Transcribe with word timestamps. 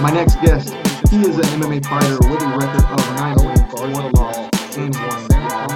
my 0.00 0.10
next 0.10 0.34
guest, 0.42 0.74
he 1.10 1.22
is 1.22 1.38
an 1.38 1.44
MMA 1.60 1.84
fighter 1.86 2.18
with 2.28 2.42
a 2.42 2.48
record 2.58 2.84
of 2.84 3.16
nine 3.16 3.36
wins, 3.36 3.72
one 3.72 4.12
loss, 4.12 4.76
and 4.76 4.94
one 4.94 5.26
draw. 5.28 5.68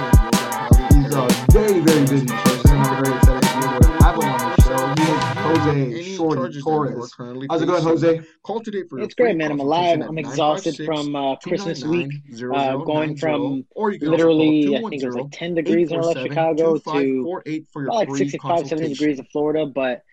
He's 0.93 1.13
a 1.15 1.27
very, 1.51 1.79
very 1.79 2.05
busy 2.05 2.27
person, 2.27 2.71
and 2.71 2.81
I'm 2.81 3.03
very 3.03 3.17
excited 3.17 3.41
to 3.41 3.59
be 3.59 3.65
able 3.65 3.79
to 3.79 4.03
have 4.03 4.15
him 4.15 4.29
on 4.29 4.53
the 4.55 4.61
show. 4.61 4.93
He 5.01 5.11
is 5.11 5.23
Jose 5.37 6.15
Shorty 6.15 6.61
Torres. 6.61 7.13
How's 7.49 7.61
it 7.63 7.65
going, 7.65 7.83
Jose? 7.83 8.21
Call 8.43 8.59
today 8.61 8.83
for 8.87 8.99
It's 8.99 9.15
great, 9.15 9.37
man. 9.37 9.51
I'm 9.51 9.59
alive. 9.59 10.01
I'm 10.01 10.17
exhausted 10.19 10.85
from 10.85 11.15
uh, 11.15 11.35
Christmas 11.37 11.83
week, 11.83 12.11
uh, 12.53 12.77
going 12.77 13.17
from 13.17 13.65
literally, 13.75 14.77
I 14.77 14.81
think 14.81 15.01
it 15.01 15.05
was 15.07 15.15
like 15.15 15.31
10 15.31 15.55
degrees 15.55 15.91
in 15.91 15.99
North 15.99 16.19
Chicago 16.19 16.77
to 16.77 17.41
about 17.75 17.95
like 17.95 18.15
65, 18.15 18.67
70 18.67 18.89
degrees 18.89 19.17
in 19.17 19.25
Florida. 19.25 19.65
But, 19.65 20.03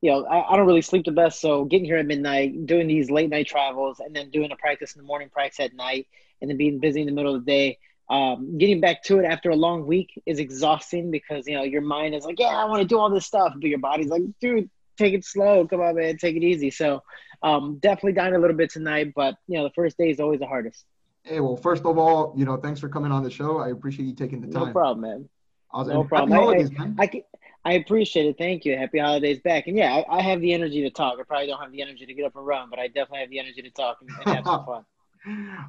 you 0.00 0.10
know, 0.10 0.24
I, 0.26 0.52
I 0.52 0.56
don't 0.56 0.66
really 0.66 0.82
sleep 0.82 1.04
the 1.04 1.12
best. 1.12 1.40
So 1.40 1.64
getting 1.64 1.84
here 1.84 1.96
at 1.96 2.06
midnight, 2.06 2.66
doing 2.66 2.86
these 2.86 3.10
late 3.10 3.30
night 3.30 3.46
travels, 3.46 4.00
and 4.00 4.14
then 4.14 4.30
doing 4.30 4.52
a 4.52 4.56
practice 4.56 4.94
in 4.94 5.02
the 5.02 5.06
morning, 5.06 5.28
practice 5.28 5.60
at 5.60 5.74
night, 5.74 6.06
and 6.40 6.50
then 6.50 6.56
being 6.56 6.78
busy 6.78 7.00
in 7.00 7.06
the 7.06 7.12
middle 7.12 7.34
of 7.34 7.44
the 7.44 7.50
day. 7.50 7.78
Um, 8.10 8.56
getting 8.56 8.80
back 8.80 9.02
to 9.04 9.18
it 9.18 9.26
after 9.26 9.50
a 9.50 9.56
long 9.56 9.86
week 9.86 10.22
is 10.24 10.38
exhausting 10.38 11.10
because 11.10 11.46
you 11.46 11.54
know 11.54 11.62
your 11.62 11.82
mind 11.82 12.14
is 12.14 12.24
like, 12.24 12.38
yeah, 12.38 12.46
I 12.48 12.64
want 12.64 12.80
to 12.80 12.88
do 12.88 12.98
all 12.98 13.10
this 13.10 13.26
stuff, 13.26 13.52
but 13.54 13.68
your 13.68 13.80
body's 13.80 14.06
like, 14.08 14.22
dude, 14.40 14.70
take 14.96 15.12
it 15.14 15.24
slow. 15.24 15.66
Come 15.66 15.80
on, 15.80 15.96
man, 15.96 16.16
take 16.16 16.34
it 16.36 16.42
easy. 16.42 16.70
So 16.70 17.02
um, 17.42 17.78
definitely 17.80 18.12
dying 18.14 18.34
a 18.34 18.38
little 18.38 18.56
bit 18.56 18.70
tonight, 18.70 19.12
but 19.14 19.34
you 19.46 19.58
know 19.58 19.64
the 19.64 19.74
first 19.74 19.98
day 19.98 20.10
is 20.10 20.20
always 20.20 20.40
the 20.40 20.46
hardest. 20.46 20.84
Hey, 21.22 21.40
well, 21.40 21.56
first 21.56 21.84
of 21.84 21.98
all, 21.98 22.32
you 22.36 22.46
know, 22.46 22.56
thanks 22.56 22.80
for 22.80 22.88
coming 22.88 23.12
on 23.12 23.22
the 23.22 23.30
show. 23.30 23.58
I 23.58 23.68
appreciate 23.68 24.06
you 24.06 24.14
taking 24.14 24.40
the 24.40 24.46
time. 24.46 24.68
No 24.68 24.72
problem, 24.72 25.00
man. 25.02 25.28
Awesome. 25.70 25.92
No 25.92 26.04
problem. 26.04 26.30
Happy 26.30 26.42
holidays, 26.42 26.70
I, 26.78 26.80
man. 26.82 26.96
I, 26.98 27.06
can- 27.06 27.22
I 27.64 27.74
appreciate 27.74 28.26
it. 28.26 28.38
Thank 28.38 28.64
you. 28.64 28.76
Happy 28.76 28.98
holidays 28.98 29.40
back. 29.40 29.66
And 29.66 29.76
yeah, 29.76 29.94
I, 29.94 30.18
I 30.18 30.22
have 30.22 30.40
the 30.40 30.52
energy 30.54 30.82
to 30.82 30.90
talk. 30.90 31.18
I 31.20 31.22
probably 31.24 31.48
don't 31.48 31.60
have 31.60 31.72
the 31.72 31.82
energy 31.82 32.06
to 32.06 32.14
get 32.14 32.24
up 32.24 32.36
and 32.36 32.46
run, 32.46 32.70
but 32.70 32.78
I 32.78 32.86
definitely 32.86 33.20
have 33.20 33.30
the 33.30 33.38
energy 33.40 33.62
to 33.62 33.70
talk 33.70 33.98
and, 34.00 34.10
and 34.24 34.36
have 34.36 34.44
some 34.44 34.64
fun. 34.64 34.84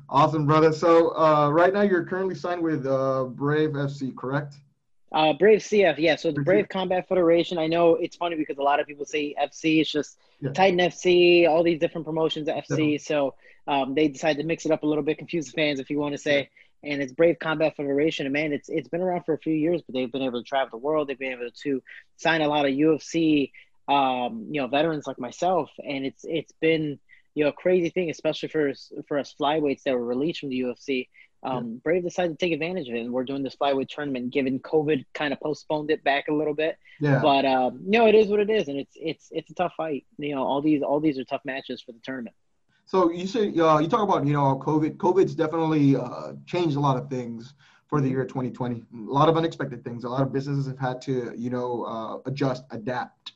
Awesome, 0.09 0.45
brother. 0.45 0.71
So 0.71 1.09
uh, 1.17 1.49
right 1.49 1.73
now 1.73 1.81
you're 1.81 2.05
currently 2.05 2.35
signed 2.35 2.61
with 2.61 2.85
uh, 2.85 3.25
Brave 3.25 3.71
FC, 3.71 4.15
correct? 4.15 4.55
Uh, 5.11 5.33
Brave 5.33 5.59
CF, 5.59 5.95
yeah. 5.97 6.15
So 6.15 6.31
the 6.31 6.43
Brave 6.43 6.69
Combat 6.69 7.07
Federation. 7.09 7.57
I 7.57 7.67
know 7.67 7.95
it's 7.95 8.15
funny 8.15 8.35
because 8.35 8.57
a 8.59 8.61
lot 8.61 8.79
of 8.79 8.85
people 8.87 9.05
say 9.05 9.35
FC. 9.41 9.81
It's 9.81 9.91
just 9.91 10.19
Yeah. 10.39 10.51
Titan 10.51 10.79
FC, 10.79 11.49
all 11.49 11.63
these 11.63 11.79
different 11.79 12.05
promotions 12.05 12.47
FC. 12.47 12.55
Definitely. 12.55 12.97
So 12.99 13.33
um, 13.67 13.95
they 13.95 14.07
decided 14.07 14.39
to 14.39 14.47
mix 14.47 14.65
it 14.65 14.71
up 14.71 14.83
a 14.83 14.85
little 14.85 15.03
bit, 15.03 15.17
confuse 15.17 15.47
the 15.47 15.53
fans, 15.53 15.79
if 15.79 15.89
you 15.89 15.97
want 15.97 16.13
to 16.13 16.17
say. 16.19 16.49
And 16.83 17.01
it's 17.01 17.11
Brave 17.11 17.39
Combat 17.39 17.75
Federation, 17.75 18.25
and 18.25 18.33
man, 18.33 18.53
it's 18.53 18.69
it's 18.69 18.87
been 18.87 19.01
around 19.01 19.23
for 19.23 19.33
a 19.33 19.37
few 19.39 19.53
years, 19.53 19.81
but 19.81 19.93
they've 19.93 20.11
been 20.11 20.21
able 20.21 20.41
to 20.41 20.47
travel 20.47 20.69
the 20.79 20.83
world. 20.83 21.07
They've 21.09 21.19
been 21.19 21.33
able 21.33 21.49
to 21.63 21.83
sign 22.15 22.41
a 22.41 22.47
lot 22.47 22.65
of 22.65 22.71
UFC, 22.71 23.51
um, 23.87 24.47
you 24.49 24.61
know, 24.61 24.67
veterans 24.67 25.05
like 25.07 25.19
myself, 25.19 25.69
and 25.85 26.05
it's 26.05 26.23
it's 26.23 26.53
been 26.61 26.99
you 27.35 27.43
know 27.43 27.49
a 27.49 27.53
crazy 27.53 27.89
thing, 27.89 28.09
especially 28.09 28.49
for 28.49 28.69
us- 28.69 28.91
for 29.07 29.17
us 29.19 29.35
flyweights 29.39 29.83
that 29.83 29.93
were 29.93 30.05
released 30.05 30.39
from 30.39 30.49
the 30.49 30.59
UFC. 30.61 31.09
Um, 31.41 31.77
Brave 31.77 32.03
decided 32.03 32.37
to 32.37 32.45
take 32.45 32.53
advantage 32.53 32.89
of 32.89 32.95
it, 32.95 32.99
and 32.99 33.13
we're 33.13 33.23
doing 33.23 33.43
this 33.43 33.55
flyweight 33.55 33.87
tournament. 33.89 34.31
Given 34.33 34.59
COVID 34.59 35.05
kind 35.13 35.31
of 35.33 35.39
postponed 35.39 35.89
it 35.91 36.03
back 36.03 36.27
a 36.27 36.33
little 36.33 36.53
bit, 36.53 36.77
Yeah. 36.99 37.19
but 37.21 37.45
um, 37.45 37.79
no, 37.85 38.07
it 38.07 38.15
is 38.15 38.27
what 38.27 38.39
it 38.41 38.49
is, 38.49 38.67
and 38.67 38.77
it's 38.77 38.95
it's 38.95 39.27
it's 39.31 39.49
a 39.51 39.53
tough 39.53 39.73
fight. 39.77 40.05
You 40.17 40.35
know, 40.35 40.43
all 40.43 40.61
these 40.61 40.81
all 40.81 40.99
these 40.99 41.17
are 41.17 41.23
tough 41.23 41.43
matches 41.45 41.81
for 41.81 41.91
the 41.93 41.99
tournament. 42.03 42.35
So 42.89 43.11
you 43.11 43.27
say 43.27 43.53
uh, 43.53 43.77
you 43.77 43.87
talk 43.87 44.01
about 44.01 44.25
you 44.25 44.33
know 44.33 44.59
COVID. 44.65 44.97
COVID's 44.97 45.35
definitely 45.35 45.95
uh, 45.95 46.33
changed 46.47 46.75
a 46.75 46.79
lot 46.79 46.97
of 46.97 47.07
things 47.07 47.53
for 47.85 48.01
the 48.01 48.09
year 48.09 48.25
2020. 48.25 48.77
A 48.81 48.83
lot 48.97 49.29
of 49.29 49.37
unexpected 49.37 49.83
things. 49.83 50.05
A 50.05 50.09
lot 50.09 50.23
of 50.23 50.33
businesses 50.33 50.65
have 50.65 50.79
had 50.79 50.99
to 51.03 51.31
you 51.37 51.51
know 51.51 51.83
uh, 51.83 52.17
adjust, 52.27 52.63
adapt. 52.71 53.33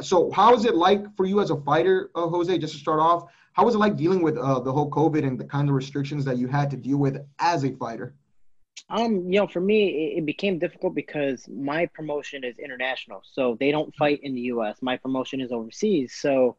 So 0.00 0.30
how 0.32 0.54
is 0.54 0.64
it 0.64 0.74
like 0.74 1.14
for 1.18 1.26
you 1.26 1.40
as 1.40 1.50
a 1.50 1.60
fighter, 1.60 2.10
uh, 2.14 2.28
Jose? 2.28 2.56
Just 2.56 2.72
to 2.72 2.78
start 2.78 2.98
off, 2.98 3.24
how 3.52 3.66
was 3.66 3.74
it 3.74 3.78
like 3.78 3.94
dealing 3.94 4.22
with 4.22 4.38
uh, 4.38 4.60
the 4.60 4.72
whole 4.72 4.90
COVID 4.90 5.22
and 5.22 5.38
the 5.38 5.44
kind 5.44 5.68
of 5.68 5.74
restrictions 5.74 6.24
that 6.24 6.38
you 6.38 6.46
had 6.46 6.70
to 6.70 6.78
deal 6.78 6.96
with 6.96 7.18
as 7.40 7.66
a 7.66 7.72
fighter? 7.72 8.14
Um, 8.88 9.30
you 9.30 9.38
know, 9.38 9.46
for 9.46 9.60
me, 9.60 10.14
it, 10.14 10.20
it 10.20 10.24
became 10.24 10.58
difficult 10.58 10.94
because 10.94 11.46
my 11.46 11.84
promotion 11.92 12.42
is 12.42 12.58
international, 12.58 13.20
so 13.30 13.58
they 13.60 13.70
don't 13.70 13.94
fight 13.96 14.20
in 14.22 14.34
the 14.34 14.40
U.S. 14.56 14.78
My 14.80 14.96
promotion 14.96 15.42
is 15.42 15.52
overseas, 15.52 16.14
so 16.14 16.56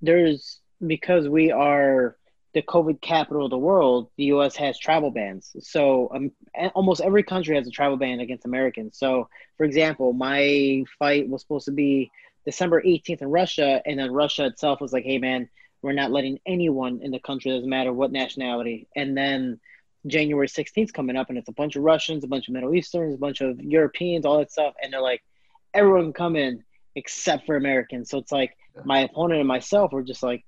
there's 0.00 0.60
because 0.86 1.28
we 1.28 1.50
are 1.50 2.16
the 2.52 2.62
COVID 2.62 3.00
capital 3.00 3.44
of 3.44 3.50
the 3.50 3.58
world. 3.58 4.10
The 4.16 4.24
U.S. 4.26 4.56
has 4.56 4.78
travel 4.78 5.10
bans, 5.10 5.54
so 5.60 6.10
um, 6.14 6.30
almost 6.74 7.00
every 7.00 7.22
country 7.22 7.56
has 7.56 7.66
a 7.66 7.70
travel 7.70 7.96
ban 7.96 8.20
against 8.20 8.44
Americans. 8.44 8.96
So, 8.96 9.28
for 9.56 9.64
example, 9.64 10.12
my 10.12 10.84
fight 10.98 11.28
was 11.28 11.42
supposed 11.42 11.66
to 11.66 11.72
be 11.72 12.10
December 12.44 12.82
18th 12.82 13.22
in 13.22 13.28
Russia, 13.28 13.82
and 13.84 13.98
then 13.98 14.12
Russia 14.12 14.46
itself 14.46 14.80
was 14.80 14.92
like, 14.92 15.04
"Hey, 15.04 15.18
man, 15.18 15.48
we're 15.82 15.92
not 15.92 16.12
letting 16.12 16.38
anyone 16.46 17.00
in 17.02 17.10
the 17.10 17.18
country, 17.18 17.50
doesn't 17.50 17.68
matter 17.68 17.92
what 17.92 18.12
nationality," 18.12 18.86
and 18.94 19.16
then 19.16 19.60
January 20.06 20.48
16th 20.48 20.92
coming 20.92 21.16
up, 21.16 21.28
and 21.28 21.38
it's 21.38 21.48
a 21.48 21.52
bunch 21.52 21.76
of 21.76 21.82
Russians, 21.82 22.24
a 22.24 22.28
bunch 22.28 22.48
of 22.48 22.54
Middle 22.54 22.74
Easterns, 22.74 23.14
a 23.14 23.18
bunch 23.18 23.40
of 23.40 23.60
Europeans, 23.60 24.26
all 24.26 24.38
that 24.38 24.52
stuff, 24.52 24.74
and 24.82 24.92
they're 24.92 25.00
like, 25.00 25.22
everyone 25.72 26.04
can 26.04 26.12
come 26.12 26.36
in 26.36 26.62
except 26.94 27.46
for 27.46 27.56
Americans. 27.56 28.10
So 28.10 28.18
it's 28.18 28.32
like 28.32 28.56
my 28.84 29.00
opponent 29.00 29.40
and 29.40 29.48
myself 29.48 29.92
were 29.92 30.02
just 30.02 30.22
like, 30.22 30.44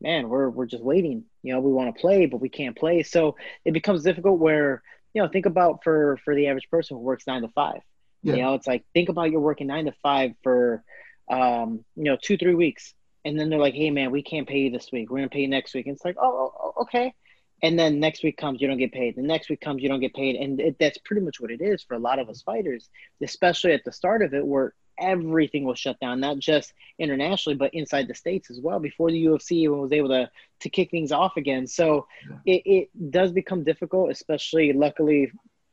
man, 0.00 0.28
we're 0.28 0.48
we're 0.48 0.66
just 0.66 0.82
waiting. 0.82 1.24
You 1.42 1.54
know, 1.54 1.60
we 1.60 1.72
want 1.72 1.94
to 1.94 2.00
play, 2.00 2.26
but 2.26 2.40
we 2.40 2.48
can't 2.48 2.76
play. 2.76 3.02
So 3.02 3.36
it 3.64 3.72
becomes 3.72 4.02
difficult. 4.02 4.38
Where 4.38 4.82
you 5.14 5.22
know, 5.22 5.28
think 5.28 5.46
about 5.46 5.82
for 5.84 6.18
for 6.24 6.34
the 6.34 6.48
average 6.48 6.68
person 6.70 6.96
who 6.96 7.02
works 7.02 7.26
nine 7.26 7.42
to 7.42 7.48
five. 7.48 7.80
Yeah. 8.22 8.34
You 8.34 8.42
know, 8.42 8.54
it's 8.54 8.66
like 8.66 8.84
think 8.94 9.08
about 9.08 9.30
you're 9.30 9.40
working 9.40 9.68
nine 9.68 9.84
to 9.86 9.92
five 10.02 10.32
for, 10.42 10.82
um, 11.30 11.84
you 11.96 12.04
know, 12.04 12.16
two 12.20 12.36
three 12.36 12.54
weeks, 12.54 12.94
and 13.24 13.38
then 13.38 13.48
they're 13.48 13.58
like, 13.58 13.74
hey 13.74 13.90
man, 13.90 14.10
we 14.10 14.22
can't 14.22 14.48
pay 14.48 14.58
you 14.58 14.70
this 14.70 14.90
week. 14.92 15.10
We're 15.10 15.18
gonna 15.18 15.28
pay 15.28 15.40
you 15.40 15.48
next 15.48 15.74
week. 15.74 15.86
And 15.86 15.94
it's 15.94 16.04
like, 16.04 16.16
oh, 16.20 16.52
oh, 16.54 16.60
oh, 16.76 16.82
okay. 16.82 17.14
And 17.62 17.76
then 17.76 17.98
next 17.98 18.22
week 18.22 18.36
comes, 18.36 18.60
you 18.60 18.68
don't 18.68 18.78
get 18.78 18.92
paid. 18.92 19.16
The 19.16 19.22
next 19.22 19.50
week 19.50 19.60
comes, 19.60 19.82
you 19.82 19.88
don't 19.88 20.00
get 20.00 20.14
paid. 20.14 20.36
And 20.36 20.60
it, 20.60 20.76
that's 20.78 20.98
pretty 20.98 21.22
much 21.22 21.40
what 21.40 21.50
it 21.50 21.60
is 21.60 21.82
for 21.82 21.94
a 21.94 21.98
lot 21.98 22.20
of 22.20 22.28
us 22.28 22.42
fighters, 22.42 22.88
especially 23.20 23.72
at 23.72 23.84
the 23.84 23.90
start 23.90 24.22
of 24.22 24.32
it, 24.32 24.46
where 24.46 24.74
everything 25.00 25.64
was 25.64 25.78
shut 25.78 25.98
down, 26.00 26.20
not 26.20 26.38
just 26.38 26.72
internationally, 26.98 27.56
but 27.56 27.72
inside 27.74 28.08
the 28.08 28.14
states 28.14 28.50
as 28.50 28.60
well. 28.60 28.78
Before 28.78 29.10
the 29.10 29.24
UFC 29.24 29.52
even 29.52 29.78
was 29.78 29.92
able 29.92 30.08
to 30.08 30.30
to 30.60 30.68
kick 30.68 30.90
things 30.90 31.12
off 31.12 31.36
again, 31.36 31.66
so 31.66 32.06
it, 32.44 32.62
it 32.64 33.10
does 33.10 33.32
become 33.32 33.64
difficult. 33.64 34.10
Especially, 34.10 34.72
luckily, 34.72 35.30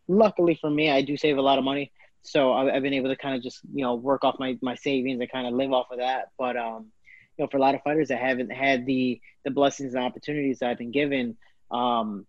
luckily 0.08 0.56
for 0.56 0.70
me, 0.70 0.90
I 0.90 1.02
do 1.02 1.18
save 1.18 1.38
a 1.38 1.42
lot 1.42 1.58
of 1.58 1.64
money, 1.64 1.92
so 2.22 2.52
I, 2.52 2.76
I've 2.76 2.84
been 2.84 2.94
able 2.94 3.10
to 3.10 3.16
kind 3.16 3.36
of 3.36 3.44
just 3.44 3.62
you 3.74 3.84
know 3.84 3.96
work 3.96 4.24
off 4.24 4.40
my 4.40 4.58
my 4.62 4.76
savings 4.76 5.20
and 5.20 5.32
kind 5.32 5.48
of 5.48 5.54
live 5.54 5.74
off 5.74 5.92
of 5.92 6.00
that. 6.00 6.32
But 6.38 6.58
um, 6.58 6.92
you 7.38 7.44
know, 7.44 7.50
for 7.50 7.58
a 7.58 7.62
lot 7.62 7.76
of 7.76 7.82
fighters 7.84 8.10
that 8.10 8.20
haven't 8.20 8.52
had 8.52 8.86
the 8.86 9.22
the 9.44 9.52
blessings 9.52 9.94
and 9.94 10.04
opportunities 10.04 10.60
that 10.60 10.70
I've 10.70 10.78
been 10.78 10.92
given, 10.92 11.38
um, 11.72 12.26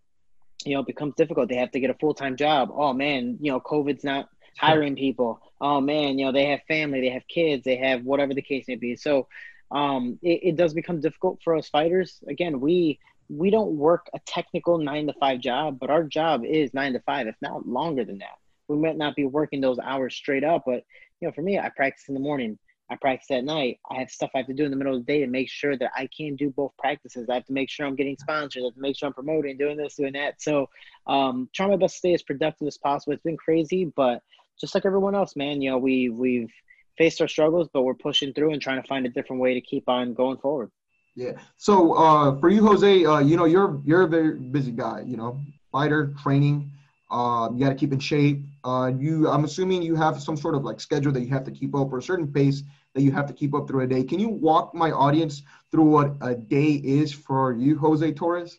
you 0.65 0.75
know, 0.75 0.81
it 0.81 0.87
becomes 0.87 1.15
difficult. 1.15 1.49
They 1.49 1.57
have 1.57 1.71
to 1.73 1.81
get 1.81 1.91
a 1.91 1.95
full 1.95 2.15
time 2.15 2.37
job. 2.37 2.71
Oh 2.73 2.93
man, 2.93 3.39
you 3.41 3.53
know, 3.53 3.61
COVID's 3.61 4.05
not 4.05 4.29
hiring 4.59 4.97
people. 4.97 5.41
Oh 5.61 5.81
man, 5.81 6.19
you 6.19 6.27
know, 6.27 6.33
they 6.33 6.47
have 6.47 6.63
family, 6.69 7.01
they 7.01 7.11
have 7.11 7.27
kids, 7.29 7.65
they 7.65 7.77
have 7.77 8.05
whatever 8.05 8.35
the 8.35 8.43
case 8.43 8.67
may 8.69 8.77
be. 8.77 8.97
So 8.97 9.29
um, 9.71 10.19
it, 10.23 10.41
it 10.43 10.57
does 10.57 10.75
become 10.75 11.01
difficult 11.01 11.41
for 11.43 11.57
us 11.57 11.69
fighters. 11.69 12.21
Again, 12.29 12.61
we 12.61 12.99
we 13.29 13.51
don't 13.51 13.77
work 13.77 14.09
a 14.15 14.21
technical 14.21 14.79
nine 14.79 15.07
to 15.09 15.13
five 15.15 15.41
job, 15.41 15.79
but 15.81 15.91
our 15.91 16.05
job 16.05 16.45
is 16.45 16.73
nine 16.75 16.93
to 16.93 17.01
five, 17.01 17.27
if 17.27 17.35
not 17.43 17.67
longer 17.67 18.05
than 18.05 18.19
that. 18.19 18.39
We 18.69 18.77
might 18.77 18.97
not 18.97 19.17
be 19.17 19.25
working 19.25 19.61
those 19.61 19.79
hours 19.79 20.15
straight 20.15 20.45
up, 20.45 20.63
but 20.67 20.85
you 21.21 21.29
know, 21.29 21.33
for 21.33 21.43
me, 21.43 21.59
I 21.59 21.71
practice 21.71 22.09
in 22.09 22.15
the 22.15 22.21
morning. 22.21 22.59
I 22.89 22.95
practice 22.95 23.33
at 23.33 23.45
night. 23.45 23.81
I 23.91 23.99
have 23.99 24.11
stuff 24.11 24.31
I 24.35 24.39
have 24.39 24.47
to 24.47 24.55
do 24.55 24.65
in 24.65 24.71
the 24.71 24.77
middle 24.77 24.95
of 24.95 25.05
the 25.05 25.13
day 25.13 25.21
to 25.21 25.27
make 25.27 25.49
sure 25.49 25.77
that 25.77 25.91
I 25.97 26.09
can 26.17 26.37
do 26.37 26.51
both 26.51 26.71
practices. 26.79 27.29
I 27.29 27.35
have 27.35 27.47
to 27.47 27.53
make 27.53 27.69
sure 27.69 27.85
I'm 27.85 27.97
getting 27.97 28.17
sponsors. 28.17 28.63
I 28.63 28.67
have 28.67 28.75
to 28.75 28.81
make 28.81 28.97
sure 28.97 29.09
I'm 29.09 29.13
promoting, 29.13 29.59
doing 29.59 29.77
this, 29.77 29.97
doing 29.97 30.13
that. 30.13 30.41
So, 30.41 30.69
um, 31.09 31.49
trying 31.53 31.71
my 31.71 31.77
best 31.77 31.95
to 31.95 31.99
stay 31.99 32.15
as 32.15 32.23
productive 32.23 32.69
as 32.69 32.79
possible. 32.79 33.13
It's 33.13 33.25
been 33.25 33.37
crazy, 33.37 33.87
but 33.97 34.23
just 34.61 34.75
like 34.75 34.87
everyone 34.87 35.15
else, 35.15 35.37
man, 35.37 35.61
you 35.61 35.71
know, 35.71 35.79
we 35.79 36.09
we've 36.09 36.53
faced 36.99 37.21
our 37.21 37.29
struggles, 37.29 37.69
but 37.73 37.83
we're 37.83 37.95
pushing 37.95 38.33
through 38.33 38.53
and 38.53 38.63
trying 38.63 38.81
to 38.81 38.89
find 38.89 39.07
a 39.07 39.11
different 39.11 39.43
way 39.43 39.55
to 39.55 39.61
keep 39.61 39.89
on 39.89 40.15
going 40.15 40.39
forward. 40.39 40.71
Yeah. 41.15 41.33
So 41.57 41.95
uh, 41.95 42.39
for 42.41 42.49
you, 42.49 42.67
Jose, 42.67 43.05
uh, 43.05 43.19
you 43.21 43.37
know 43.37 43.45
you're 43.47 43.81
you're 43.85 44.03
a 44.03 44.09
very 44.09 44.39
busy 44.39 44.73
guy. 44.73 45.03
You 45.07 45.17
know, 45.17 45.41
fighter 45.73 46.15
training. 46.23 46.71
Uh, 47.11 47.49
you 47.53 47.61
got 47.61 47.69
to 47.69 47.77
keep 47.77 47.93
in 47.93 48.01
shape. 48.01 48.45
Uh, 48.65 48.91
you, 48.99 49.29
I'm 49.29 49.45
assuming 49.45 49.81
you 49.83 49.95
have 49.95 50.21
some 50.21 50.37
sort 50.37 50.57
of 50.57 50.65
like 50.65 50.81
schedule 50.81 51.13
that 51.13 51.21
you 51.21 51.29
have 51.29 51.45
to 51.45 51.53
keep 51.53 51.73
up 51.77 51.93
or 51.93 51.99
a 51.99 52.03
certain 52.03 52.27
pace 52.27 52.65
that 52.95 53.03
you 53.03 53.13
have 53.13 53.27
to 53.27 53.33
keep 53.33 53.55
up 53.55 53.69
through 53.69 53.83
a 53.83 53.87
day. 53.87 54.03
Can 54.03 54.19
you 54.19 54.29
walk 54.29 54.75
my 54.75 54.91
audience 54.91 55.43
through 55.71 55.85
what 55.85 56.17
a 56.21 56.35
day 56.35 56.73
is 56.73 57.13
for 57.13 57.53
you, 57.53 57.79
Jose 57.79 58.11
Torres? 58.13 58.59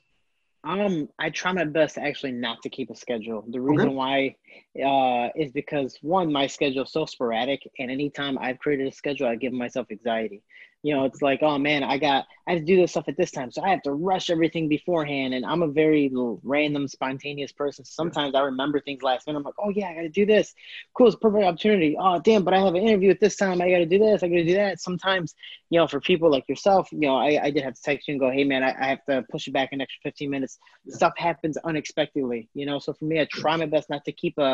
Um, 0.64 1.10
I 1.20 1.30
try 1.30 1.52
my 1.52 1.66
best 1.66 1.98
actually 1.98 2.32
not 2.32 2.62
to 2.64 2.70
keep 2.70 2.90
a 2.90 2.96
schedule. 2.96 3.44
The 3.50 3.60
reason 3.60 3.90
Okay. 3.90 3.96
why 3.96 4.36
uh, 4.84 5.30
is 5.36 5.52
because 5.52 5.98
one, 6.02 6.32
my 6.32 6.48
schedule 6.48 6.84
is 6.84 6.92
so 6.92 7.06
sporadic, 7.06 7.62
and 7.80 7.92
anytime 7.92 8.38
I've 8.40 8.60
created 8.60 8.88
a 8.88 8.92
schedule, 8.92 9.28
I 9.28 9.36
give 9.36 9.54
myself 9.54 9.88
anxiety 9.92 10.44
You 10.84 10.96
know, 10.96 11.06
it's 11.06 11.22
like, 11.22 11.42
oh 11.42 11.58
man, 11.58 11.84
I 11.84 11.98
got 11.98 12.26
I 12.48 12.52
have 12.52 12.60
to 12.62 12.66
do 12.66 12.78
this 12.78 12.92
stuff 12.92 13.10
at 13.10 13.18
this 13.18 13.32
time, 13.32 13.52
so 13.52 13.62
I 13.62 13.70
have 13.70 13.82
to 13.84 13.92
rush 13.92 14.30
everything 14.30 14.70
beforehand. 14.70 15.34
And 15.34 15.46
I'm 15.46 15.62
a 15.64 15.68
very 15.68 16.10
random, 16.44 16.88
spontaneous 16.88 17.52
person. 17.52 17.84
Sometimes 17.84 18.36
I 18.36 18.42
remember 18.42 18.80
things 18.80 19.04
last 19.04 19.28
minute. 19.28 19.40
I'm 19.40 19.44
like, 19.44 19.56
oh 19.60 19.70
yeah, 19.70 19.90
I 19.90 19.96
got 19.96 20.02
to 20.02 20.10
do 20.10 20.26
this. 20.26 20.54
Cool, 20.96 21.08
it's 21.08 21.18
perfect 21.18 21.44
opportunity. 21.44 21.98
Oh 22.00 22.20
damn, 22.20 22.44
but 22.46 22.54
I 22.54 22.60
have 22.60 22.76
an 22.76 22.84
interview 22.88 23.10
at 23.10 23.20
this 23.20 23.36
time. 23.36 23.62
I 23.62 23.70
got 23.70 23.80
to 23.80 23.86
do 23.86 24.00
this. 24.00 24.24
I 24.24 24.28
got 24.30 24.36
to 24.36 24.46
do 24.46 24.56
that. 24.56 24.80
Sometimes, 24.80 25.36
you 25.70 25.80
know, 25.80 25.88
for 25.88 26.00
people 26.00 26.32
like 26.32 26.46
yourself, 26.48 26.88
you 26.92 27.02
know, 27.02 27.18
I, 27.18 27.40
I 27.44 27.52
did 27.52 27.64
have 27.64 27.74
to 27.74 27.82
text 27.82 28.08
you 28.08 28.14
and 28.14 28.22
go, 28.22 28.32
hey 28.32 28.46
man, 28.46 28.64
I, 28.64 28.74
I 28.80 28.88
have 28.88 29.04
to 29.10 29.26
push 29.30 29.48
it 29.48 29.54
back 29.54 29.70
an 29.74 29.82
extra 29.82 30.00
15 30.04 30.30
minutes. 30.30 30.58
Yeah. 30.86 30.96
Stuff 30.96 31.14
happens 31.18 31.58
unexpectedly, 31.58 32.50
you 32.54 32.66
know. 32.66 32.80
So 32.80 32.94
for 32.94 33.06
me, 33.06 33.20
I 33.20 33.28
try 33.32 33.58
my 33.58 33.66
best 33.66 33.90
not 33.90 34.06
to 34.06 34.14
keep 34.14 34.36
a 34.38 34.47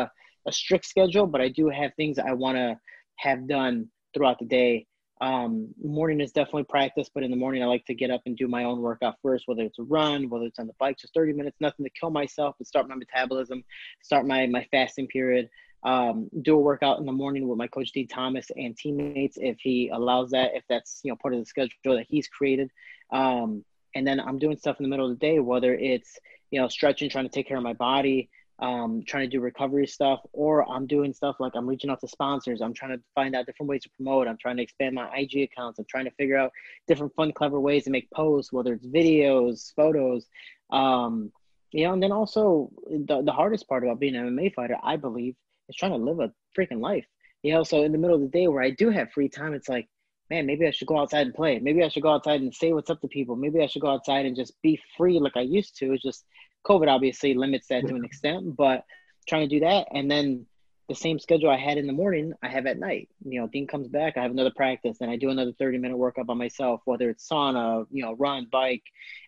a 0.46 0.52
strict 0.52 0.86
schedule, 0.86 1.26
but 1.26 1.40
I 1.40 1.48
do 1.48 1.68
have 1.68 1.92
things 1.94 2.18
I 2.18 2.32
want 2.32 2.56
to 2.56 2.78
have 3.16 3.48
done 3.48 3.88
throughout 4.12 4.38
the 4.38 4.46
day. 4.46 4.86
Um, 5.20 5.68
morning 5.82 6.20
is 6.20 6.32
definitely 6.32 6.64
practice, 6.64 7.08
but 7.14 7.22
in 7.22 7.30
the 7.30 7.36
morning 7.36 7.62
I 7.62 7.66
like 7.66 7.84
to 7.86 7.94
get 7.94 8.10
up 8.10 8.22
and 8.26 8.36
do 8.36 8.48
my 8.48 8.64
own 8.64 8.80
workout 8.80 9.14
first, 9.22 9.44
whether 9.46 9.62
it's 9.62 9.78
a 9.78 9.84
run, 9.84 10.28
whether 10.28 10.44
it's 10.44 10.58
on 10.58 10.66
the 10.66 10.74
bike, 10.78 10.98
just 10.98 11.14
30 11.14 11.32
minutes, 11.32 11.56
nothing 11.60 11.84
to 11.84 11.90
kill 11.98 12.10
myself, 12.10 12.56
but 12.58 12.66
start 12.66 12.88
my 12.88 12.96
metabolism, 12.96 13.64
start 14.02 14.26
my 14.26 14.46
my 14.46 14.66
fasting 14.70 15.06
period. 15.06 15.48
Um, 15.84 16.30
do 16.40 16.54
a 16.54 16.60
workout 16.60 16.98
in 16.98 17.04
the 17.04 17.12
morning 17.12 17.46
with 17.46 17.58
my 17.58 17.68
coach 17.68 17.92
D 17.92 18.06
Thomas 18.06 18.46
and 18.56 18.76
teammates 18.76 19.36
if 19.38 19.58
he 19.60 19.90
allows 19.92 20.30
that, 20.30 20.52
if 20.54 20.64
that's 20.68 21.00
you 21.04 21.12
know 21.12 21.16
part 21.20 21.34
of 21.34 21.40
the 21.40 21.46
schedule 21.46 21.70
that 21.84 22.06
he's 22.08 22.26
created. 22.28 22.70
Um, 23.12 23.64
and 23.94 24.06
then 24.06 24.18
I'm 24.18 24.38
doing 24.38 24.56
stuff 24.56 24.76
in 24.80 24.84
the 24.84 24.88
middle 24.88 25.10
of 25.10 25.18
the 25.18 25.26
day, 25.26 25.38
whether 25.38 25.74
it's 25.74 26.18
you 26.50 26.60
know 26.60 26.68
stretching, 26.68 27.08
trying 27.08 27.26
to 27.26 27.30
take 27.30 27.46
care 27.46 27.56
of 27.56 27.62
my 27.62 27.74
body, 27.74 28.30
um, 28.64 29.02
trying 29.06 29.28
to 29.28 29.36
do 29.36 29.42
recovery 29.42 29.86
stuff, 29.86 30.20
or 30.32 30.66
I'm 30.70 30.86
doing 30.86 31.12
stuff 31.12 31.36
like 31.38 31.52
I'm 31.54 31.68
reaching 31.68 31.90
out 31.90 32.00
to 32.00 32.08
sponsors. 32.08 32.62
I'm 32.62 32.72
trying 32.72 32.96
to 32.96 33.02
find 33.14 33.36
out 33.36 33.44
different 33.44 33.68
ways 33.68 33.82
to 33.82 33.90
promote. 33.90 34.26
I'm 34.26 34.38
trying 34.38 34.56
to 34.56 34.62
expand 34.62 34.94
my 34.94 35.10
IG 35.14 35.42
accounts. 35.42 35.78
I'm 35.78 35.84
trying 35.84 36.06
to 36.06 36.10
figure 36.12 36.38
out 36.38 36.50
different 36.88 37.14
fun, 37.14 37.32
clever 37.32 37.60
ways 37.60 37.84
to 37.84 37.90
make 37.90 38.10
posts, 38.10 38.52
whether 38.54 38.72
it's 38.72 38.86
videos, 38.86 39.74
photos. 39.76 40.26
Um, 40.70 41.30
you 41.72 41.84
know, 41.84 41.92
and 41.92 42.02
then 42.02 42.10
also 42.10 42.70
the, 42.88 43.20
the 43.22 43.32
hardest 43.32 43.68
part 43.68 43.82
about 43.82 44.00
being 44.00 44.16
an 44.16 44.34
MMA 44.34 44.54
fighter, 44.54 44.78
I 44.82 44.96
believe, 44.96 45.34
is 45.68 45.76
trying 45.76 45.92
to 45.92 45.98
live 45.98 46.20
a 46.20 46.32
freaking 46.58 46.80
life. 46.80 47.04
You 47.42 47.52
know, 47.52 47.64
so 47.64 47.82
in 47.82 47.92
the 47.92 47.98
middle 47.98 48.16
of 48.16 48.22
the 48.22 48.28
day 48.28 48.48
where 48.48 48.62
I 48.62 48.70
do 48.70 48.88
have 48.88 49.12
free 49.12 49.28
time, 49.28 49.52
it's 49.52 49.68
like, 49.68 49.88
man, 50.30 50.46
maybe 50.46 50.66
I 50.66 50.70
should 50.70 50.88
go 50.88 50.98
outside 50.98 51.26
and 51.26 51.34
play. 51.34 51.58
Maybe 51.58 51.84
I 51.84 51.88
should 51.88 52.02
go 52.02 52.14
outside 52.14 52.40
and 52.40 52.54
say 52.54 52.72
what's 52.72 52.88
up 52.88 53.02
to 53.02 53.08
people. 53.08 53.36
Maybe 53.36 53.60
I 53.60 53.66
should 53.66 53.82
go 53.82 53.90
outside 53.90 54.24
and 54.24 54.34
just 54.34 54.54
be 54.62 54.80
free 54.96 55.18
like 55.18 55.36
I 55.36 55.42
used 55.42 55.76
to. 55.78 55.92
It's 55.92 56.02
just 56.02 56.24
COVID 56.66 56.88
obviously 56.88 57.34
limits 57.34 57.68
that 57.68 57.86
to 57.86 57.94
an 57.94 58.04
extent, 58.04 58.56
but 58.56 58.84
trying 59.28 59.48
to 59.48 59.54
do 59.54 59.60
that 59.60 59.88
and 59.92 60.10
then 60.10 60.46
the 60.88 60.94
same 60.94 61.18
schedule 61.18 61.48
I 61.48 61.56
had 61.56 61.78
in 61.78 61.86
the 61.86 61.92
morning, 61.92 62.34
I 62.42 62.48
have 62.48 62.66
at 62.66 62.78
night. 62.78 63.08
You 63.24 63.40
know, 63.40 63.46
Dean 63.46 63.66
comes 63.66 63.88
back, 63.88 64.16
I 64.16 64.22
have 64.22 64.30
another 64.30 64.52
practice, 64.54 64.98
and 65.00 65.10
I 65.10 65.16
do 65.16 65.30
another 65.30 65.52
30 65.52 65.78
minute 65.78 65.96
workout 65.96 66.26
by 66.26 66.34
myself, 66.34 66.82
whether 66.84 67.08
it's 67.08 67.26
sauna, 67.26 67.86
you 67.90 68.02
know, 68.02 68.12
run, 68.14 68.48
bike, 68.52 68.82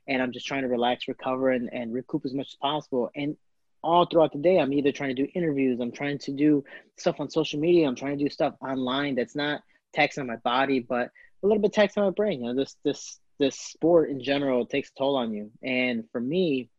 and 0.07 0.23
I'm 0.23 0.33
just 0.33 0.47
trying 0.47 0.63
to 0.63 0.69
relax, 0.69 1.09
recover, 1.09 1.51
and, 1.51 1.73
and 1.73 1.95
recoup 1.95 2.27
as 2.27 2.35
much 2.35 2.49
as 2.49 2.57
possible. 2.57 3.11
And 3.17 3.37
all 3.83 4.05
throughout 4.05 4.33
the 4.33 4.39
day, 4.39 4.59
I'm 4.59 4.73
either 4.73 4.93
trying 4.93 5.17
to 5.17 5.23
do 5.23 5.31
interviews, 5.35 5.81
I'm 5.81 5.93
trying 5.93 6.19
to 6.19 6.33
do 6.33 6.63
stuff 6.99 7.21
on 7.21 7.31
social 7.31 7.59
media, 7.59 7.87
I'm 7.87 7.97
trying 7.97 8.19
to 8.19 8.25
do 8.25 8.31
stuff 8.31 8.55
online 8.61 9.15
that's 9.15 9.37
not 9.37 9.63
taxing 9.95 10.23
on 10.23 10.27
my 10.27 10.37
body, 10.37 10.81
but 10.81 11.11
a 11.43 11.47
little 11.47 11.63
bit 11.63 11.73
taxing 11.73 12.03
on 12.03 12.11
my 12.11 12.15
brain. 12.15 12.41
You 12.41 12.53
know, 12.53 12.55
this 12.55 12.77
this 12.85 13.19
this 13.39 13.59
sport 13.59 14.11
in 14.11 14.23
general 14.23 14.67
takes 14.67 14.91
a 14.91 14.99
toll 14.99 15.17
on 15.17 15.33
you. 15.33 15.51
And 15.63 16.05
for 16.11 16.21
me, 16.21 16.71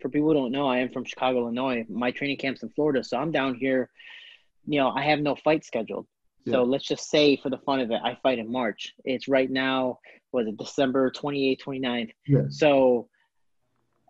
for 0.00 0.08
people 0.08 0.28
who 0.28 0.34
don't 0.34 0.52
know, 0.52 0.68
I 0.68 0.78
am 0.78 0.90
from 0.90 1.04
Chicago, 1.04 1.40
Illinois. 1.40 1.84
My 1.88 2.10
training 2.10 2.38
camp's 2.38 2.62
in 2.62 2.70
Florida, 2.70 3.04
so 3.04 3.16
I'm 3.16 3.32
down 3.32 3.54
here. 3.54 3.90
You 4.66 4.80
know, 4.80 4.90
I 4.90 5.02
have 5.04 5.20
no 5.20 5.34
fight 5.36 5.64
scheduled. 5.64 6.06
Yeah. 6.44 6.54
So 6.54 6.62
let's 6.64 6.86
just 6.86 7.10
say, 7.10 7.36
for 7.36 7.50
the 7.50 7.58
fun 7.58 7.80
of 7.80 7.90
it, 7.90 8.00
I 8.02 8.18
fight 8.22 8.38
in 8.38 8.50
March. 8.50 8.94
It's 9.04 9.28
right 9.28 9.50
now, 9.50 9.98
was 10.32 10.46
it 10.46 10.56
December 10.56 11.10
28th, 11.10 11.60
29th? 11.62 12.10
Yeah. 12.26 12.42
So 12.48 13.08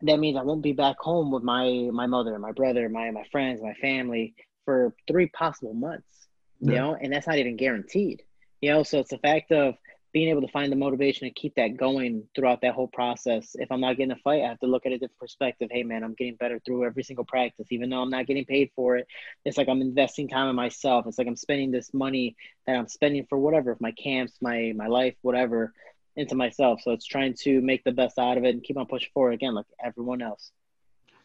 that 0.02 0.18
means 0.18 0.36
I 0.36 0.42
won't 0.42 0.62
be 0.62 0.72
back 0.72 0.96
home 1.00 1.30
with 1.30 1.42
my 1.42 1.88
my 1.92 2.06
mother, 2.06 2.38
my 2.38 2.52
brother, 2.52 2.88
my 2.88 3.10
my 3.10 3.24
friends, 3.32 3.60
my 3.60 3.74
family 3.74 4.34
for 4.64 4.94
three 5.08 5.28
possible 5.28 5.74
months. 5.74 6.28
Yeah. 6.60 6.70
You 6.70 6.78
know, 6.78 6.98
and 7.00 7.12
that's 7.12 7.26
not 7.26 7.38
even 7.38 7.56
guaranteed. 7.56 8.22
You 8.60 8.70
know, 8.72 8.82
so 8.82 8.98
it's 8.98 9.10
the 9.10 9.18
fact 9.18 9.52
of 9.52 9.74
being 10.12 10.28
able 10.28 10.40
to 10.40 10.48
find 10.48 10.72
the 10.72 10.76
motivation 10.76 11.28
to 11.28 11.34
keep 11.34 11.54
that 11.56 11.76
going 11.76 12.24
throughout 12.34 12.60
that 12.62 12.74
whole 12.74 12.88
process. 12.88 13.54
If 13.54 13.70
I'm 13.70 13.80
not 13.80 13.96
getting 13.96 14.12
a 14.12 14.16
fight, 14.16 14.42
I 14.42 14.48
have 14.48 14.60
to 14.60 14.66
look 14.66 14.86
at 14.86 14.92
a 14.92 14.96
different 14.96 15.18
perspective. 15.18 15.68
Hey, 15.70 15.82
man, 15.82 16.02
I'm 16.02 16.14
getting 16.14 16.36
better 16.36 16.60
through 16.64 16.86
every 16.86 17.02
single 17.02 17.26
practice, 17.26 17.66
even 17.70 17.90
though 17.90 18.00
I'm 18.00 18.10
not 18.10 18.26
getting 18.26 18.46
paid 18.46 18.70
for 18.74 18.96
it. 18.96 19.06
It's 19.44 19.58
like 19.58 19.68
I'm 19.68 19.82
investing 19.82 20.28
time 20.28 20.48
in 20.48 20.56
myself. 20.56 21.06
It's 21.06 21.18
like 21.18 21.26
I'm 21.26 21.36
spending 21.36 21.70
this 21.70 21.92
money 21.92 22.36
that 22.66 22.76
I'm 22.76 22.88
spending 22.88 23.26
for 23.28 23.38
whatever, 23.38 23.76
my 23.80 23.92
camps, 23.92 24.38
my 24.40 24.72
my 24.74 24.86
life, 24.86 25.14
whatever, 25.22 25.74
into 26.16 26.34
myself. 26.34 26.80
So 26.82 26.92
it's 26.92 27.06
trying 27.06 27.34
to 27.40 27.60
make 27.60 27.84
the 27.84 27.92
best 27.92 28.18
out 28.18 28.38
of 28.38 28.44
it 28.44 28.54
and 28.54 28.62
keep 28.62 28.78
on 28.78 28.86
pushing 28.86 29.10
forward 29.12 29.34
again, 29.34 29.54
like 29.54 29.66
everyone 29.84 30.22
else. 30.22 30.52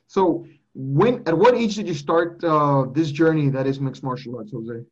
So 0.08 0.46
when 0.76 1.24
at 1.26 1.38
what 1.38 1.56
age 1.56 1.76
did 1.76 1.88
you 1.88 1.94
start 1.94 2.44
uh, 2.44 2.86
this 2.92 3.12
journey 3.12 3.50
that 3.50 3.66
is 3.66 3.80
mixed 3.80 4.04
martial 4.04 4.38
arts, 4.38 4.52
Jose? 4.52 4.84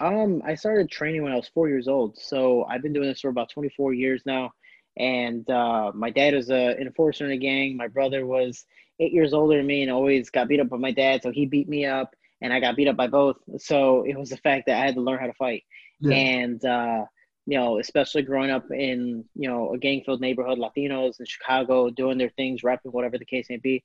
Um, 0.00 0.42
I 0.44 0.54
started 0.54 0.90
training 0.90 1.22
when 1.22 1.32
I 1.32 1.36
was 1.36 1.48
four 1.48 1.68
years 1.68 1.88
old, 1.88 2.18
so 2.18 2.64
I've 2.64 2.82
been 2.82 2.92
doing 2.92 3.08
this 3.08 3.20
for 3.20 3.28
about 3.28 3.50
24 3.50 3.94
years 3.94 4.22
now. 4.26 4.52
And 4.96 5.48
uh, 5.50 5.92
my 5.94 6.10
dad 6.10 6.34
was 6.34 6.50
a, 6.50 6.76
an 6.76 6.86
enforcer 6.86 7.24
in 7.24 7.32
a 7.32 7.36
gang. 7.36 7.76
My 7.76 7.88
brother 7.88 8.26
was 8.26 8.64
eight 9.00 9.12
years 9.12 9.32
older 9.32 9.56
than 9.56 9.66
me 9.66 9.82
and 9.82 9.90
always 9.90 10.30
got 10.30 10.48
beat 10.48 10.60
up 10.60 10.68
by 10.68 10.76
my 10.76 10.92
dad, 10.92 11.22
so 11.22 11.30
he 11.30 11.46
beat 11.46 11.68
me 11.68 11.84
up, 11.84 12.14
and 12.40 12.52
I 12.52 12.60
got 12.60 12.76
beat 12.76 12.88
up 12.88 12.96
by 12.96 13.08
both. 13.08 13.36
So 13.58 14.04
it 14.04 14.16
was 14.16 14.30
the 14.30 14.36
fact 14.36 14.66
that 14.66 14.80
I 14.80 14.84
had 14.84 14.94
to 14.94 15.00
learn 15.00 15.18
how 15.18 15.26
to 15.26 15.34
fight. 15.34 15.64
Yeah. 16.00 16.14
And 16.14 16.64
uh, 16.64 17.04
you 17.46 17.58
know, 17.58 17.78
especially 17.78 18.22
growing 18.22 18.50
up 18.50 18.70
in 18.70 19.24
you 19.34 19.48
know 19.48 19.74
a 19.74 19.78
gang-filled 19.78 20.20
neighborhood, 20.20 20.58
Latinos 20.58 21.18
in 21.18 21.26
Chicago 21.26 21.90
doing 21.90 22.18
their 22.18 22.30
things, 22.30 22.62
rapping, 22.62 22.92
whatever 22.92 23.18
the 23.18 23.24
case 23.24 23.46
may 23.50 23.56
be. 23.56 23.84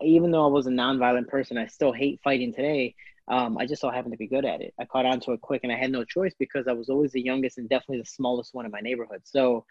Even 0.00 0.30
though 0.30 0.44
I 0.44 0.50
was 0.50 0.66
a 0.66 0.70
nonviolent 0.70 1.28
person, 1.28 1.58
I 1.58 1.66
still 1.66 1.92
hate 1.92 2.20
fighting 2.22 2.54
today 2.54 2.94
um, 3.28 3.56
I 3.56 3.66
just 3.66 3.80
so 3.80 3.90
happened 3.90 4.12
to 4.12 4.18
be 4.18 4.26
good 4.26 4.44
at 4.44 4.60
it. 4.60 4.74
I 4.78 4.84
caught 4.84 5.06
on 5.06 5.20
to 5.20 5.32
it 5.32 5.40
quick, 5.40 5.60
and 5.62 5.72
I 5.72 5.76
had 5.76 5.90
no 5.90 6.04
choice 6.04 6.34
because 6.38 6.68
I 6.68 6.72
was 6.72 6.88
always 6.90 7.12
the 7.12 7.22
youngest 7.22 7.58
and 7.58 7.68
definitely 7.68 8.00
the 8.00 8.06
smallest 8.06 8.54
one 8.54 8.66
in 8.66 8.70
my 8.70 8.80
neighborhood. 8.80 9.22
So 9.24 9.64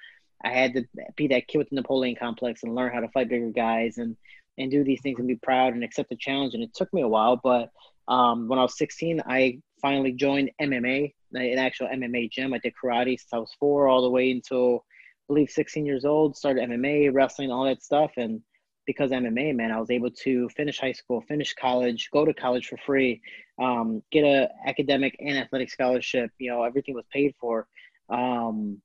I 0.44 0.50
had 0.50 0.74
to 0.74 0.86
be 1.16 1.28
that 1.28 1.48
kid 1.48 1.60
with 1.60 1.70
the 1.70 1.76
Napoleon 1.76 2.16
complex 2.20 2.64
and 2.64 2.76
learn 2.76 2.92
how 2.92 3.00
to 3.00 3.10
fight 3.10 3.30
bigger 3.30 3.50
guys 3.50 3.98
and 3.98 4.18
and 4.58 4.70
do 4.70 4.84
these 4.84 5.02
things 5.02 5.18
and 5.18 5.28
be 5.28 5.36
proud 5.36 5.74
and 5.74 5.84
accept 5.84 6.10
the 6.10 6.16
challenge. 6.16 6.54
And 6.54 6.64
it 6.64 6.76
took 6.76 6.94
me 6.94 7.02
a 7.02 7.08
while, 7.08 7.40
but 7.44 7.72
um, 8.08 8.48
when 8.48 8.60
I 8.60 8.62
was 8.62 8.78
16, 8.78 9.22
I 9.26 9.60
finally 9.82 10.12
joined 10.12 10.52
MMA, 10.62 11.14
an 11.34 11.58
actual 11.58 11.88
MMA 11.88 12.32
gym. 12.32 12.54
I 12.54 12.60
did 12.60 12.74
karate 12.82 13.20
since 13.20 13.34
I 13.34 13.38
was 13.38 13.52
four, 13.60 13.88
all 13.88 14.04
the 14.04 14.10
way 14.10 14.30
until 14.30 14.86
I 14.86 15.34
believe 15.34 15.50
16 15.50 15.86
years 15.86 16.06
old. 16.06 16.38
Started 16.38 16.70
MMA, 16.70 17.12
wrestling, 17.14 17.52
all 17.52 17.66
that 17.66 17.82
stuff, 17.82 18.12
and 18.18 18.42
because 18.86 19.12
MMA, 19.12 19.56
man, 19.56 19.72
I 19.72 19.80
was 19.80 19.90
able 19.90 20.12
to 20.12 20.50
finish 20.50 20.80
high 20.80 20.92
school, 20.92 21.22
finish 21.22 21.54
college, 21.54 22.10
go 22.12 22.26
to 22.26 22.34
college 22.34 22.68
for 22.68 22.78
free, 22.78 23.22
um, 23.60 24.04
get 24.12 24.24
a 24.24 24.50
academic 24.66 25.16
and 25.20 25.38
athletic 25.38 25.70
scholarship. 25.70 26.32
You 26.38 26.52
know, 26.52 26.64
everything 26.64 26.96
was 26.96 27.06
paid 27.12 27.36
for. 27.40 27.68
Um, 28.10 28.82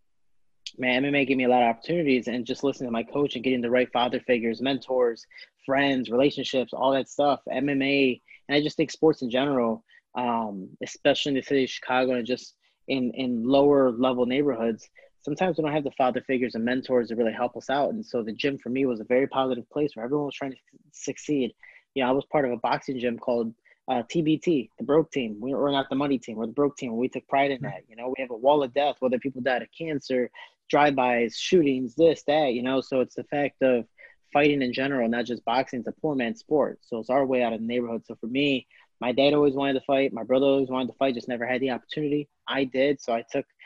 man, 0.78 1.02
MMA 1.02 1.26
gave 1.26 1.36
me 1.36 1.44
a 1.44 1.48
lot 1.48 1.62
of 1.62 1.68
opportunities, 1.68 2.28
and 2.28 2.46
just 2.46 2.64
listening 2.64 2.88
to 2.88 2.92
my 2.92 3.02
coach 3.02 3.34
and 3.34 3.44
getting 3.44 3.60
the 3.60 3.70
right 3.70 3.90
father 3.92 4.20
figures, 4.20 4.60
mentors, 4.60 5.26
friends, 5.64 6.10
relationships, 6.10 6.72
all 6.72 6.92
that 6.92 7.08
stuff. 7.08 7.40
MMA, 7.50 8.20
and 8.48 8.56
I 8.56 8.62
just 8.62 8.76
think 8.76 8.90
sports 8.90 9.22
in 9.22 9.30
general, 9.30 9.84
um, 10.14 10.68
especially 10.82 11.30
in 11.30 11.36
the 11.36 11.42
city 11.42 11.64
of 11.64 11.70
Chicago 11.70 12.12
and 12.12 12.26
just 12.26 12.54
in 12.88 13.12
in 13.12 13.46
lower 13.46 13.90
level 13.90 14.26
neighborhoods 14.26 14.88
sometimes 15.22 15.56
we 15.56 15.64
don't 15.64 15.72
have 15.72 15.84
the 15.84 15.90
father 15.92 16.20
figures 16.20 16.54
and 16.54 16.64
mentors 16.64 17.08
to 17.08 17.16
really 17.16 17.32
help 17.32 17.56
us 17.56 17.70
out. 17.70 17.90
And 17.90 18.04
so 18.04 18.22
the 18.22 18.32
gym 18.32 18.58
for 18.58 18.68
me 18.70 18.86
was 18.86 19.00
a 19.00 19.04
very 19.04 19.26
positive 19.26 19.68
place 19.70 19.90
where 19.94 20.04
everyone 20.04 20.26
was 20.26 20.34
trying 20.34 20.52
to 20.52 20.58
succeed. 20.92 21.54
You 21.94 22.02
know, 22.02 22.08
I 22.08 22.12
was 22.12 22.24
part 22.26 22.44
of 22.44 22.52
a 22.52 22.56
boxing 22.56 22.98
gym 22.98 23.18
called 23.18 23.52
uh, 23.90 24.02
TBT, 24.02 24.70
the 24.78 24.84
broke 24.84 25.10
team. 25.10 25.38
We, 25.40 25.52
are 25.52 25.72
not 25.72 25.88
the 25.88 25.96
money 25.96 26.18
team. 26.18 26.36
We're 26.36 26.46
the 26.46 26.52
broke 26.52 26.76
team. 26.76 26.96
We 26.96 27.08
took 27.08 27.26
pride 27.26 27.50
in 27.50 27.62
that. 27.62 27.82
You 27.88 27.96
know, 27.96 28.08
we 28.16 28.22
have 28.22 28.30
a 28.30 28.36
wall 28.36 28.62
of 28.62 28.74
death, 28.74 28.96
whether 29.00 29.18
people 29.18 29.40
died 29.40 29.62
of 29.62 29.68
cancer, 29.76 30.30
drive-bys, 30.68 31.36
shootings, 31.36 31.94
this, 31.94 32.22
that, 32.24 32.52
you 32.52 32.62
know. 32.62 32.80
So 32.80 33.00
it's 33.00 33.14
the 33.14 33.24
fact 33.24 33.62
of 33.62 33.86
fighting 34.32 34.60
in 34.62 34.72
general, 34.72 35.08
not 35.08 35.24
just 35.24 35.44
boxing. 35.44 35.80
It's 35.80 35.88
a 35.88 35.92
poor 35.92 36.14
man's 36.14 36.40
sport. 36.40 36.78
So 36.82 36.98
it's 36.98 37.10
our 37.10 37.24
way 37.24 37.42
out 37.42 37.54
of 37.54 37.60
the 37.60 37.66
neighborhood. 37.66 38.04
So 38.06 38.14
for 38.20 38.26
me, 38.26 38.66
my 39.00 39.12
dad 39.12 39.32
always 39.32 39.54
wanted 39.54 39.74
to 39.74 39.80
fight. 39.86 40.12
My 40.12 40.24
brother 40.24 40.46
always 40.46 40.68
wanted 40.68 40.88
to 40.88 40.98
fight, 40.98 41.14
just 41.14 41.28
never 41.28 41.46
had 41.46 41.62
the 41.62 41.70
opportunity. 41.70 42.28
I 42.46 42.64
did. 42.64 43.00
So 43.00 43.14
I 43.14 43.24
took– 43.30 43.46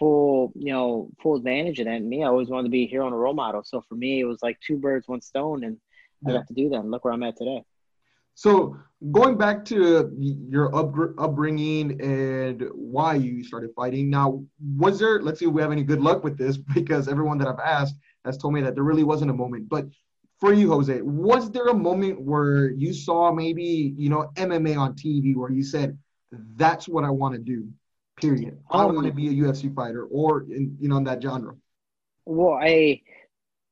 full, 0.00 0.52
you 0.56 0.72
know, 0.72 1.10
full 1.22 1.36
advantage 1.36 1.78
of 1.78 1.84
that. 1.84 1.96
And 1.96 2.08
me, 2.08 2.24
I 2.24 2.28
always 2.28 2.48
wanted 2.48 2.64
to 2.64 2.70
be 2.70 2.84
a 2.84 2.88
hero 2.88 3.06
and 3.06 3.14
a 3.14 3.18
role 3.18 3.34
model. 3.34 3.62
So 3.62 3.82
for 3.88 3.94
me, 3.94 4.20
it 4.20 4.24
was 4.24 4.38
like 4.42 4.58
two 4.66 4.78
birds, 4.78 5.06
one 5.06 5.20
stone, 5.20 5.62
and 5.62 5.76
yeah. 6.22 6.32
I 6.32 6.36
got 6.38 6.48
to 6.48 6.54
do 6.54 6.70
that. 6.70 6.80
And 6.80 6.90
look 6.90 7.04
where 7.04 7.14
I'm 7.14 7.22
at 7.22 7.36
today. 7.36 7.62
So 8.34 8.76
going 9.12 9.36
back 9.36 9.64
to 9.66 10.10
your 10.18 10.74
up, 10.74 10.94
upbringing 11.18 12.00
and 12.00 12.66
why 12.72 13.14
you 13.14 13.44
started 13.44 13.70
fighting. 13.76 14.08
Now, 14.08 14.42
was 14.76 14.98
there? 14.98 15.20
Let's 15.20 15.38
see 15.38 15.46
if 15.46 15.52
we 15.52 15.60
have 15.60 15.72
any 15.72 15.84
good 15.84 16.00
luck 16.00 16.24
with 16.24 16.38
this, 16.38 16.56
because 16.74 17.06
everyone 17.06 17.38
that 17.38 17.48
I've 17.48 17.60
asked 17.60 17.96
has 18.24 18.38
told 18.38 18.54
me 18.54 18.62
that 18.62 18.74
there 18.74 18.84
really 18.84 19.04
wasn't 19.04 19.30
a 19.30 19.34
moment. 19.34 19.68
But 19.68 19.86
for 20.40 20.54
you, 20.54 20.70
Jose, 20.70 21.02
was 21.02 21.50
there 21.50 21.66
a 21.66 21.74
moment 21.74 22.18
where 22.22 22.70
you 22.70 22.94
saw 22.94 23.30
maybe 23.30 23.94
you 23.98 24.08
know 24.08 24.30
MMA 24.36 24.78
on 24.78 24.94
TV 24.94 25.36
where 25.36 25.50
you 25.50 25.62
said, 25.62 25.98
"That's 26.56 26.88
what 26.88 27.04
I 27.04 27.10
want 27.10 27.34
to 27.34 27.40
do"? 27.40 27.68
Period. 28.20 28.58
I 28.70 28.82
don't 28.82 28.94
want 28.94 29.06
to 29.06 29.12
be 29.12 29.28
a 29.28 29.32
UFC 29.32 29.74
fighter 29.74 30.04
or 30.04 30.42
in 30.42 30.76
you 30.80 30.88
know 30.88 30.96
in 30.96 31.04
that 31.04 31.22
genre. 31.22 31.54
Well, 32.26 32.58
I 32.60 33.02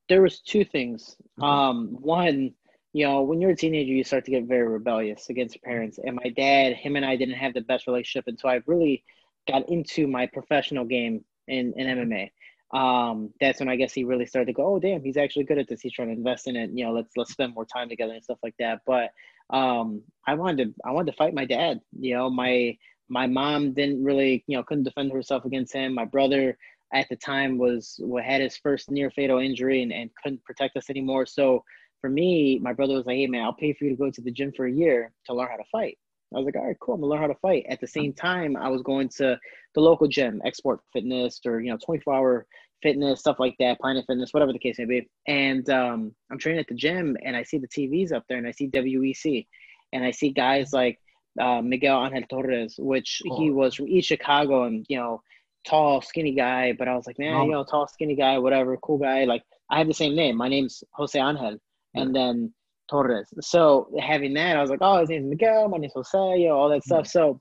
there 0.09 0.23
was 0.23 0.41
two 0.41 0.65
things. 0.65 1.17
Mm-hmm. 1.39 1.45
Um, 1.45 1.97
one, 2.01 2.55
you 2.93 3.07
know, 3.07 3.23
when 3.23 3.41
you're 3.41 3.51
a 3.51 3.57
teenager, 3.57 3.93
you 3.93 4.05
start 4.05 4.25
to 4.25 4.31
get 4.31 4.45
very 4.45 4.67
rebellious 4.67 5.29
against 5.29 5.55
your 5.55 5.63
parents. 5.63 5.99
And 6.03 6.17
my 6.17 6.31
dad, 6.31 6.75
him 6.75 6.97
and 6.97 7.05
I 7.05 7.17
didn't 7.17 7.37
have 7.37 7.55
the 7.55 7.61
best 7.61 7.87
relationship, 7.87 8.25
and 8.27 8.39
so 8.39 8.49
I 8.49 8.63
really 8.67 9.05
got 9.47 9.69
into 9.69 10.07
my 10.07 10.27
professional 10.27 10.85
game 10.85 11.25
in, 11.47 11.73
in 11.77 11.87
MMA. 11.87 12.31
Um, 12.71 13.33
that's 13.41 13.61
when 13.61 13.69
I 13.69 13.77
guess 13.77 13.95
he 13.95 14.05
really 14.05 14.27
started 14.27 14.47
to 14.47 14.53
go, 14.53 14.75
oh 14.75 14.79
damn, 14.79 15.03
he's 15.03 15.17
actually 15.17 15.45
good 15.45 15.59
at 15.59 15.69
this. 15.69 15.81
He's 15.81 15.93
trying 15.93 16.09
to 16.09 16.15
invest 16.15 16.47
in 16.49 16.57
it. 16.57 16.71
You 16.71 16.85
know, 16.85 16.93
let's 16.93 17.17
let's 17.17 17.33
spend 17.33 17.55
more 17.55 17.65
time 17.65 17.89
together 17.89 18.13
and 18.13 18.23
stuff 18.23 18.39
like 18.43 18.55
that. 18.59 18.81
But 18.87 19.11
um, 19.51 20.03
I 20.27 20.35
wanted 20.35 20.65
to 20.65 20.75
I 20.85 20.93
wanted 20.93 21.13
to 21.13 21.17
fight 21.17 21.33
my 21.33 21.47
dad. 21.47 21.81
You 21.99 22.15
know, 22.15 22.31
my 22.31 22.77
my 23.09 23.27
mom 23.27 23.73
didn't 23.73 24.03
really 24.03 24.45
you 24.47 24.57
know 24.57 24.63
couldn't 24.63 24.85
defend 24.85 25.13
herself 25.13 25.45
against 25.45 25.73
him. 25.73 25.95
My 25.95 26.05
brother 26.05 26.57
at 26.93 27.09
the 27.09 27.17
time 27.17 27.59
was 27.59 28.01
had 28.25 28.41
his 28.41 28.57
first 28.57 28.91
near 28.91 29.11
fatal 29.11 29.39
injury 29.39 29.83
and, 29.83 29.93
and 29.93 30.11
couldn't 30.23 30.45
protect 30.45 30.77
us 30.77 30.91
anymore. 30.91 31.27
So 31.27 31.65
for 32.01 32.09
me, 32.09 32.59
my 32.61 32.73
brother 32.73 32.95
was 32.95 33.07
like, 33.07 33.17
hey 33.17 33.27
man, 33.27 33.45
I'll 33.45 33.53
pay 33.53 33.73
for 33.73 33.85
you 33.85 33.91
to 33.91 33.97
go 33.97 34.11
to 34.11 34.21
the 34.21 34.31
gym 34.31 34.53
for 34.57 34.67
a 34.67 34.73
year 34.73 35.13
to 35.27 35.35
learn 35.35 35.49
how 35.51 35.57
to 35.57 35.65
fight. 35.71 35.99
I 36.35 36.39
was 36.39 36.45
like, 36.45 36.57
all 36.57 36.67
right, 36.67 36.77
cool. 36.81 36.95
I'm 36.95 37.01
gonna 37.01 37.11
learn 37.11 37.23
how 37.23 37.29
to 37.29 37.35
fight. 37.41 37.65
At 37.69 37.81
the 37.81 37.87
same 37.87 38.13
time, 38.13 38.57
I 38.57 38.69
was 38.69 38.83
going 38.83 39.09
to 39.17 39.39
the 39.75 39.81
local 39.81 40.09
gym, 40.09 40.43
XSport 40.45 40.79
Fitness, 40.93 41.41
or 41.47 41.61
you 41.61 41.71
know, 41.71 41.79
24 41.85 42.15
hour 42.15 42.47
fitness, 42.83 43.21
stuff 43.21 43.41
like 43.41 43.57
that, 43.59 43.81
Planet 43.81 44.05
Fitness, 44.07 44.33
whatever 44.33 44.53
the 44.53 44.59
case 44.59 44.79
may 44.79 44.85
be. 44.85 45.09
And 45.27 45.69
um, 45.71 46.15
I'm 46.31 46.39
training 46.39 46.61
at 46.61 46.69
the 46.69 46.75
gym, 46.75 47.17
and 47.25 47.37
I 47.37 47.43
see 47.43 47.59
the 47.59 47.69
TVs 47.69 48.13
up 48.13 48.25
there, 48.29 48.39
and 48.39 48.47
I 48.47 48.53
see 48.53 48.69
WEC, 48.69 49.47
and 49.93 50.05
I 50.05 50.11
see 50.11 50.31
guys 50.31 50.73
like 50.73 50.99
uh, 51.39 51.63
Miguel 51.63 52.05
Angel 52.05 52.23
Torres, 52.29 52.77
which 52.79 53.23
oh. 53.31 53.39
he 53.39 53.51
was 53.51 53.75
from 53.75 53.89
East 53.89 54.09
Chicago, 54.09 54.65
and 54.65 54.85
you 54.89 54.97
know, 54.97 55.23
tall, 55.67 56.01
skinny 56.01 56.33
guy. 56.33 56.73
But 56.73 56.89
I 56.89 56.95
was 56.95 57.07
like, 57.07 57.19
man, 57.19 57.35
oh. 57.35 57.45
you 57.45 57.53
know, 57.53 57.65
tall, 57.65 57.87
skinny 57.89 58.17
guy, 58.17 58.39
whatever, 58.39 58.77
cool 58.79 58.99
guy. 58.99 59.25
Like 59.25 59.43
I 59.71 59.79
have 59.79 59.89
the 59.89 59.95
same 59.95 60.15
name. 60.15 60.37
My 60.37 60.49
name's 60.49 60.83
Jose 60.93 61.19
Angel, 61.19 61.59
and 61.95 62.15
then 62.15 62.53
Torres. 62.91 63.29
So 63.41 63.91
having 64.01 64.35
that, 64.35 64.57
I 64.57 64.61
was 64.61 64.71
like, 64.71 64.81
oh, 64.83 65.01
his 65.01 65.11
name's 65.11 65.29
Miguel, 65.29 65.69
my 65.69 65.79
name's 65.79 65.93
Jose, 65.95 66.41
you 66.41 66.49
know, 66.49 66.57
all 66.57 66.69
that 66.71 66.85
stuff. 66.85 67.07
So 67.07 67.41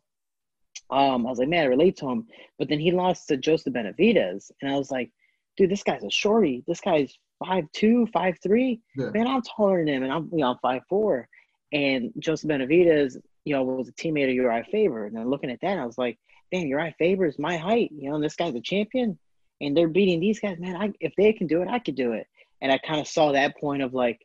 um, 0.90 1.26
I 1.26 1.30
was 1.30 1.40
like, 1.40 1.50
man, 1.50 1.64
I 1.64 1.68
relate 1.68 1.98
to 1.98 2.10
him. 2.10 2.28
But 2.60 2.70
then 2.70 2.80
he 2.80 2.92
lost 2.92 3.28
to 3.28 3.38
Joseph 3.38 3.74
Benavidez. 3.74 4.52
and 4.62 4.72
I 4.72 4.78
was 4.78 4.92
like, 4.92 5.12
dude, 5.56 5.72
this 5.72 5.84
guy's 5.84 6.04
a 6.04 6.12
shorty. 6.12 6.64
This 6.68 6.82
guy's 6.82 7.18
five 7.44 7.66
two, 7.74 8.08
five 8.14 8.38
three. 8.42 8.82
Yeah. 8.96 9.10
Man, 9.12 9.28
I'm 9.28 9.42
taller 9.42 9.80
than 9.80 9.96
him, 9.96 10.04
and 10.04 10.12
I'm 10.12 10.30
you 10.32 10.40
know 10.40 10.52
I'm 10.52 10.58
five 10.62 10.82
four. 10.90 11.28
And 11.74 12.12
Joseph 12.20 12.50
Benavidez, 12.50 13.18
you 13.48 13.54
know, 13.54 13.64
was 13.64 13.88
a 13.88 13.94
teammate 13.94 14.30
of 14.30 14.36
Uriah 14.36 14.66
Faber. 14.70 15.06
And 15.06 15.16
then 15.16 15.30
looking 15.30 15.50
at 15.50 15.62
that, 15.62 15.80
I 15.80 15.86
was 15.86 15.98
like, 15.98 16.20
damn, 16.52 16.68
Uriah 16.68 16.94
Faber 17.00 17.26
is 17.26 17.40
my 17.40 17.56
height, 17.56 17.92
you 17.94 18.10
know, 18.10 18.16
and 18.16 18.24
this 18.24 18.36
guy's 18.36 18.56
a 18.56 18.62
champion, 18.62 19.18
and 19.62 19.76
they're 19.76 19.88
beating 19.88 20.20
these 20.20 20.42
guys. 20.42 20.60
Man, 20.60 20.76
I, 20.76 20.92
if 21.00 21.14
they 21.16 21.32
can 21.32 21.48
do 21.48 21.62
it, 21.62 21.70
I 21.70 21.80
could 21.80 21.96
do 21.96 22.12
it. 22.12 22.28
And 22.62 22.74
I 22.74 22.78
kind 22.78 23.00
of 23.00 23.08
saw 23.08 23.32
that 23.32 23.58
point 23.58 23.84
of 23.84 23.94
like, 23.94 24.20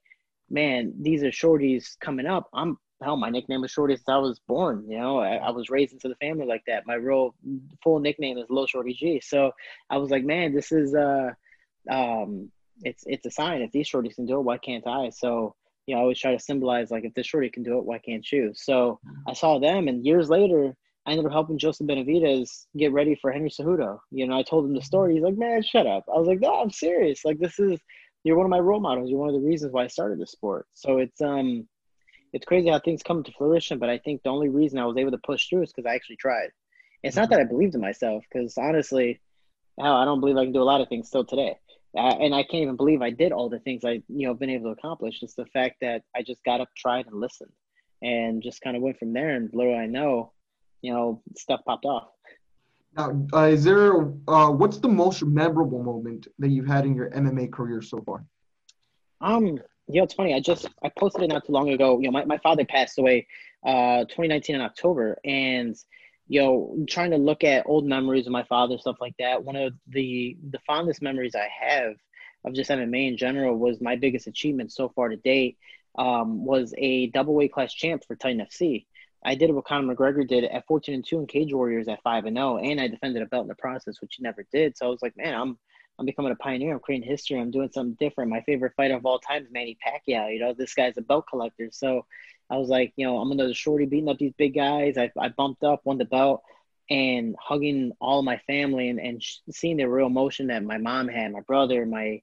man, 0.51 0.95
these 1.01 1.23
are 1.23 1.31
shorties 1.31 1.97
coming 2.01 2.27
up. 2.27 2.49
I'm 2.53 2.79
hell, 3.01 3.17
my 3.17 3.31
nickname 3.31 3.61
was 3.61 3.71
Shorty 3.71 3.97
since 3.97 4.09
I 4.09 4.17
was 4.17 4.41
born. 4.49 4.85
You 4.89 4.99
know, 4.99 5.19
I, 5.19 5.37
I, 5.37 5.51
was 5.51 5.71
raised 5.71 5.93
into 5.93 6.09
the 6.09 6.15
family 6.17 6.47
like 6.47 6.63
that. 6.67 6.87
My 6.87 6.95
real 6.95 7.35
full 7.83 7.99
nickname 7.99 8.39
is 8.39 8.47
Lil 8.49 8.67
Shorty 8.67 8.95
G. 8.95 9.21
So 9.21 9.53
I 9.91 9.97
was 9.99 10.11
like, 10.11 10.25
man, 10.25 10.55
this 10.55 10.73
is 10.73 10.95
uh, 10.95 11.31
um, 11.91 12.51
it's 12.83 13.05
it's 13.07 13.27
a 13.27 13.31
sign. 13.31 13.63
If 13.63 13.73
these 13.73 13.89
shorties 13.91 14.15
can 14.15 14.27
do 14.27 14.39
it, 14.39 14.43
why 14.43 14.59
can't 14.59 14.87
I? 14.87 15.11
So 15.11 15.55
you 15.87 15.95
know, 15.95 16.01
I 16.01 16.03
always 16.03 16.19
try 16.19 16.33
to 16.33 16.39
symbolize 16.39 16.91
like, 16.91 17.05
if 17.05 17.15
this 17.15 17.27
shorty 17.27 17.51
can 17.51 17.63
do 17.63 17.79
it, 17.79 17.85
why 17.85 17.99
can't 17.99 18.31
you? 18.31 18.53
So 18.55 19.01
I 19.27 19.33
saw 19.33 19.59
them, 19.59 19.89
and 19.89 20.05
years 20.05 20.29
later, 20.29 20.75
I 21.07 21.11
ended 21.11 21.27
up 21.27 21.33
helping 21.33 21.59
Joseph 21.59 21.87
Benavidez 21.87 22.67
get 22.77 22.93
ready 22.93 23.17
for 23.21 23.33
Henry 23.33 23.51
Cejudo. 23.51 23.99
You 24.11 24.27
know, 24.27 24.39
I 24.39 24.45
told 24.45 24.65
him 24.65 24.75
the 24.75 24.83
story. 24.83 25.15
He's 25.15 25.25
like, 25.25 25.37
man, 25.37 25.63
shut 25.63 25.87
up. 25.87 26.05
I 26.09 26.17
was 26.17 26.29
like, 26.29 26.41
no, 26.41 26.61
I'm 26.61 26.71
serious. 26.71 27.25
Like, 27.25 27.39
this 27.39 27.59
is 27.59 27.81
you're 28.25 28.37
one 28.37 28.47
of 28.47 28.51
my 28.51 28.61
role 28.61 28.81
models. 28.81 29.11
You're 29.11 29.19
one 29.19 29.29
of 29.29 29.35
the 29.35 29.47
reasons 29.47 29.73
why 29.73 29.85
I 29.85 29.89
started 29.89 30.21
the 30.21 30.27
sport. 30.27 30.67
So 30.75 30.99
it's 30.99 31.21
um 31.21 31.67
it's 32.33 32.47
crazy 32.47 32.71
how 32.71 32.79
things 32.79 33.03
come 33.03 33.23
to 33.23 33.33
fruition, 33.33 33.79
but 33.79 33.91
I 33.91 33.99
think 33.99 34.23
the 34.23 34.31
only 34.31 34.49
reason 34.49 34.79
I 34.79 34.87
was 34.87 34.97
able 34.97 35.11
to 35.11 35.19
push 35.19 35.49
through 35.49 35.65
is 35.65 35.73
because 35.73 35.89
I 35.89 35.95
actually 35.95 36.17
tried. 36.17 36.49
It's 37.03 37.17
not 37.17 37.29
that 37.31 37.41
I 37.41 37.45
believed 37.45 37.75
in 37.75 37.81
myself, 37.81 38.25
because 38.31 38.57
honestly, 38.57 39.21
hell, 39.79 39.97
I 39.97 40.05
don't 40.05 40.21
believe 40.21 40.37
I 40.37 40.45
can 40.45 40.53
do 40.53 40.63
a 40.63 40.65
lot 40.65 40.81
of 40.81 40.89
things 40.89 41.09
still 41.09 41.25
today. 41.25 41.59
Uh, 41.97 42.17
and 42.21 42.35
I 42.35 42.43
can't 42.43 42.63
even 42.63 42.77
believe 42.77 43.03
I 43.03 43.11
did 43.11 43.33
all 43.33 43.51
the 43.51 43.59
things 43.59 43.85
I, 43.85 44.03
you 44.09 44.27
know, 44.27 44.35
been 44.35 44.49
able 44.51 44.75
to 44.75 44.79
accomplish. 44.79 45.23
It's 45.23 45.35
the 45.35 45.47
fact 45.47 45.77
that 45.83 46.03
I 46.17 46.23
just 46.23 46.43
got 46.45 46.61
up, 46.61 46.69
tried, 46.77 47.07
and 47.07 47.21
listened, 47.21 47.53
and 48.01 48.43
just 48.43 48.63
kind 48.63 48.77
of 48.77 48.83
went 48.83 48.99
from 48.99 49.13
there. 49.13 49.31
And 49.31 49.51
little 49.53 49.77
I 49.77 49.87
know, 49.87 50.33
you 50.81 50.93
know, 50.93 51.23
stuff 51.37 51.61
popped 51.67 51.85
off. 51.85 52.09
Now, 52.97 53.27
uh, 53.33 53.47
is 53.47 53.65
there 53.65 54.13
uh, 54.29 54.51
what's 54.51 54.79
the 54.79 54.89
most 54.89 55.23
memorable 55.23 55.83
moment 55.83 56.29
that 56.39 56.49
you've 56.49 56.67
had 56.67 56.85
in 56.85 56.95
your 56.95 57.11
MMA 57.11 57.53
career 57.53 57.83
so 57.83 58.01
far? 58.01 58.25
Um, 59.21 59.47
you 59.47 60.01
know, 60.01 60.05
it's 60.05 60.15
funny. 60.15 60.35
I 60.35 60.41
just 60.41 60.69
I 60.83 60.91
posted 60.99 61.23
it 61.23 61.29
not 61.29 61.47
too 61.47 61.53
long 61.53 61.71
ago. 61.71 61.99
You 61.99 62.07
know, 62.07 62.13
my, 62.13 62.25
my 62.25 62.39
father 62.39 62.65
passed 62.65 62.99
away 62.99 63.27
uh 63.67 64.01
2019 64.05 64.57
in 64.57 64.63
October, 64.63 65.19
and 65.25 65.77
you 66.33 66.41
know, 66.41 66.87
trying 66.89 67.11
to 67.11 67.19
look 67.19 67.45
at 67.45 67.67
old 67.67 67.85
memories 67.85 68.27
of 68.27 68.33
my 68.33 68.45
father, 68.45 68.79
stuff 68.79 68.97
like 69.03 69.15
that. 69.19 69.45
One 69.45 69.55
of 69.55 69.75
the 69.87 70.35
the 70.51 70.61
fondest 70.67 71.03
memories 71.03 71.35
I 71.35 71.47
have 71.61 71.93
of 72.47 72.55
just 72.55 72.71
MMA 72.71 73.09
in 73.09 73.19
general 73.19 73.59
was 73.59 73.83
my 73.83 73.97
biggest 73.97 74.27
achievement 74.27 74.73
so 74.73 74.89
far 74.89 75.11
to 75.11 75.17
date. 75.17 75.59
Um, 75.99 76.47
was 76.47 76.73
a 76.79 77.09
double 77.09 77.35
weight 77.35 77.53
class 77.53 77.75
champ 77.75 78.03
for 78.07 78.17
Titan 78.17 78.47
FC. 78.47 78.87
I 79.23 79.35
did 79.35 79.51
what 79.51 79.67
Conor 79.67 79.95
McGregor 79.95 80.27
did 80.27 80.45
at 80.45 80.67
14 80.67 80.95
and 80.95 81.07
2 81.07 81.19
in 81.19 81.27
Cage 81.27 81.53
Warriors 81.53 81.87
at 81.87 82.03
5 82.03 82.25
and 82.25 82.39
0, 82.39 82.57
and 82.57 82.81
I 82.81 82.89
defended 82.89 83.21
a 83.21 83.27
belt 83.27 83.43
in 83.43 83.49
the 83.49 83.55
process, 83.55 84.01
which 84.01 84.15
he 84.17 84.23
never 84.23 84.47
did. 84.51 84.79
So 84.79 84.87
I 84.87 84.89
was 84.89 85.03
like, 85.03 85.19
man, 85.19 85.35
I'm 85.35 85.59
I'm 85.99 86.07
becoming 86.07 86.33
a 86.33 86.37
pioneer. 86.37 86.73
I'm 86.73 86.81
creating 86.81 87.07
history. 87.07 87.39
I'm 87.39 87.51
doing 87.51 87.69
something 87.75 87.97
different. 88.01 88.31
My 88.31 88.41
favorite 88.41 88.73
fighter 88.75 88.97
of 88.97 89.05
all 89.05 89.19
time 89.19 89.43
is 89.43 89.53
Manny 89.53 89.77
Pacquiao. 89.87 90.33
You 90.33 90.41
know, 90.41 90.55
this 90.55 90.73
guy's 90.73 90.97
a 90.97 91.03
belt 91.03 91.27
collector. 91.29 91.69
So 91.71 92.07
I 92.53 92.59
was 92.59 92.69
like, 92.69 92.93
you 92.97 93.07
know, 93.07 93.17
I'm 93.17 93.33
another 93.33 93.55
shorty 93.55 93.87
beating 93.87 94.11
up 94.11 94.19
these 94.19 94.35
big 94.37 94.55
guys. 94.55 94.99
I, 94.99 95.11
I 95.19 95.31
bumped 95.31 95.65
up, 95.65 95.81
won 95.85 95.97
the 95.97 96.05
belt, 96.05 96.43
and 96.91 97.35
hugging 97.41 97.93
all 97.99 98.23
my 98.23 98.37
family 98.47 98.91
and, 98.91 99.01
and 99.01 99.25
seeing 99.51 99.79
the 99.79 99.87
real 99.87 100.07
emotion 100.07 100.49
that 100.49 100.63
my 100.63 100.77
mom 100.77 101.09
had, 101.09 101.33
my 101.33 101.41
brother, 101.41 101.87
my 101.87 102.21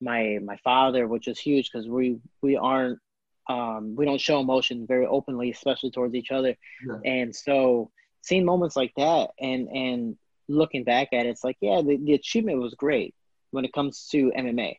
my 0.00 0.38
my 0.40 0.56
father, 0.58 1.08
which 1.08 1.26
was 1.26 1.38
huge 1.38 1.70
because 1.72 1.88
we 1.88 2.18
we 2.42 2.56
aren't 2.56 3.00
um, 3.48 3.96
we 3.96 4.04
don't 4.04 4.20
show 4.20 4.38
emotion 4.38 4.86
very 4.86 5.04
openly, 5.04 5.50
especially 5.50 5.90
towards 5.90 6.14
each 6.14 6.30
other. 6.30 6.56
Yeah. 6.86 6.98
And 7.04 7.34
so 7.34 7.90
seeing 8.20 8.44
moments 8.44 8.76
like 8.76 8.92
that 8.96 9.30
and 9.40 9.68
and 9.68 10.16
looking 10.46 10.84
back 10.84 11.08
at 11.12 11.26
it, 11.26 11.30
it's 11.30 11.42
like, 11.42 11.56
yeah, 11.60 11.82
the, 11.82 11.96
the 11.96 12.14
achievement 12.14 12.60
was 12.60 12.74
great 12.74 13.16
when 13.50 13.64
it 13.64 13.72
comes 13.72 14.06
to 14.12 14.30
MMA. 14.36 14.76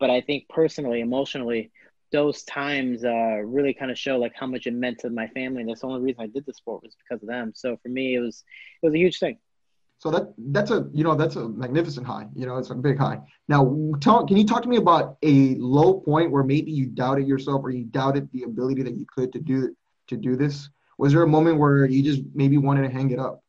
But 0.00 0.08
I 0.08 0.22
think 0.22 0.48
personally, 0.48 1.00
emotionally, 1.00 1.70
those 2.10 2.42
times 2.44 3.04
uh, 3.04 3.38
really 3.44 3.74
kind 3.74 3.90
of 3.90 3.98
show 3.98 4.18
like 4.18 4.32
how 4.34 4.46
much 4.46 4.66
it 4.66 4.74
meant 4.74 4.98
to 5.00 5.10
my 5.10 5.26
family. 5.28 5.60
And 5.60 5.68
that's 5.68 5.82
the 5.82 5.88
only 5.88 6.00
reason 6.00 6.22
I 6.22 6.26
did 6.26 6.46
the 6.46 6.54
sport 6.54 6.82
was 6.82 6.96
because 6.96 7.22
of 7.22 7.28
them. 7.28 7.52
So 7.54 7.76
for 7.82 7.88
me, 7.88 8.14
it 8.14 8.20
was 8.20 8.44
it 8.82 8.86
was 8.86 8.94
a 8.94 8.98
huge 8.98 9.18
thing. 9.18 9.38
So 9.98 10.12
that 10.12 10.32
that's 10.38 10.70
a 10.70 10.88
you 10.92 11.02
know 11.02 11.16
that's 11.16 11.36
a 11.36 11.48
magnificent 11.48 12.06
high. 12.06 12.26
You 12.34 12.46
know, 12.46 12.56
it's 12.56 12.70
a 12.70 12.74
big 12.74 12.98
high. 12.98 13.18
Now, 13.48 13.92
tell 14.00 14.26
can 14.26 14.36
you 14.36 14.46
talk 14.46 14.62
to 14.62 14.68
me 14.68 14.76
about 14.76 15.16
a 15.22 15.56
low 15.56 15.94
point 15.94 16.30
where 16.30 16.44
maybe 16.44 16.70
you 16.70 16.86
doubted 16.86 17.26
yourself 17.26 17.62
or 17.64 17.70
you 17.70 17.84
doubted 17.84 18.30
the 18.32 18.44
ability 18.44 18.82
that 18.82 18.96
you 18.96 19.06
could 19.12 19.32
to 19.32 19.40
do 19.40 19.74
to 20.06 20.16
do 20.16 20.36
this? 20.36 20.70
Was 20.98 21.12
there 21.12 21.22
a 21.22 21.28
moment 21.28 21.58
where 21.58 21.84
you 21.84 22.02
just 22.02 22.22
maybe 22.34 22.58
wanted 22.58 22.82
to 22.82 22.90
hang 22.90 23.10
it 23.10 23.18
up? 23.18 23.42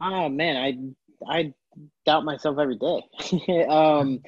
Oh 0.00 0.28
man, 0.28 0.56
I 0.56 1.32
I 1.32 1.54
doubt 2.04 2.24
myself 2.24 2.58
every 2.58 2.76
day. 2.76 3.66
um, 3.68 4.20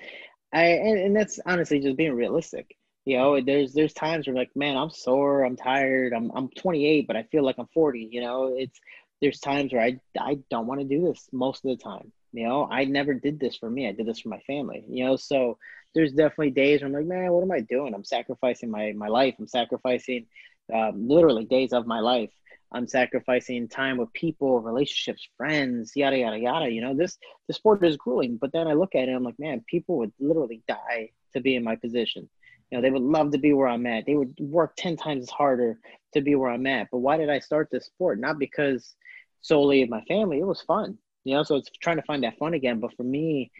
I 0.52 0.62
and, 0.66 0.98
and 1.00 1.16
that's 1.16 1.40
honestly 1.44 1.80
just 1.80 1.96
being 1.96 2.14
realistic. 2.14 2.76
You 3.04 3.18
know, 3.18 3.40
there's 3.40 3.72
there's 3.72 3.92
times 3.92 4.26
where 4.26 4.36
like, 4.36 4.54
man, 4.56 4.76
I'm 4.76 4.90
sore, 4.90 5.44
I'm 5.44 5.56
tired, 5.56 6.12
I'm 6.12 6.30
I'm 6.34 6.48
28, 6.48 7.06
but 7.06 7.16
I 7.16 7.24
feel 7.24 7.44
like 7.44 7.56
I'm 7.58 7.68
40. 7.74 8.08
You 8.10 8.20
know, 8.22 8.54
it's 8.56 8.80
there's 9.20 9.40
times 9.40 9.72
where 9.72 9.82
I 9.82 10.00
I 10.18 10.38
don't 10.50 10.66
want 10.66 10.80
to 10.80 10.86
do 10.86 11.02
this 11.02 11.28
most 11.32 11.64
of 11.64 11.70
the 11.70 11.82
time. 11.82 12.12
You 12.32 12.48
know, 12.48 12.68
I 12.70 12.84
never 12.84 13.14
did 13.14 13.38
this 13.38 13.56
for 13.56 13.70
me. 13.70 13.88
I 13.88 13.92
did 13.92 14.06
this 14.06 14.20
for 14.20 14.28
my 14.28 14.40
family. 14.40 14.84
You 14.88 15.04
know, 15.04 15.16
so 15.16 15.58
there's 15.94 16.12
definitely 16.12 16.50
days 16.50 16.80
where 16.80 16.88
I'm 16.88 16.94
like, 16.94 17.06
man, 17.06 17.30
what 17.32 17.42
am 17.42 17.52
I 17.52 17.60
doing? 17.60 17.94
I'm 17.94 18.04
sacrificing 18.04 18.70
my 18.70 18.92
my 18.92 19.08
life. 19.08 19.34
I'm 19.38 19.48
sacrificing 19.48 20.26
um, 20.72 21.08
literally 21.08 21.44
days 21.44 21.72
of 21.72 21.86
my 21.86 22.00
life 22.00 22.30
I'm 22.74 22.88
sacrificing 22.88 23.68
time 23.68 23.98
with 23.98 24.12
people, 24.12 24.60
relationships, 24.60 25.28
friends, 25.36 25.92
yada 25.94 26.18
yada 26.18 26.38
yada. 26.38 26.68
You 26.68 26.80
know, 26.80 26.94
this 26.94 27.16
the 27.46 27.54
sport 27.54 27.84
is 27.84 27.96
grueling. 27.96 28.36
But 28.36 28.52
then 28.52 28.66
I 28.66 28.72
look 28.72 28.96
at 28.96 29.08
it, 29.08 29.12
I'm 29.12 29.22
like, 29.22 29.38
man, 29.38 29.64
people 29.68 29.98
would 29.98 30.12
literally 30.18 30.62
die 30.66 31.10
to 31.34 31.40
be 31.40 31.54
in 31.54 31.62
my 31.62 31.76
position. 31.76 32.28
You 32.70 32.78
know, 32.78 32.82
they 32.82 32.90
would 32.90 33.02
love 33.02 33.32
to 33.32 33.38
be 33.38 33.52
where 33.52 33.68
I'm 33.68 33.86
at. 33.86 34.06
They 34.06 34.16
would 34.16 34.34
work 34.38 34.74
ten 34.76 34.96
times 34.96 35.24
as 35.24 35.30
harder 35.30 35.78
to 36.14 36.20
be 36.20 36.34
where 36.34 36.50
I'm 36.50 36.66
at. 36.66 36.88
But 36.90 36.98
why 36.98 37.16
did 37.16 37.30
I 37.30 37.38
start 37.38 37.68
this 37.70 37.86
sport? 37.86 38.18
Not 38.18 38.38
because 38.38 38.94
solely 39.40 39.82
of 39.82 39.88
my 39.88 40.02
family. 40.02 40.38
It 40.38 40.46
was 40.46 40.62
fun. 40.62 40.98
You 41.24 41.36
know, 41.36 41.42
so 41.42 41.56
it's 41.56 41.70
trying 41.80 41.96
to 41.96 42.02
find 42.02 42.24
that 42.24 42.38
fun 42.38 42.54
again. 42.54 42.80
But 42.80 42.96
for 42.96 43.04
me, 43.04 43.50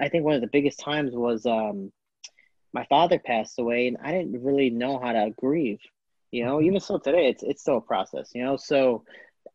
I 0.00 0.08
think 0.08 0.24
one 0.24 0.34
of 0.34 0.40
the 0.40 0.46
biggest 0.46 0.80
times 0.80 1.12
was 1.14 1.46
um, 1.46 1.92
my 2.72 2.84
father 2.86 3.18
passed 3.18 3.58
away, 3.58 3.88
and 3.88 3.96
I 4.02 4.12
didn't 4.12 4.42
really 4.42 4.70
know 4.70 4.98
how 4.98 5.12
to 5.12 5.30
grieve 5.36 5.80
you 6.32 6.44
know 6.44 6.60
even 6.60 6.78
so 6.78 6.96
today 6.96 7.26
it's 7.26 7.42
it's 7.42 7.60
still 7.60 7.78
a 7.78 7.80
process 7.80 8.30
you 8.36 8.44
know 8.44 8.56
so 8.56 9.02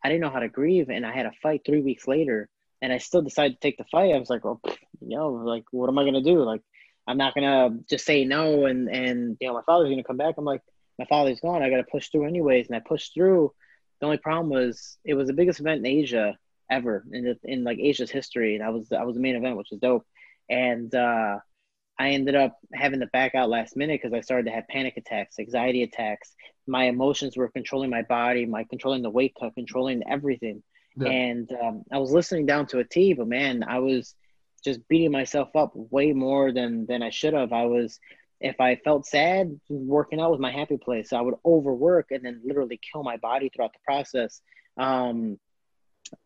I 0.04 0.10
didn't 0.10 0.22
know 0.22 0.30
how 0.30 0.40
to 0.40 0.50
grieve, 0.50 0.90
and 0.90 1.06
I 1.06 1.12
had 1.12 1.26
a 1.26 1.32
fight 1.42 1.62
three 1.66 1.82
weeks 1.82 2.08
later, 2.08 2.48
and 2.82 2.94
I 2.94 3.00
still 3.00 3.22
decided 3.22 3.54
to 3.54 3.60
take 3.60 3.78
the 3.78 3.86
fight. 3.86 4.14
I 4.14 4.20
was 4.20 4.30
like, 4.30 4.46
well, 4.46 4.62
you 5.02 5.18
know, 5.18 5.30
like 5.30 5.66
what 5.72 5.90
am 5.90 5.98
I 5.98 6.06
gonna 6.06 6.22
do? 6.22 6.44
Like 6.44 6.62
I'm 7.08 7.18
not 7.18 7.36
gonna 7.36 7.78
just 7.90 8.06
say 8.06 8.26
no, 8.26 8.66
and 8.66 8.90
and 8.90 9.38
you 9.40 9.48
know 9.48 9.54
my 9.54 9.62
father's 9.66 9.90
gonna 9.90 10.04
come 10.04 10.18
back. 10.18 10.36
I'm 10.38 10.46
like 10.46 10.62
my 10.98 11.06
father's 11.06 11.40
gone. 11.40 11.62
I 11.62 11.70
got 11.70 11.78
to 11.78 11.84
push 11.84 12.10
through 12.10 12.26
anyways, 12.26 12.68
and 12.68 12.76
I 12.76 12.80
pushed 12.80 13.14
through. 13.14 13.52
The 14.00 14.06
only 14.06 14.18
problem 14.18 14.50
was 14.50 14.98
it 15.04 15.14
was 15.14 15.28
the 15.28 15.34
biggest 15.34 15.60
event 15.60 15.80
in 15.80 15.86
Asia 15.86 16.38
ever 16.70 17.06
in 17.12 17.24
the, 17.24 17.38
in 17.44 17.64
like 17.64 17.80
Asia's 17.80 18.12
history, 18.12 18.56
and 18.56 18.64
I 18.64 18.70
was 18.70 18.92
I 18.92 19.04
was 19.04 19.16
the 19.16 19.22
main 19.22 19.36
event, 19.36 19.58
which 19.58 19.70
was 19.72 19.80
dope. 19.80 20.06
And 20.50 20.94
uh, 20.94 21.40
I 21.98 22.10
ended 22.10 22.36
up 22.36 22.58
having 22.74 23.00
to 23.00 23.08
back 23.08 23.36
out 23.36 23.50
last 23.50 23.76
minute 23.76 24.00
because 24.02 24.14
I 24.16 24.22
started 24.22 24.46
to 24.46 24.56
have 24.56 24.68
panic 24.68 24.96
attacks, 24.98 25.40
anxiety 25.40 25.84
attacks. 25.84 26.34
My 26.68 26.86
emotions 26.86 27.38
were 27.38 27.50
controlling 27.50 27.90
my 27.90 28.04
body, 28.04 28.46
my 28.46 28.64
controlling 28.66 29.02
the 29.02 29.10
weight 29.10 29.34
cut, 29.40 29.56
controlling 29.56 30.04
everything. 30.08 30.62
Yeah. 30.98 31.10
And 31.10 31.52
um, 31.62 31.84
I 31.92 31.98
was 31.98 32.12
listening 32.12 32.46
down 32.46 32.68
to 32.68 32.80
a 32.80 32.84
T, 32.84 33.14
but 33.14 33.28
man, 33.28 33.64
I 33.68 33.80
was 33.80 34.16
just 34.66 34.86
beating 34.90 35.12
myself 35.12 35.56
up 35.56 35.72
way 35.76 36.12
more 36.12 36.52
than 36.52 36.86
than 36.88 37.02
I 37.02 37.12
should 37.12 37.34
have. 37.34 37.54
I 37.54 37.66
was 37.66 38.00
if 38.42 38.60
I 38.60 38.76
felt 38.76 39.06
sad, 39.06 39.60
working 39.70 40.20
out 40.20 40.32
was 40.32 40.40
my 40.40 40.52
happy 40.52 40.78
place. 40.78 41.10
So 41.10 41.18
I 41.18 41.22
would 41.22 41.36
overwork 41.46 42.12
and 42.12 42.24
then 42.26 42.42
literally 42.44 42.80
kill 42.92 43.04
my 43.04 43.18
body 43.18 43.50
throughout 43.50 43.74
the 43.74 43.80
process. 43.86 44.42
Um, 44.78 45.40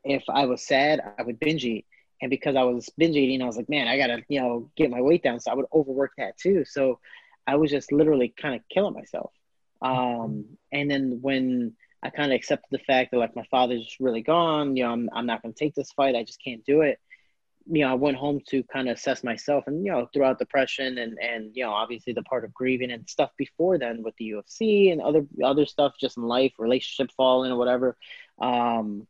if 0.04 0.24
I 0.28 0.46
was 0.46 0.66
sad, 0.66 1.02
I 1.18 1.24
would 1.24 1.40
binge 1.40 1.66
eat. 1.66 1.86
And 2.22 2.30
because 2.30 2.56
I 2.56 2.64
was 2.64 2.90
binge 2.98 3.16
eating, 3.16 3.42
I 3.42 3.46
was 3.46 3.58
like, 3.58 3.70
man, 3.70 3.88
I 3.88 3.98
gotta, 3.98 4.24
you 4.28 4.42
know, 4.42 4.72
get 4.76 4.90
my 4.90 5.02
weight 5.02 5.24
down. 5.24 5.40
So 5.40 5.52
I 5.52 5.56
would 5.56 5.68
overwork 5.72 6.12
that 6.18 6.38
too. 6.38 6.66
So 6.66 7.00
I 7.48 7.56
was 7.56 7.72
just 7.72 7.92
literally 7.92 8.34
kind 8.36 8.56
of 8.56 8.62
killing 8.70 8.94
myself. 8.94 9.32
Um, 9.82 10.46
and 10.74 10.90
then 10.90 11.20
when 11.22 11.74
I 12.04 12.10
kind 12.10 12.32
of 12.32 12.36
accepted 12.36 12.68
the 12.72 12.80
fact 12.80 13.12
that 13.12 13.18
like 13.18 13.36
my 13.36 13.46
father's 13.50 13.96
really 14.00 14.22
gone, 14.22 14.76
you 14.76 14.84
know, 14.84 14.92
I'm, 14.92 15.10
I'm 15.14 15.26
not 15.26 15.42
gonna 15.42 15.54
take 15.54 15.76
this 15.76 15.92
fight. 15.92 16.16
I 16.16 16.24
just 16.24 16.44
can't 16.44 16.66
do 16.66 16.82
it 16.82 17.00
you 17.72 17.84
know, 17.84 17.92
I 17.92 17.96
went 17.96 18.18
home 18.18 18.42
to 18.50 18.64
kind 18.64 18.90
of 18.90 18.98
assess 18.98 19.24
myself 19.24 19.66
and, 19.68 19.86
you 19.86 19.92
know, 19.92 20.10
throughout 20.12 20.40
depression 20.40 20.98
and, 20.98 21.18
and, 21.20 21.52
you 21.56 21.64
know, 21.64 21.72
obviously 21.72 22.14
the 22.14 22.24
part 22.24 22.44
of 22.44 22.54
grieving 22.54 22.92
and 22.92 23.08
stuff 23.08 23.32
before 23.38 23.78
then 23.78 24.02
with 24.02 24.16
the 24.18 24.32
UFC 24.32 24.92
and 24.92 25.02
other, 25.02 25.26
other 25.44 25.66
stuff 25.66 25.94
just 26.00 26.18
in 26.18 26.24
life, 26.24 26.54
relationship 26.58 27.12
falling 27.16 27.52
or 27.52 27.58
whatever. 27.58 27.98
Um, 28.40 29.08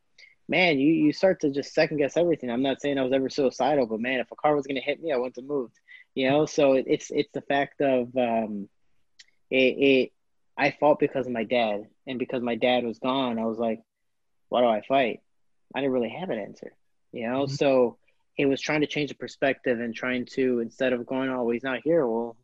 man, 0.50 0.80
you, 0.80 0.92
you 0.92 1.14
start 1.14 1.40
to 1.42 1.52
just 1.52 1.74
second 1.74 1.98
guess 1.98 2.18
everything. 2.18 2.50
I'm 2.50 2.64
not 2.64 2.82
saying 2.82 2.98
I 2.98 3.04
was 3.04 3.14
ever 3.14 3.30
suicidal, 3.30 3.86
but 3.86 4.02
man, 4.02 4.20
if 4.20 4.32
a 4.32 4.36
car 4.36 4.56
was 4.56 4.66
going 4.66 4.76
to 4.76 4.82
hit 4.82 5.02
me, 5.02 5.14
I 5.14 5.18
wouldn't 5.18 5.38
have 5.38 5.46
moved, 5.46 5.80
you 6.16 6.30
know? 6.30 6.46
So 6.46 6.74
it, 6.74 6.86
it's, 6.88 7.12
it's 7.12 7.32
the 7.34 7.42
fact 7.42 7.80
of, 7.82 8.16
um, 8.18 8.68
it, 9.52 9.56
it, 9.56 10.12
I 10.58 10.72
fought 10.72 11.00
because 11.00 11.28
of 11.28 11.32
my 11.32 11.44
dad 11.46 11.84
and 12.08 12.20
because 12.20 12.42
my 12.42 12.56
dad 12.56 12.84
was 12.84 13.00
gone, 13.00 13.40
I 13.40 13.46
was 13.46 13.60
like, 13.60 13.82
why 14.50 14.62
do 14.62 14.68
I 14.68 14.82
fight? 14.82 15.22
I 15.74 15.80
didn't 15.80 15.94
really 15.94 16.10
have 16.10 16.32
an 16.32 16.40
answer, 16.40 16.74
you 17.14 17.30
know? 17.30 17.44
Mm-hmm. 17.44 17.54
So, 17.54 17.99
it 18.40 18.46
was 18.46 18.62
trying 18.62 18.80
to 18.80 18.88
change 18.88 19.10
the 19.10 19.16
perspective 19.16 19.82
and 19.82 19.94
trying 19.94 20.26
to 20.26 20.62
instead 20.62 20.94
of 20.94 21.06
going, 21.06 21.30
oh, 21.30 21.44
well, 21.44 21.50
he's 21.50 21.62
not 21.62 21.82
here. 21.84 22.08
Well, 22.08 22.38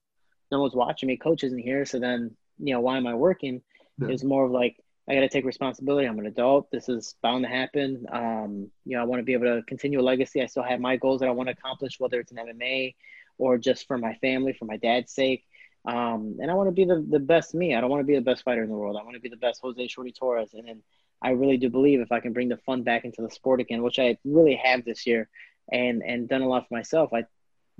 no 0.52 0.60
one's 0.60 0.76
watching 0.76 1.08
me. 1.08 1.16
Coach 1.16 1.46
isn't 1.46 1.58
here. 1.58 1.86
So 1.86 2.00
then, 2.00 2.36
you 2.60 2.74
know, 2.74 2.82
why 2.82 2.98
am 2.98 3.08
I 3.08 3.14
working? 3.14 3.62
Yeah. 3.98 4.10
It 4.10 4.12
was 4.12 4.24
more 4.26 4.46
of 4.46 4.52
like, 4.52 4.76
I 5.10 5.14
got 5.14 5.22
to 5.22 5.30
take 5.30 5.46
responsibility. 5.46 6.06
I'm 6.06 6.20
an 6.20 6.26
adult. 6.26 6.70
This 6.70 6.90
is 6.90 7.16
bound 7.24 7.46
to 7.46 7.50
happen. 7.50 8.06
Um, 8.12 8.70
you 8.84 8.98
know, 8.98 9.04
I 9.04 9.06
want 9.06 9.22
to 9.22 9.24
be 9.24 9.32
able 9.32 9.46
to 9.46 9.64
continue 9.70 10.02
a 10.02 10.04
legacy. 10.04 10.42
I 10.42 10.48
still 10.48 10.64
have 10.64 10.82
my 10.82 10.98
goals 10.98 11.22
that 11.22 11.30
I 11.30 11.32
want 11.32 11.48
to 11.48 11.54
accomplish, 11.54 11.98
whether 11.98 12.20
it's 12.20 12.34
an 12.34 12.40
MMA 12.40 12.94
or 13.38 13.58
just 13.58 13.88
for 13.88 13.98
my 13.98 14.16
family, 14.16 14.52
for 14.52 14.66
my 14.66 14.76
dad's 14.76 15.14
sake. 15.14 15.46
Um, 15.88 16.40
and 16.42 16.52
I 16.52 16.56
want 16.56 16.68
to 16.68 16.74
be 16.74 16.84
the, 16.84 17.06
the 17.10 17.20
best 17.20 17.56
me. 17.56 17.74
I 17.74 17.80
don't 17.80 17.90
want 17.90 18.02
to 18.02 18.06
be 18.06 18.16
the 18.16 18.22
best 18.22 18.44
fighter 18.44 18.64
in 18.64 18.70
the 18.70 18.76
world. 18.76 18.98
I 19.00 19.04
want 19.04 19.16
to 19.16 19.22
be 19.22 19.30
the 19.30 19.38
best 19.38 19.62
Jose 19.62 19.88
Shorty 19.88 20.12
Torres. 20.12 20.54
And 20.54 20.68
then 20.68 20.84
I 21.22 21.30
really 21.30 21.56
do 21.56 21.70
believe 21.70 22.02
if 22.02 22.12
I 22.12 22.20
can 22.20 22.34
bring 22.34 22.50
the 22.50 22.58
fun 22.58 22.84
back 22.84 23.06
into 23.06 23.22
the 23.22 23.30
sport 23.30 23.62
again, 23.62 23.82
which 23.82 23.98
I 23.98 24.18
really 24.26 24.60
have 24.62 24.84
this 24.84 25.08
year, 25.08 25.30
and 25.72 26.04
and 26.04 26.28
done 26.28 26.42
a 26.42 26.48
lot 26.48 26.68
for 26.68 26.74
myself, 26.76 27.12
I 27.14 27.26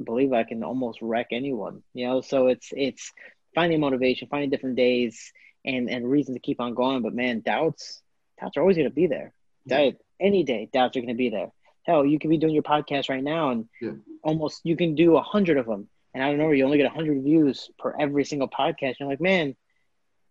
believe 0.04 0.34
I 0.34 0.44
can 0.44 0.64
almost 0.64 1.00
wreck 1.02 1.28
anyone. 1.32 1.84
You 1.94 2.08
know, 2.08 2.22
so 2.22 2.48
it's 2.48 2.70
it's 2.76 3.12
finding 3.54 3.80
motivation, 3.80 4.28
finding 4.28 4.50
different 4.50 4.76
days 4.76 5.32
and 5.66 5.90
and 5.90 6.10
reasons 6.10 6.36
to 6.36 6.42
keep 6.42 6.60
on 6.60 6.74
going. 6.74 7.02
But 7.02 7.14
man, 7.14 7.42
doubts 7.42 8.02
doubts 8.40 8.58
are 8.58 8.62
always 8.62 8.78
going 8.78 8.90
to 8.90 8.94
be 8.94 9.08
there. 9.08 9.34
Yeah. 9.66 9.92
Any 10.20 10.44
day, 10.44 10.70
doubts 10.72 10.96
are 10.96 11.02
going 11.02 11.10
to 11.10 11.16
be 11.16 11.30
there. 11.30 11.52
Hell, 11.84 12.06
you 12.06 12.20
could 12.20 12.30
be 12.30 12.38
doing 12.38 12.54
your 12.54 12.64
podcast 12.64 13.10
right 13.10 13.24
now, 13.24 13.50
and 13.50 13.68
yeah. 13.82 13.92
almost 14.24 14.62
you 14.64 14.76
can 14.76 14.96
do 14.96 15.18
a 15.18 15.22
hundred 15.22 15.58
of 15.58 15.66
them. 15.66 15.88
And 16.14 16.24
I 16.24 16.30
don't 16.30 16.40
know, 16.40 16.52
you 16.52 16.64
only 16.64 16.78
get 16.78 16.86
a 16.86 16.96
hundred 16.96 17.22
views 17.24 17.70
per 17.78 17.94
every 18.00 18.24
single 18.24 18.48
podcast. 18.48 18.96
You're 19.00 19.10
like, 19.10 19.20
man, 19.20 19.56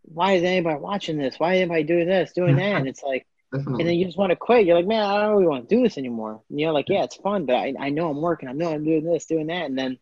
why 0.02 0.32
is 0.32 0.42
anybody 0.42 0.80
watching 0.80 1.18
this? 1.18 1.38
Why 1.38 1.54
is 1.54 1.60
anybody 1.60 1.84
doing 1.84 2.08
this, 2.08 2.32
doing 2.32 2.56
that? 2.56 2.76
And 2.76 2.88
it's 2.88 3.02
like, 3.02 3.26
Definitely. 3.54 3.82
And 3.82 3.88
then 3.88 3.96
you 3.96 4.04
just 4.04 4.18
want 4.18 4.30
to 4.30 4.36
quit. 4.36 4.66
You're 4.66 4.76
like, 4.76 4.86
man, 4.86 5.04
I 5.04 5.22
don't 5.22 5.36
really 5.36 5.46
want 5.46 5.68
to 5.68 5.76
do 5.76 5.82
this 5.82 5.96
anymore. 5.96 6.42
And 6.50 6.58
you're 6.58 6.72
like, 6.72 6.88
yeah, 6.88 7.04
it's 7.04 7.14
fun, 7.16 7.46
but 7.46 7.54
I, 7.54 7.72
I 7.78 7.90
know 7.90 8.10
I'm 8.10 8.20
working. 8.20 8.48
I 8.48 8.52
know 8.52 8.72
I'm 8.72 8.84
doing 8.84 9.04
this, 9.04 9.26
doing 9.26 9.46
that. 9.46 9.66
And 9.66 9.78
then 9.78 9.98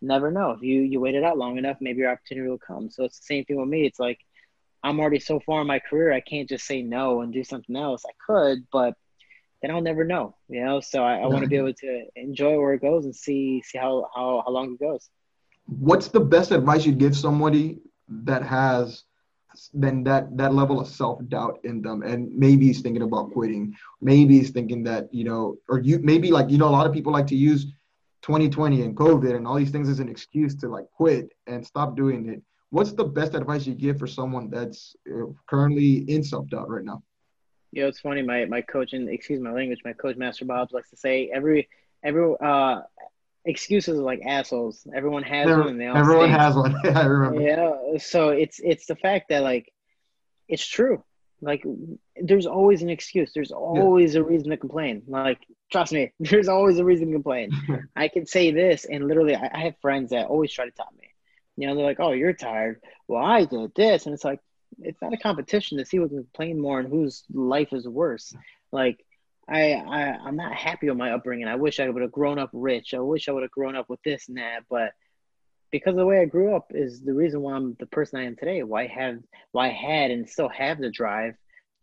never 0.00 0.30
know. 0.30 0.52
If 0.52 0.62
you, 0.62 0.80
you 0.80 1.00
wait 1.00 1.14
it 1.14 1.22
out 1.22 1.36
long 1.36 1.58
enough, 1.58 1.76
maybe 1.80 1.98
your 1.98 2.10
opportunity 2.10 2.48
will 2.48 2.58
come. 2.58 2.88
So 2.88 3.04
it's 3.04 3.18
the 3.18 3.24
same 3.24 3.44
thing 3.44 3.60
with 3.60 3.68
me. 3.68 3.84
It's 3.84 4.00
like, 4.00 4.20
I'm 4.82 5.00
already 5.00 5.20
so 5.20 5.38
far 5.40 5.60
in 5.60 5.66
my 5.66 5.80
career, 5.80 6.12
I 6.12 6.20
can't 6.20 6.48
just 6.48 6.66
say 6.66 6.82
no 6.82 7.20
and 7.20 7.32
do 7.32 7.44
something 7.44 7.76
else. 7.76 8.04
I 8.06 8.12
could, 8.26 8.66
but 8.72 8.94
then 9.60 9.70
I'll 9.70 9.82
never 9.82 10.04
know, 10.04 10.36
you 10.48 10.64
know? 10.64 10.80
So 10.80 11.02
I, 11.02 11.18
I 11.18 11.26
want 11.26 11.42
to 11.42 11.48
be 11.48 11.56
able 11.56 11.74
to 11.74 12.04
enjoy 12.16 12.58
where 12.58 12.74
it 12.74 12.82
goes 12.82 13.04
and 13.04 13.14
see, 13.14 13.62
see 13.62 13.78
how, 13.78 14.08
how, 14.14 14.42
how 14.46 14.52
long 14.52 14.74
it 14.74 14.80
goes. 14.80 15.08
What's 15.66 16.08
the 16.08 16.20
best 16.20 16.52
advice 16.52 16.84
you'd 16.84 16.98
give 16.98 17.16
somebody 17.16 17.80
that 18.08 18.42
has 18.42 19.04
then 19.72 20.04
that 20.04 20.36
that 20.36 20.54
level 20.54 20.80
of 20.80 20.88
self-doubt 20.88 21.60
in 21.64 21.82
them. 21.82 22.02
And 22.02 22.32
maybe 22.36 22.66
he's 22.66 22.80
thinking 22.80 23.02
about 23.02 23.32
quitting. 23.32 23.74
Maybe 24.00 24.38
he's 24.38 24.50
thinking 24.50 24.82
that 24.84 25.12
you 25.12 25.24
know 25.24 25.56
or 25.68 25.80
you 25.80 25.98
maybe 26.02 26.30
like 26.30 26.50
you 26.50 26.58
know 26.58 26.68
a 26.68 26.76
lot 26.78 26.86
of 26.86 26.92
people 26.92 27.12
like 27.12 27.26
to 27.28 27.36
use 27.36 27.66
2020 28.22 28.82
and 28.82 28.96
covid 28.96 29.36
and 29.36 29.46
all 29.46 29.54
these 29.56 29.70
things 29.70 29.88
as 29.88 30.00
an 30.00 30.08
excuse 30.08 30.54
to 30.56 30.68
like 30.68 30.86
quit 30.96 31.30
and 31.46 31.66
stop 31.66 31.96
doing 31.96 32.28
it. 32.28 32.42
What's 32.70 32.92
the 32.92 33.04
best 33.04 33.34
advice 33.34 33.66
you 33.66 33.74
give 33.74 33.98
for 33.98 34.06
someone 34.06 34.50
that's 34.50 34.96
uh, 35.08 35.26
currently 35.46 35.98
in 36.10 36.24
self-doubt 36.24 36.68
right 36.68 36.84
now? 36.84 37.02
Yeah 37.72 37.86
it's 37.86 38.00
funny. 38.00 38.22
My 38.22 38.44
my 38.46 38.62
coach 38.62 38.92
and 38.92 39.08
excuse 39.08 39.40
my 39.40 39.52
language 39.52 39.80
my 39.84 39.92
coach 39.92 40.16
master 40.16 40.44
bob 40.44 40.72
likes 40.72 40.90
to 40.90 40.96
say 40.96 41.30
every 41.32 41.68
every 42.02 42.34
uh 42.40 42.80
excuses 43.44 43.98
are 43.98 44.02
like 44.02 44.22
assholes. 44.26 44.86
Everyone 44.94 45.22
has 45.22 45.48
one. 45.48 45.68
And 45.68 45.80
they 45.80 45.86
all 45.86 45.96
everyone 45.96 46.28
stink. 46.28 46.40
has 46.40 46.54
one. 46.54 46.76
I 46.96 47.04
remember. 47.04 47.40
Yeah. 47.40 47.98
So 47.98 48.30
it's 48.30 48.60
it's 48.62 48.86
the 48.86 48.96
fact 48.96 49.28
that 49.28 49.42
like 49.42 49.72
it's 50.48 50.66
true. 50.66 51.02
Like 51.40 51.64
there's 52.20 52.46
always 52.46 52.82
an 52.82 52.90
excuse. 52.90 53.32
There's 53.34 53.52
always 53.52 54.14
yeah. 54.14 54.20
a 54.20 54.24
reason 54.24 54.50
to 54.50 54.56
complain. 54.56 55.02
Like 55.06 55.38
trust 55.70 55.92
me, 55.92 56.12
there's 56.20 56.48
always 56.48 56.78
a 56.78 56.84
reason 56.84 57.08
to 57.08 57.12
complain. 57.12 57.50
I 57.96 58.08
can 58.08 58.26
say 58.26 58.50
this, 58.50 58.84
and 58.84 59.06
literally, 59.06 59.34
I, 59.34 59.50
I 59.52 59.58
have 59.64 59.74
friends 59.80 60.10
that 60.10 60.26
always 60.26 60.52
try 60.52 60.64
to 60.64 60.70
top 60.70 60.94
me. 60.98 61.08
You 61.56 61.66
know, 61.66 61.76
they're 61.76 61.84
like, 61.84 62.00
"Oh, 62.00 62.12
you're 62.12 62.32
tired." 62.32 62.80
Well, 63.08 63.24
I 63.24 63.44
did 63.44 63.74
this, 63.74 64.06
and 64.06 64.14
it's 64.14 64.24
like 64.24 64.40
it's 64.80 65.00
not 65.02 65.12
a 65.12 65.18
competition 65.18 65.78
to 65.78 65.84
see 65.84 65.98
who 65.98 66.08
can 66.08 66.18
complain 66.18 66.60
more 66.60 66.80
and 66.80 66.88
whose 66.88 67.24
life 67.32 67.72
is 67.72 67.86
worse. 67.86 68.34
Like 68.72 69.04
I, 69.48 69.72
I 69.72 70.02
I'm 70.24 70.36
not 70.36 70.54
happy 70.54 70.88
with 70.88 70.98
my 70.98 71.12
upbringing. 71.12 71.48
I 71.48 71.56
wish 71.56 71.80
I 71.80 71.88
would 71.88 72.02
have 72.02 72.12
grown 72.12 72.38
up 72.38 72.50
rich. 72.52 72.94
I 72.94 73.00
wish 73.00 73.28
I 73.28 73.32
would 73.32 73.42
have 73.42 73.50
grown 73.50 73.76
up 73.76 73.88
with 73.88 74.02
this 74.02 74.28
and 74.28 74.38
that. 74.38 74.64
But 74.70 74.92
because 75.70 75.90
of 75.90 75.96
the 75.96 76.06
way 76.06 76.20
I 76.20 76.24
grew 76.24 76.54
up 76.54 76.68
is 76.70 77.02
the 77.02 77.14
reason 77.14 77.42
why 77.42 77.54
I'm 77.54 77.76
the 77.78 77.86
person 77.86 78.18
I 78.18 78.24
am 78.24 78.36
today. 78.36 78.62
Why 78.62 78.86
have 78.86 79.18
why 79.52 79.68
I 79.68 79.72
had 79.72 80.10
and 80.10 80.28
still 80.28 80.48
have 80.48 80.78
the 80.78 80.90
drive 80.90 81.34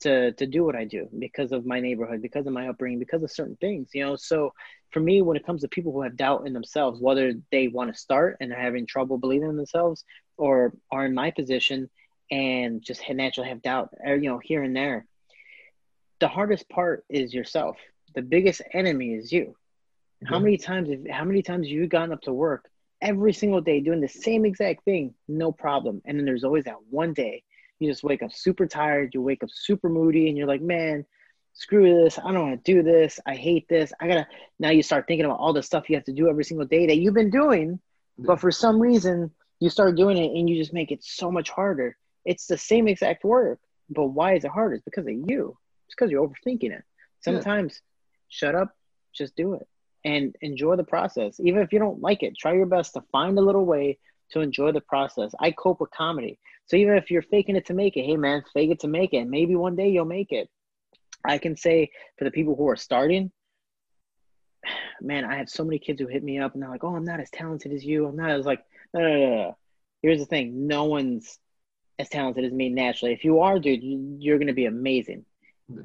to 0.01 0.31
to 0.33 0.47
do 0.47 0.63
what 0.63 0.75
I 0.75 0.85
do 0.85 1.07
because 1.17 1.51
of 1.51 1.65
my 1.65 1.79
neighborhood, 1.79 2.21
because 2.21 2.47
of 2.47 2.53
my 2.53 2.67
upbringing, 2.67 2.99
because 2.99 3.23
of 3.23 3.31
certain 3.31 3.57
things. 3.57 3.89
You 3.93 4.05
know, 4.05 4.15
so 4.15 4.53
for 4.91 4.99
me, 4.99 5.21
when 5.21 5.37
it 5.37 5.45
comes 5.45 5.61
to 5.61 5.67
people 5.67 5.91
who 5.91 6.01
have 6.01 6.17
doubt 6.17 6.47
in 6.47 6.53
themselves, 6.53 6.99
whether 6.99 7.33
they 7.51 7.67
want 7.67 7.93
to 7.93 7.99
start 7.99 8.37
and 8.41 8.51
they're 8.51 8.59
having 8.59 8.87
trouble 8.87 9.17
believing 9.17 9.49
in 9.49 9.55
themselves, 9.55 10.03
or 10.37 10.73
are 10.91 11.05
in 11.05 11.13
my 11.13 11.31
position 11.31 11.89
and 12.31 12.81
just 12.81 13.03
naturally 13.09 13.49
have 13.49 13.61
doubt, 13.61 13.89
or, 14.03 14.15
you 14.15 14.29
know, 14.29 14.39
here 14.41 14.63
and 14.63 14.75
there 14.75 15.05
the 16.21 16.29
hardest 16.29 16.69
part 16.69 17.03
is 17.09 17.33
yourself. 17.33 17.75
The 18.15 18.21
biggest 18.21 18.61
enemy 18.73 19.15
is 19.15 19.31
you. 19.31 19.55
How 20.23 20.37
many 20.37 20.57
times 20.57 20.89
have, 20.89 20.99
how 21.09 21.25
many 21.25 21.41
times 21.41 21.67
have 21.67 21.71
you 21.71 21.87
gone 21.87 22.13
up 22.13 22.21
to 22.21 22.33
work 22.33 22.69
every 23.01 23.33
single 23.33 23.61
day 23.61 23.79
doing 23.79 23.99
the 23.99 24.07
same 24.07 24.45
exact 24.45 24.85
thing, 24.85 25.15
no 25.27 25.51
problem. 25.51 26.01
And 26.05 26.17
then 26.17 26.25
there's 26.25 26.43
always 26.43 26.65
that 26.65 26.75
one 26.89 27.13
day 27.13 27.43
you 27.79 27.89
just 27.89 28.03
wake 28.03 28.21
up 28.21 28.31
super 28.31 28.67
tired, 28.67 29.15
you 29.15 29.21
wake 29.21 29.43
up 29.43 29.49
super 29.51 29.89
moody, 29.89 30.29
and 30.29 30.37
you're 30.37 30.47
like, 30.47 30.61
man, 30.61 31.03
screw 31.53 32.03
this. 32.03 32.19
I 32.19 32.31
don't 32.31 32.49
want 32.49 32.63
to 32.63 32.71
do 32.71 32.83
this. 32.83 33.19
I 33.25 33.35
hate 33.35 33.67
this. 33.67 33.91
I 33.99 34.07
gotta 34.07 34.27
now 34.59 34.69
you 34.69 34.83
start 34.83 35.07
thinking 35.07 35.25
about 35.25 35.39
all 35.39 35.53
the 35.53 35.63
stuff 35.63 35.89
you 35.89 35.95
have 35.95 36.05
to 36.05 36.13
do 36.13 36.29
every 36.29 36.43
single 36.43 36.67
day 36.67 36.85
that 36.87 36.97
you've 36.97 37.15
been 37.15 37.31
doing, 37.31 37.79
but 38.19 38.39
for 38.39 38.51
some 38.51 38.79
reason 38.79 39.31
you 39.59 39.71
start 39.71 39.95
doing 39.95 40.17
it 40.17 40.37
and 40.37 40.47
you 40.47 40.55
just 40.55 40.73
make 40.73 40.91
it 40.91 41.03
so 41.03 41.31
much 41.31 41.49
harder. 41.49 41.97
It's 42.23 42.45
the 42.45 42.57
same 42.57 42.87
exact 42.87 43.23
work, 43.23 43.59
but 43.89 44.05
why 44.05 44.35
is 44.35 44.45
it 44.45 44.51
harder? 44.51 44.75
It's 44.75 44.83
because 44.83 45.07
of 45.07 45.13
you. 45.13 45.57
It's 45.91 45.95
because 45.95 46.09
you're 46.09 46.25
overthinking 46.25 46.71
it. 46.71 46.83
Sometimes 47.19 47.73
yeah. 47.73 47.79
shut 48.29 48.55
up, 48.55 48.75
just 49.13 49.35
do 49.35 49.55
it 49.55 49.67
and 50.05 50.35
enjoy 50.41 50.77
the 50.77 50.85
process. 50.85 51.39
Even 51.41 51.61
if 51.61 51.73
you 51.73 51.79
don't 51.79 52.01
like 52.01 52.23
it, 52.23 52.37
try 52.37 52.53
your 52.53 52.65
best 52.65 52.93
to 52.93 53.01
find 53.11 53.37
a 53.37 53.41
little 53.41 53.65
way 53.65 53.99
to 54.31 54.39
enjoy 54.39 54.71
the 54.71 54.81
process. 54.81 55.33
I 55.39 55.51
cope 55.51 55.81
with 55.81 55.91
comedy. 55.91 56.39
So 56.67 56.77
even 56.77 56.95
if 56.95 57.11
you're 57.11 57.21
faking 57.21 57.57
it 57.57 57.65
to 57.65 57.73
make 57.73 57.97
it, 57.97 58.05
hey 58.05 58.15
man, 58.15 58.43
fake 58.53 58.71
it 58.71 58.79
to 58.79 58.87
make 58.87 59.13
it. 59.13 59.25
Maybe 59.25 59.55
one 59.55 59.75
day 59.75 59.89
you'll 59.89 60.05
make 60.05 60.31
it. 60.31 60.49
I 61.25 61.37
can 61.37 61.57
say 61.57 61.91
for 62.17 62.23
the 62.23 62.31
people 62.31 62.55
who 62.55 62.67
are 62.69 62.77
starting, 62.77 63.31
man, 65.01 65.25
I 65.25 65.35
have 65.35 65.49
so 65.49 65.65
many 65.65 65.77
kids 65.77 65.99
who 65.99 66.07
hit 66.07 66.23
me 66.23 66.39
up 66.39 66.53
and 66.53 66.63
they're 66.63 66.69
like, 66.69 66.85
"Oh, 66.85 66.95
I'm 66.95 67.03
not 67.05 67.19
as 67.19 67.29
talented 67.29 67.73
as 67.73 67.83
you. 67.83 68.07
I'm 68.07 68.15
not 68.15 68.31
as 68.31 68.45
like." 68.45 68.63
No, 68.93 69.01
no, 69.01 69.07
no, 69.07 69.35
no. 69.35 69.57
Here's 70.01 70.19
the 70.19 70.25
thing: 70.25 70.67
no 70.67 70.85
one's 70.85 71.37
as 71.99 72.09
talented 72.09 72.45
as 72.45 72.53
me 72.53 72.69
naturally. 72.69 73.13
If 73.13 73.25
you 73.25 73.41
are, 73.41 73.59
dude, 73.59 73.81
you're 73.83 74.39
gonna 74.39 74.53
be 74.53 74.65
amazing. 74.65 75.25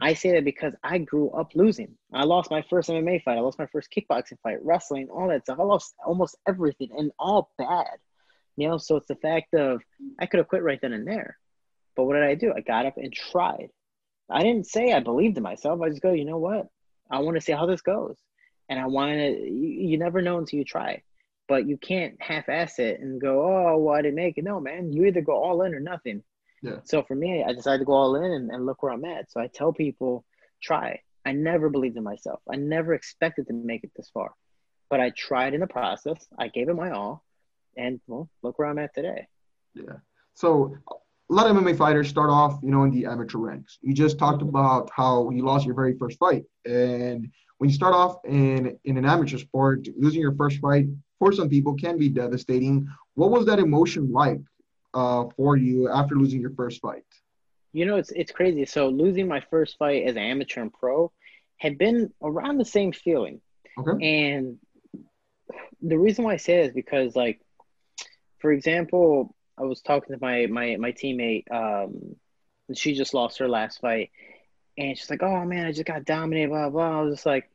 I 0.01 0.15
say 0.15 0.33
that 0.33 0.45
because 0.45 0.75
I 0.83 0.99
grew 0.99 1.31
up 1.31 1.55
losing. 1.55 1.97
I 2.13 2.25
lost 2.25 2.51
my 2.51 2.63
first 2.63 2.89
MMA 2.89 3.23
fight. 3.23 3.39
I 3.39 3.41
lost 3.41 3.59
my 3.59 3.67
first 3.67 3.89
kickboxing 3.91 4.41
fight, 4.43 4.59
wrestling, 4.63 5.09
all 5.11 5.29
that 5.29 5.43
stuff. 5.43 5.59
I 5.61 5.65
lost 5.65 5.95
almost 6.05 6.37
everything 6.47 6.91
and 6.97 7.13
all 7.19 7.51
bad. 7.59 7.99
You 8.57 8.69
know, 8.69 8.79
so 8.79 8.97
it's 8.97 9.09
the 9.09 9.17
fact 9.17 9.55
of 9.55 9.83
I 10.19 10.27
could 10.27 10.39
have 10.39 10.49
quit 10.49 10.63
right 10.63 10.81
then 10.81 10.93
and 10.93 11.07
there. 11.07 11.39
But 11.95 12.05
what 12.05 12.15
did 12.15 12.25
I 12.25 12.35
do? 12.35 12.53
I 12.57 12.61
got 12.61 12.87
up 12.87 12.97
and 12.97 13.13
tried. 13.13 13.71
I 14.31 14.43
didn't 14.43 14.67
say 14.67 14.93
I 14.93 15.01
believed 15.01 15.37
in 15.37 15.43
myself. 15.43 15.81
I 15.81 15.89
just 15.89 16.03
go, 16.03 16.13
you 16.13 16.25
know 16.25 16.39
what? 16.39 16.67
I 17.11 17.21
want 17.21 17.37
to 17.37 17.41
see 17.41 17.53
how 17.53 17.67
this 17.67 17.83
goes. 17.83 18.17
And 18.69 18.81
I 18.81 18.87
want 18.87 19.13
to, 19.13 19.29
you, 19.31 19.91
you 19.91 19.99
never 19.99 20.23
know 20.23 20.39
until 20.39 20.59
you 20.59 20.65
try. 20.65 21.03
But 21.49 21.69
you 21.69 21.77
can't 21.77 22.21
half 22.21 22.49
ass 22.49 22.79
it 22.81 23.01
and 23.01 23.21
go, 23.21 23.43
oh, 23.43 23.79
well, 23.79 23.95
I 23.95 24.03
didn't 24.03 24.17
make 24.17 24.37
it. 24.37 24.45
No, 24.45 24.59
man. 24.59 24.93
You 24.93 25.05
either 25.05 25.21
go 25.21 25.35
all 25.35 25.63
in 25.63 25.75
or 25.75 25.81
nothing. 25.81 26.25
Yeah. 26.63 26.79
So 26.85 27.03
for 27.03 27.15
me, 27.15 27.45
I 27.47 27.53
decided 27.53 27.79
to 27.79 27.85
go 27.85 27.93
all 27.93 28.17
in 28.17 28.31
and, 28.33 28.51
and 28.51 28.67
look 28.67 28.83
where 28.83 28.93
I'm 28.93 29.05
at. 29.05 29.31
So 29.31 29.41
I 29.41 29.49
tell 29.49 29.73
people, 29.73 30.25
try. 30.63 31.01
I 31.25 31.33
never 31.33 31.69
believed 31.69 31.97
in 31.97 32.05
myself. 32.05 32.41
I 32.51 32.57
never 32.57 32.95
expected 32.95 33.47
to 33.49 33.53
make 33.53 33.85
it 33.85 33.91
this 33.97 34.11
far. 34.13 34.33
But 34.89 35.01
I 35.01 35.11
tried 35.11 35.55
in 35.55 35.61
the 35.61 35.67
process. 35.67 36.27
I 36.39 36.49
gave 36.49 36.69
it 36.69 36.75
my 36.75 36.91
all. 36.91 37.25
And 37.77 38.01
well, 38.07 38.31
look 38.43 38.59
where 38.59 38.69
I'm 38.69 38.79
at 38.79 38.95
today. 38.95 39.27
Yeah. 39.75 39.97
So 40.35 40.77
a 41.31 41.35
lot 41.35 41.51
of 41.51 41.57
MMA 41.57 41.77
fighters 41.77 42.09
start 42.09 42.31
off, 42.31 42.61
you 42.63 42.71
know, 42.71 42.85
in 42.85 42.91
the 42.91 43.07
amateur 43.07 43.39
ranks. 43.39 43.79
You 43.83 43.93
just 43.93 44.19
talked 44.19 44.39
mm-hmm. 44.39 44.49
about 44.49 44.91
how 44.95 45.31
you 45.31 45.45
lost 45.45 45.67
your 45.67 45.75
very 45.75 45.97
first 45.99 46.19
fight. 46.19 46.45
And 46.65 47.29
when 47.59 47.71
you 47.71 47.75
start 47.75 47.95
off 47.95 48.19
in 48.25 48.79
in 48.85 48.97
an 48.97 49.05
amateur 49.05 49.39
sport, 49.39 49.89
losing 49.97 50.21
your 50.21 50.35
first 50.37 50.61
fight 50.61 50.87
for 51.19 51.33
some 51.33 51.49
people 51.49 51.75
can 51.75 51.99
be 51.99 52.09
devastating. 52.09 52.87
What 53.15 53.31
was 53.31 53.47
that 53.47 53.59
emotion 53.59 54.13
like 54.13 54.41
uh, 54.97 55.29
for 55.37 55.57
you 55.57 55.91
after 55.91 56.15
losing 56.15 56.41
your 56.41 56.55
first 56.55 56.81
fight? 56.81 57.05
You 57.73 57.85
know, 57.85 57.97
it's 57.97 58.11
it's 58.13 58.33
crazy. 58.33 58.65
So 58.65 58.89
losing 58.89 59.29
my 59.29 59.41
first 59.51 59.77
fight 59.79 60.05
as 60.05 60.17
an 60.17 60.23
amateur 60.23 60.63
and 60.63 60.73
pro 60.73 61.13
had 61.59 61.77
been 61.77 62.13
around 62.23 62.57
the 62.57 62.65
same 62.65 62.93
feeling. 62.93 63.43
Okay. 63.79 64.33
And 64.33 64.59
the 65.83 65.99
reason 65.99 66.25
why 66.25 66.33
I 66.33 66.37
say 66.39 66.61
it 66.61 66.67
is 66.69 66.73
because, 66.73 67.15
like, 67.15 67.41
for 68.39 68.51
example, 68.51 69.35
I 69.59 69.65
was 69.65 69.83
talking 69.83 70.17
to 70.17 70.21
my 70.21 70.47
my 70.47 70.77
my 70.77 70.93
teammate. 70.93 71.45
Um, 71.53 72.17
she 72.75 72.95
just 72.95 73.13
lost 73.13 73.39
her 73.39 73.49
last 73.49 73.83
fight, 73.83 74.11
and 74.79 74.97
she's 74.97 75.11
like, 75.11 75.23
"Oh 75.23 75.45
man, 75.45 75.67
I 75.67 75.73
just 75.73 75.85
got 75.85 76.07
dominated." 76.07 76.49
Blah 76.49 76.71
blah. 76.71 77.01
I 77.01 77.03
was 77.03 77.17
just 77.17 77.27
like, 77.27 77.51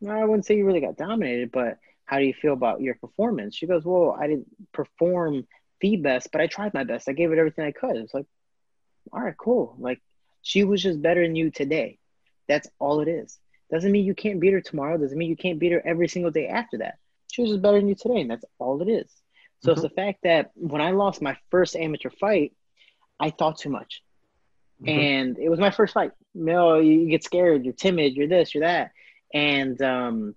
no, 0.00 0.12
"I 0.12 0.24
wouldn't 0.24 0.46
say 0.46 0.56
you 0.56 0.64
really 0.64 0.80
got 0.80 0.96
dominated, 0.96 1.50
but 1.50 1.78
how 2.04 2.18
do 2.18 2.24
you 2.24 2.34
feel 2.34 2.52
about 2.52 2.80
your 2.80 2.94
performance?" 2.94 3.56
She 3.56 3.66
goes, 3.66 3.84
"Well, 3.84 4.16
I 4.18 4.28
didn't 4.28 4.46
perform 4.72 5.48
the 5.84 5.96
best, 5.96 6.28
but 6.32 6.40
I 6.40 6.46
tried 6.46 6.74
my 6.74 6.84
best. 6.84 7.08
I 7.08 7.12
gave 7.12 7.32
it 7.32 7.38
everything 7.38 7.64
I 7.64 7.72
could." 7.72 7.96
It's 7.96 8.14
like, 8.14 8.26
all 9.12 9.20
right, 9.20 9.36
cool. 9.36 9.76
Like 9.78 10.00
she 10.42 10.64
was 10.64 10.82
just 10.82 11.02
better 11.02 11.22
than 11.22 11.36
you 11.36 11.50
today. 11.50 11.98
That's 12.48 12.68
all 12.78 13.00
it 13.00 13.08
is. 13.08 13.38
Doesn't 13.70 13.92
mean 13.92 14.04
you 14.04 14.14
can't 14.14 14.40
beat 14.40 14.52
her 14.52 14.60
tomorrow. 14.60 14.98
Doesn't 14.98 15.16
mean 15.16 15.30
you 15.30 15.36
can't 15.36 15.58
beat 15.58 15.72
her 15.72 15.82
every 15.84 16.08
single 16.08 16.30
day 16.30 16.48
after 16.48 16.78
that. 16.78 16.98
She 17.32 17.42
was 17.42 17.50
just 17.50 17.62
better 17.62 17.78
than 17.78 17.88
you 17.88 17.94
today, 17.94 18.20
and 18.20 18.30
that's 18.30 18.44
all 18.58 18.80
it 18.82 18.88
is. 18.88 19.10
So 19.60 19.70
mm-hmm. 19.70 19.72
it's 19.72 19.82
the 19.82 20.00
fact 20.00 20.20
that 20.22 20.50
when 20.54 20.80
I 20.80 20.92
lost 20.92 21.22
my 21.22 21.36
first 21.50 21.76
amateur 21.76 22.10
fight, 22.10 22.52
I 23.18 23.30
thought 23.30 23.58
too 23.58 23.70
much. 23.70 24.02
Mm-hmm. 24.82 24.98
And 24.98 25.38
it 25.38 25.48
was 25.48 25.58
my 25.58 25.70
first 25.70 25.94
fight. 25.94 26.12
You 26.34 26.44
know, 26.44 26.78
you 26.78 27.08
get 27.08 27.24
scared, 27.24 27.64
you're 27.64 27.74
timid, 27.74 28.14
you're 28.14 28.28
this, 28.28 28.54
you're 28.54 28.64
that. 28.64 28.90
And 29.32 29.80
um, 29.82 30.34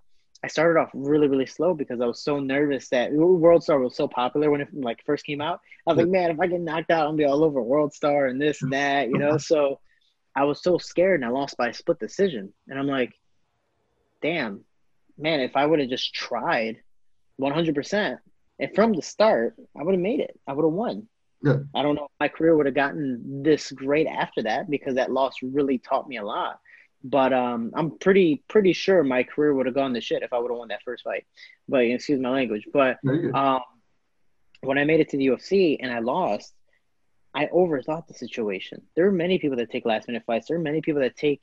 I 0.47 0.49
started 0.49 0.79
off 0.79 0.89
really, 0.93 1.27
really 1.27 1.45
slow 1.45 1.73
because 1.73 1.99
I 1.99 2.05
was 2.05 2.21
so 2.21 2.39
nervous 2.39 2.87
that 2.87 3.11
World 3.11 3.63
Star 3.63 3.79
was 3.79 3.97
so 3.97 4.07
popular 4.07 4.49
when 4.49 4.61
it 4.61 4.69
like 4.73 5.03
first 5.05 5.25
came 5.25 5.41
out. 5.41 5.59
I 5.85 5.91
was 5.91 5.97
like, 5.97 6.07
man, 6.07 6.31
if 6.31 6.39
I 6.39 6.47
get 6.47 6.61
knocked 6.61 6.89
out, 6.89 7.01
I'm 7.01 7.07
gonna 7.07 7.17
be 7.17 7.25
all 7.25 7.43
over 7.43 7.61
World 7.61 7.93
Star 7.93 8.27
and 8.27 8.41
this 8.41 8.61
and 8.61 8.71
that, 8.71 9.09
you 9.09 9.17
know. 9.17 9.37
so 9.37 9.81
I 10.37 10.45
was 10.45 10.63
so 10.63 10.77
scared 10.77 11.19
and 11.19 11.25
I 11.25 11.33
lost 11.33 11.57
by 11.57 11.67
a 11.67 11.73
split 11.73 11.99
decision. 11.99 12.53
And 12.69 12.79
I'm 12.79 12.87
like, 12.87 13.13
damn, 14.21 14.63
man, 15.17 15.41
if 15.41 15.57
I 15.57 15.65
would 15.65 15.79
have 15.81 15.89
just 15.89 16.13
tried 16.13 16.77
100%, 17.41 18.17
and 18.59 18.73
from 18.73 18.93
the 18.93 19.01
start, 19.01 19.55
I 19.77 19.83
would 19.83 19.95
have 19.95 20.01
made 20.01 20.21
it. 20.21 20.39
I 20.47 20.53
would 20.53 20.63
have 20.63 20.71
won. 20.71 21.09
Yeah. 21.43 21.57
I 21.75 21.81
don't 21.81 21.95
know 21.95 22.05
if 22.05 22.19
my 22.21 22.29
career 22.29 22.55
would 22.55 22.67
have 22.67 22.73
gotten 22.73 23.43
this 23.43 23.69
great 23.69 24.07
after 24.07 24.43
that 24.43 24.69
because 24.69 24.95
that 24.95 25.11
loss 25.11 25.43
really 25.43 25.77
taught 25.77 26.07
me 26.07 26.17
a 26.17 26.23
lot. 26.23 26.61
But 27.03 27.31
um, 27.31 27.71
I'm 27.75 27.97
pretty 27.97 28.43
pretty 28.47 28.73
sure 28.73 29.03
my 29.03 29.23
career 29.23 29.53
would 29.53 29.65
have 29.65 29.75
gone 29.75 29.93
to 29.93 30.01
shit 30.01 30.23
if 30.23 30.33
I 30.33 30.39
would 30.39 30.51
have 30.51 30.57
won 30.57 30.69
that 30.69 30.83
first 30.83 31.03
fight. 31.03 31.25
But 31.69 31.81
excuse 31.81 32.19
my 32.19 32.29
language. 32.29 32.67
But 32.71 32.97
um, 33.33 33.61
when 34.61 34.77
I 34.77 34.83
made 34.83 34.99
it 34.99 35.09
to 35.09 35.17
the 35.17 35.27
UFC 35.27 35.77
and 35.79 35.91
I 35.91 35.99
lost, 35.99 36.53
I 37.33 37.45
overthought 37.47 38.07
the 38.07 38.13
situation. 38.13 38.81
There 38.95 39.07
are 39.07 39.11
many 39.11 39.37
people 39.37 39.57
that 39.57 39.69
take 39.69 39.85
last 39.85 40.07
minute 40.07 40.23
fights. 40.25 40.47
There 40.47 40.57
are 40.57 40.61
many 40.61 40.81
people 40.81 41.01
that 41.01 41.15
take 41.15 41.41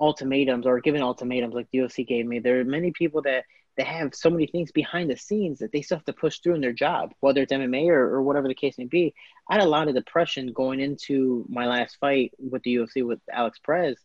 ultimatums 0.00 0.66
or 0.66 0.80
given 0.80 1.02
ultimatums 1.02 1.54
like 1.54 1.68
the 1.72 1.78
UFC 1.78 2.06
gave 2.06 2.26
me. 2.26 2.38
There 2.38 2.60
are 2.60 2.64
many 2.64 2.92
people 2.92 3.22
that 3.22 3.44
they 3.76 3.84
have 3.84 4.14
so 4.14 4.28
many 4.28 4.46
things 4.46 4.72
behind 4.72 5.08
the 5.08 5.16
scenes 5.16 5.60
that 5.60 5.70
they 5.70 5.82
still 5.82 5.98
have 5.98 6.04
to 6.06 6.12
push 6.12 6.40
through 6.40 6.56
in 6.56 6.60
their 6.60 6.72
job, 6.72 7.12
whether 7.20 7.42
it's 7.42 7.52
MMA 7.52 7.88
or, 7.88 8.14
or 8.14 8.22
whatever 8.22 8.48
the 8.48 8.54
case 8.54 8.76
may 8.76 8.86
be. 8.86 9.14
I 9.48 9.54
had 9.54 9.62
a 9.62 9.68
lot 9.68 9.86
of 9.86 9.94
depression 9.94 10.52
going 10.52 10.80
into 10.80 11.46
my 11.48 11.66
last 11.66 11.96
fight 12.00 12.32
with 12.38 12.62
the 12.64 12.74
UFC 12.74 13.06
with 13.06 13.20
Alex 13.32 13.60
Perez 13.64 13.96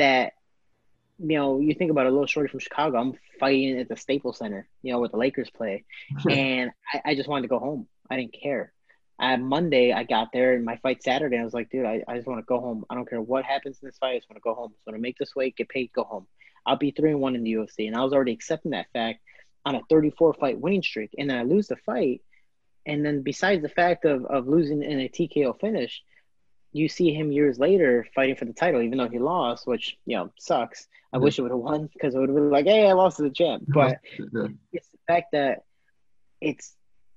that, 0.00 0.32
you 1.18 1.36
know, 1.36 1.60
you 1.60 1.74
think 1.74 1.90
about 1.90 2.06
a 2.06 2.10
little 2.10 2.26
shorty 2.26 2.48
from 2.48 2.60
Chicago, 2.60 2.98
I'm 2.98 3.14
fighting 3.38 3.78
at 3.78 3.88
the 3.88 3.96
Staples 3.96 4.38
Center, 4.38 4.68
you 4.82 4.92
know, 4.92 4.98
where 4.98 5.08
the 5.08 5.16
Lakers 5.16 5.50
play. 5.50 5.84
and 6.28 6.70
I, 6.92 7.10
I, 7.10 7.14
just 7.14 7.28
wanted 7.28 7.42
to 7.42 7.48
go 7.48 7.58
home. 7.58 7.86
I 8.10 8.16
didn't 8.16 8.34
care. 8.34 8.72
On 9.18 9.44
Monday, 9.44 9.92
I 9.92 10.04
got 10.04 10.28
there 10.32 10.54
and 10.54 10.64
my 10.64 10.76
fight 10.78 11.02
Saturday, 11.02 11.38
I 11.38 11.44
was 11.44 11.52
like, 11.52 11.70
dude, 11.70 11.84
I, 11.84 12.02
I 12.08 12.16
just 12.16 12.26
want 12.26 12.40
to 12.40 12.46
go 12.46 12.58
home. 12.58 12.86
I 12.88 12.94
don't 12.94 13.08
care 13.08 13.20
what 13.20 13.44
happens 13.44 13.78
in 13.82 13.86
this 13.86 13.98
fight. 13.98 14.14
I 14.14 14.18
just 14.18 14.30
want 14.30 14.38
to 14.38 14.40
go 14.40 14.54
home. 14.54 14.70
So 14.70 14.84
I 14.86 14.90
want 14.90 14.98
to 14.98 15.02
make 15.02 15.18
this 15.18 15.36
weight, 15.36 15.56
get 15.56 15.68
paid, 15.68 15.92
go 15.92 16.04
home. 16.04 16.26
I'll 16.64 16.76
be 16.76 16.90
three 16.90 17.10
and 17.10 17.20
one 17.20 17.34
in 17.34 17.44
the 17.44 17.52
UFC. 17.52 17.86
And 17.86 17.96
I 17.96 18.02
was 18.02 18.14
already 18.14 18.32
accepting 18.32 18.72
that 18.72 18.86
fact 18.92 19.20
on 19.66 19.74
a 19.74 19.82
34 19.90 20.34
fight 20.34 20.58
winning 20.58 20.82
streak. 20.82 21.14
And 21.18 21.28
then 21.28 21.36
I 21.36 21.42
lose 21.42 21.68
the 21.68 21.76
fight. 21.76 22.22
And 22.86 23.04
then 23.04 23.22
besides 23.22 23.62
the 23.62 23.68
fact 23.68 24.06
of, 24.06 24.24
of 24.24 24.48
losing 24.48 24.82
in 24.82 25.00
a 25.00 25.08
TKO 25.08 25.60
finish, 25.60 26.02
you 26.72 26.88
see 26.88 27.12
him 27.12 27.32
years 27.32 27.58
later 27.58 28.06
fighting 28.14 28.36
for 28.36 28.44
the 28.44 28.52
title, 28.52 28.82
even 28.82 28.98
though 28.98 29.08
he 29.08 29.18
lost, 29.18 29.66
which, 29.66 29.98
you 30.06 30.16
know, 30.16 30.32
sucks. 30.38 30.86
I 31.12 31.16
yeah. 31.16 31.22
wish 31.22 31.38
it 31.38 31.42
would 31.42 31.50
have 31.50 31.60
won 31.60 31.88
because 31.92 32.14
it 32.14 32.18
would 32.18 32.28
have 32.28 32.36
been 32.36 32.50
like, 32.50 32.66
hey, 32.66 32.88
I 32.88 32.92
lost 32.92 33.16
to 33.16 33.24
the 33.24 33.30
champ. 33.30 33.64
But 33.66 33.98
yeah. 34.18 34.46
it's 34.72 34.88
the 34.88 34.98
fact 35.06 35.32
that 35.32 35.64
it's, 36.40 36.74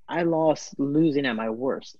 I 0.07 0.23
lost 0.23 0.79
losing 0.79 1.25
at 1.25 1.35
my 1.35 1.49
worst 1.49 1.97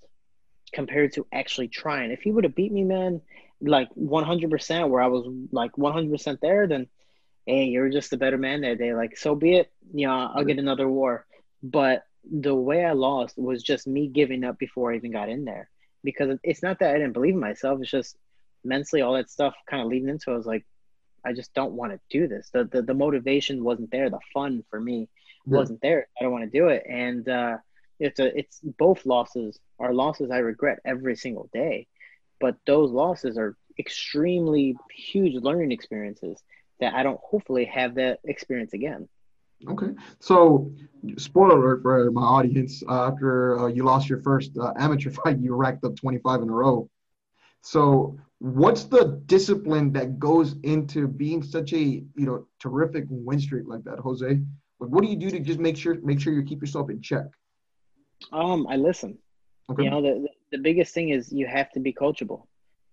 compared 0.73 1.13
to 1.13 1.27
actually 1.31 1.67
trying. 1.67 2.11
If 2.11 2.21
he 2.21 2.31
would 2.31 2.43
have 2.43 2.55
beat 2.55 2.71
me, 2.71 2.83
man, 2.83 3.21
like 3.61 3.89
100% 3.95 4.89
where 4.89 5.01
I 5.01 5.07
was 5.07 5.25
like 5.51 5.73
100% 5.73 6.39
there, 6.41 6.67
then– 6.67 6.87
hey, 7.45 7.65
you're 7.65 7.89
just 7.89 8.13
a 8.13 8.17
better 8.17 8.37
man 8.37 8.61
that 8.61 8.77
day. 8.77 8.93
Like, 8.93 9.17
so 9.17 9.35
be 9.35 9.55
it. 9.55 9.71
You 9.93 10.07
know, 10.07 10.31
I'll 10.33 10.45
get 10.45 10.59
another 10.59 10.87
war. 10.87 11.25
But 11.61 12.03
the 12.29 12.55
way 12.55 12.85
I 12.85 12.93
lost 12.93 13.37
was 13.37 13.61
just 13.61 13.87
me 13.87 14.07
giving 14.07 14.43
up 14.43 14.57
before 14.57 14.91
I 14.91 14.95
even 14.95 15.11
got 15.11 15.29
in 15.29 15.45
there. 15.45 15.69
Because 16.03 16.37
it's 16.43 16.63
not 16.63 16.79
that 16.79 16.89
I 16.89 16.97
didn't 16.97 17.13
believe 17.13 17.33
in 17.33 17.39
myself. 17.39 17.79
It's 17.81 17.91
just 17.91 18.17
mentally 18.63 19.01
all 19.01 19.13
that 19.13 19.29
stuff 19.29 19.55
kind 19.69 19.81
of 19.81 19.87
leading 19.87 20.09
into 20.09 20.31
it. 20.31 20.33
I 20.33 20.37
was 20.37 20.45
like, 20.45 20.65
I 21.25 21.33
just 21.33 21.53
don't 21.53 21.73
want 21.73 21.93
to 21.93 21.99
do 22.09 22.27
this. 22.27 22.49
The, 22.53 22.65
the 22.65 22.81
the 22.81 22.93
motivation 22.93 23.63
wasn't 23.63 23.91
there. 23.91 24.09
The 24.09 24.19
fun 24.33 24.63
for 24.69 24.79
me 24.79 25.09
yeah. 25.45 25.57
wasn't 25.57 25.81
there. 25.81 26.07
I 26.19 26.23
don't 26.23 26.33
want 26.33 26.43
to 26.43 26.59
do 26.59 26.67
it. 26.67 26.83
And 26.89 27.27
uh, 27.27 27.57
it's 27.99 28.19
a 28.19 28.37
it's 28.37 28.59
both 28.61 29.05
losses 29.05 29.59
are 29.79 29.93
losses 29.93 30.31
I 30.31 30.39
regret 30.39 30.79
every 30.85 31.15
single 31.15 31.49
day. 31.53 31.87
But 32.39 32.57
those 32.65 32.91
losses 32.91 33.37
are 33.37 33.55
extremely 33.79 34.75
huge 34.93 35.41
learning 35.41 35.71
experiences 35.71 36.41
that 36.79 36.93
I 36.93 37.03
don't 37.03 37.19
hopefully 37.21 37.65
have 37.65 37.95
that 37.95 38.19
experience 38.25 38.73
again. 38.73 39.07
Okay, 39.67 39.91
so 40.19 40.71
spoiler 41.17 41.57
alert 41.57 41.81
for 41.81 42.11
my 42.11 42.21
audience: 42.21 42.83
uh, 42.87 43.07
after 43.07 43.59
uh, 43.59 43.67
you 43.67 43.83
lost 43.83 44.09
your 44.09 44.21
first 44.21 44.57
uh, 44.57 44.73
amateur 44.77 45.09
fight, 45.23 45.39
you 45.39 45.55
racked 45.55 45.83
up 45.85 45.95
25 45.95 46.41
in 46.41 46.49
a 46.49 46.51
row. 46.51 46.89
So, 47.61 48.17
what's 48.39 48.83
the 48.85 49.21
discipline 49.25 49.93
that 49.93 50.19
goes 50.19 50.55
into 50.63 51.07
being 51.07 51.41
such 51.43 51.73
a 51.73 51.79
you 51.79 52.05
know 52.15 52.47
terrific 52.59 53.05
win 53.09 53.39
streak 53.39 53.63
like 53.67 53.83
that, 53.85 53.99
Jose? 53.99 54.27
Like, 54.27 54.89
what 54.89 55.03
do 55.03 55.09
you 55.09 55.15
do 55.15 55.29
to 55.29 55.39
just 55.39 55.59
make 55.59 55.77
sure 55.77 55.97
make 56.03 56.19
sure 56.19 56.33
you 56.33 56.43
keep 56.43 56.61
yourself 56.61 56.89
in 56.89 57.01
check? 57.01 57.25
Um, 58.31 58.67
I 58.67 58.75
listen. 58.75 59.17
Okay. 59.69 59.83
You 59.83 59.89
know, 59.89 60.01
the 60.01 60.27
the 60.51 60.57
biggest 60.57 60.93
thing 60.93 61.09
is 61.09 61.31
you 61.31 61.47
have 61.47 61.71
to 61.71 61.79
be 61.79 61.93
coachable 61.93 62.43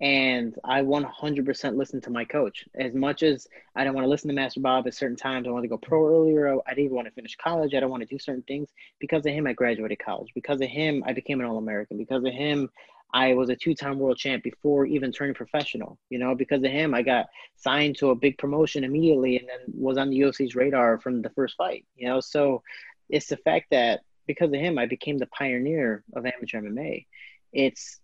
and 0.01 0.55
I 0.65 0.81
100% 0.81 1.77
listen 1.77 2.01
to 2.01 2.11
my 2.11 2.25
coach. 2.25 2.65
As 2.75 2.95
much 2.95 3.23
as 3.23 3.47
I 3.77 3.85
don't 3.85 3.95
want 3.95 4.07
to 4.07 4.09
listen 4.09 4.29
to 4.29 4.35
Master 4.35 4.61
Bob 4.61 4.87
at 4.87 4.95
certain 4.95 5.17
times, 5.17 5.47
I 5.47 5.51
want 5.51 5.65
to 5.65 5.69
go 5.69 5.77
pro 5.77 6.07
earlier. 6.07 6.49
I 6.49 6.71
didn't 6.71 6.87
even 6.87 6.97
want 6.97 7.09
to 7.09 7.13
finish 7.13 7.37
college. 7.37 7.75
I 7.75 7.81
don't 7.81 7.91
want 7.91 8.03
to 8.03 8.09
do 8.09 8.19
certain 8.19 8.43
things. 8.45 8.71
Because 8.99 9.27
of 9.27 9.33
him, 9.33 9.47
I 9.47 9.53
graduated 9.53 9.99
college. 9.99 10.31
Because 10.35 10.61
of 10.63 10.69
him, 10.69 11.05
I 11.07 11.13
became 11.13 11.41
an 11.41 11.47
All 11.47 11.59
American. 11.59 11.99
Because 11.99 12.25
of 12.25 12.33
him, 12.33 12.71
I 13.13 13.35
was 13.35 13.51
a 13.51 13.57
two-time 13.57 13.99
world 13.99 14.17
champ 14.17 14.43
before 14.43 14.87
even 14.87 15.13
turning 15.13 15.35
professional. 15.35 15.99
You 16.09 16.19
know, 16.19 16.35
because 16.35 16.63
of 16.65 16.71
him, 16.71 16.95
I 16.95 17.03
got 17.03 17.27
signed 17.57 17.99
to 17.99 18.11
a 18.11 18.15
big 18.15 18.39
promotion 18.39 18.85
immediately, 18.85 19.37
and 19.37 19.49
then 19.49 19.59
was 19.75 19.99
on 19.99 20.09
the 20.09 20.21
UFC's 20.21 20.55
radar 20.55 20.99
from 20.99 21.21
the 21.21 21.31
first 21.31 21.57
fight. 21.57 21.85
You 21.95 22.09
know, 22.09 22.21
so 22.21 22.63
it's 23.11 23.27
the 23.27 23.37
fact 23.37 23.67
that 23.71 24.01
because 24.27 24.49
of 24.49 24.61
him, 24.61 24.79
I 24.79 24.87
became 24.87 25.19
the 25.19 25.27
pioneer 25.27 26.05
of 26.15 26.25
amateur 26.25 26.63
MMA. 26.63 27.05
It's 27.53 28.00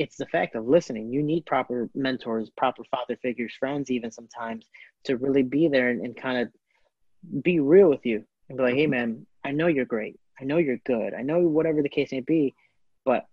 it's 0.00 0.16
the 0.16 0.24
fact 0.24 0.54
of 0.54 0.66
listening. 0.66 1.12
You 1.12 1.22
need 1.22 1.44
proper 1.44 1.90
mentors, 1.94 2.48
proper 2.56 2.82
father 2.90 3.18
figures, 3.20 3.54
friends, 3.60 3.90
even 3.90 4.10
sometimes 4.10 4.64
to 5.04 5.18
really 5.18 5.42
be 5.42 5.68
there 5.68 5.90
and, 5.90 6.00
and 6.00 6.16
kind 6.16 6.38
of 6.38 7.42
be 7.42 7.60
real 7.60 7.90
with 7.90 8.06
you 8.06 8.24
and 8.48 8.56
be 8.56 8.64
like, 8.64 8.74
hey, 8.74 8.84
mm-hmm. 8.84 8.92
man, 8.92 9.26
I 9.44 9.52
know 9.52 9.66
you're 9.66 9.84
great. 9.84 10.18
I 10.40 10.44
know 10.44 10.56
you're 10.56 10.80
good. 10.86 11.12
I 11.12 11.20
know 11.20 11.40
whatever 11.40 11.82
the 11.82 11.90
case 11.90 12.12
may 12.12 12.20
be, 12.20 12.54
but 13.04 13.26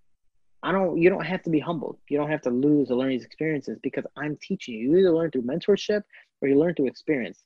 I 0.61 0.73
don't, 0.73 0.97
you 0.97 1.09
don't 1.09 1.25
have 1.25 1.41
to 1.43 1.49
be 1.49 1.59
humbled. 1.59 1.99
You 2.09 2.17
don't 2.17 2.29
have 2.29 2.41
to 2.41 2.49
lose 2.49 2.91
or 2.91 2.95
learn 2.95 3.11
these 3.11 3.23
experiences 3.23 3.79
because 3.81 4.03
I'm 4.17 4.37
teaching 4.41 4.75
you. 4.75 4.89
You 4.89 4.97
either 4.97 5.15
learn 5.15 5.31
through 5.31 5.43
mentorship 5.43 6.01
or 6.41 6.49
you 6.49 6.59
learn 6.59 6.75
through 6.75 6.87
experience. 6.87 7.45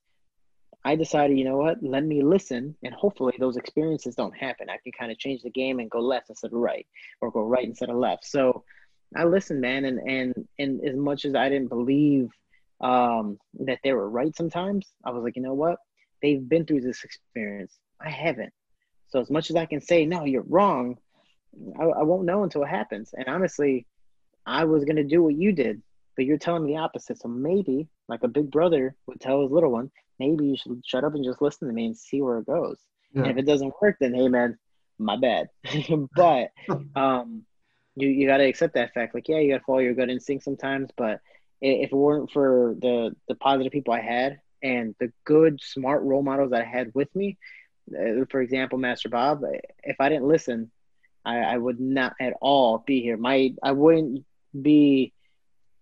I 0.84 0.95
decided, 0.95 1.38
you 1.38 1.45
know 1.45 1.57
what, 1.57 1.77
let 1.84 2.03
me 2.03 2.23
listen 2.23 2.75
and 2.84 2.91
hopefully 2.95 3.36
those 3.38 3.55
experiences 3.55 4.15
don't 4.15 4.36
happen. 4.36 4.67
I 4.67 4.77
can 4.81 4.93
kind 4.97 5.12
of 5.12 5.19
change 5.19 5.43
the 5.43 5.51
game 5.51 5.77
and 5.77 5.91
go 5.91 5.99
left 5.99 6.31
instead 6.31 6.53
of 6.53 6.57
right 6.57 6.88
or 7.21 7.29
go 7.29 7.41
right 7.41 7.65
instead 7.65 7.91
of 7.91 7.97
left. 7.97 8.25
So 8.25 8.63
I 9.15 9.26
listened, 9.26 9.62
man, 9.62 9.86
and 9.86 10.00
and 10.00 10.47
and 10.58 10.82
as 10.88 10.95
much 10.95 11.26
as 11.26 11.36
I 11.36 11.50
didn't 11.50 11.69
believe 11.69 12.30
um, 12.80 13.38
that 13.60 13.80
they 13.84 13.93
were 13.93 14.10
right 14.10 14.36
sometimes, 14.36 14.88
I 15.06 15.12
was 15.12 15.24
like, 15.24 15.36
you 15.36 15.41
know 15.41 15.54
what, 15.54 15.78
they've 16.21 16.47
been 16.47 16.65
through 16.65 16.82
this 16.82 17.04
experience. 17.04 17.78
I 18.00 18.10
haven't. 18.10 18.54
So 19.10 19.19
as 19.19 19.30
much 19.30 19.50
as 19.50 19.56
I 19.56 19.65
can 19.65 19.82
say, 19.82 20.06
no, 20.06 20.26
you're 20.26 20.45
wrong, 20.47 20.97
I, 21.80 21.84
I 21.84 22.04
won't 22.04 22.26
know 22.26 22.43
until 22.43 22.63
it 22.63 22.69
happens. 22.69 23.13
And 23.13 23.28
honestly, 23.28 23.86
I 24.45 24.63
was 24.63 24.86
gonna 24.86 25.04
do 25.04 25.24
what 25.24 25.36
you 25.36 25.52
did, 25.52 25.82
but 26.15 26.26
you're 26.26 26.38
telling 26.38 26.65
me 26.65 26.74
the 26.74 26.80
opposite. 26.80 27.19
So 27.19 27.28
maybe, 27.28 27.88
like 28.08 28.24
a 28.24 28.30
big 28.30 28.50
brother 28.50 28.95
would 29.08 29.19
tell 29.19 29.41
his 29.41 29.52
little 29.52 29.71
one, 29.71 29.91
maybe 30.19 30.45
you 30.45 30.56
should 30.58 30.82
shut 30.86 31.04
up 31.04 31.15
and 31.15 31.26
just 31.26 31.41
listen 31.41 31.67
to 31.67 31.74
me 31.74 31.86
and 31.86 31.97
see 31.97 32.21
where 32.21 32.39
it 32.39 32.45
goes. 32.45 32.80
Yeah. 33.13 33.24
And 33.24 33.32
if 33.32 33.38
it 33.38 33.45
doesn't 33.45 33.74
work, 33.82 33.97
then 34.00 34.13
hey, 34.13 34.30
man, 34.30 34.58
my 34.97 35.17
bad. 35.17 35.50
but 36.15 36.52
um, 36.95 37.45
you 37.95 38.08
you 38.10 38.27
got 38.27 38.38
to 38.38 38.45
accept 38.45 38.75
that 38.75 38.93
fact. 38.93 39.13
Like, 39.13 39.27
yeah, 39.27 39.39
you 39.39 39.51
got 39.51 39.60
to 39.60 39.63
follow 39.63 39.80
your 39.80 39.93
gut 39.93 40.10
instinct 40.10 40.43
sometimes, 40.43 40.89
but 40.95 41.19
if 41.62 41.91
it 41.91 41.95
weren't 41.95 42.32
for 42.32 42.75
the 42.80 43.15
the 43.27 43.36
positive 43.36 43.71
people 43.71 43.93
I 43.93 44.01
had 44.01 44.39
and 44.63 44.95
the 44.99 45.12
good, 45.25 45.60
smart 45.62 46.04
role 46.04 46.23
models 46.23 46.51
that 46.51 46.62
I 46.62 46.65
had 46.65 46.91
with 46.93 47.13
me, 47.15 47.38
uh, 47.93 48.25
for 48.30 48.41
example, 48.41 48.77
Master 48.77 49.10
Bob, 49.10 49.43
if 49.84 49.97
I 49.99 50.10
didn't 50.10 50.27
listen, 50.27 50.71
I, 51.25 51.38
I 51.39 51.58
would 51.58 51.80
not 51.80 52.15
at 52.19 52.34
all 52.41 52.84
be 52.86 53.01
here. 53.01 53.17
My 53.17 53.54
I 53.62 53.71
wouldn't 53.71 54.25
be 54.60 55.13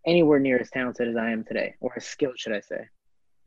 anywhere 0.06 0.39
near 0.39 0.60
as 0.60 0.69
talented 0.69 1.08
as 1.08 1.15
I 1.15 1.32
am 1.32 1.43
today, 1.43 1.76
or 1.80 1.93
as 1.95 2.06
skilled, 2.06 2.39
should 2.39 2.54
I 2.54 2.62
say? 2.62 2.88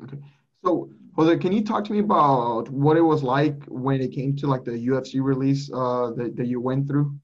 Okay. 0.03 0.19
So, 0.65 0.91
Jose, 1.17 1.39
can 1.39 1.53
you 1.53 1.65
talk 1.65 1.85
to 1.87 1.93
me 1.93 1.99
about 1.99 2.69
what 2.69 2.97
it 2.97 3.01
was 3.01 3.23
like 3.23 3.65
when 3.67 4.01
it 4.01 4.13
came 4.13 4.37
to 4.37 4.47
like 4.47 4.65
the 4.65 4.73
UFC 4.73 5.21
release 5.21 5.71
uh, 5.73 6.13
that, 6.17 6.37
that 6.37 6.47
you 6.47 6.61
went 6.61 6.87
through? 6.87 7.15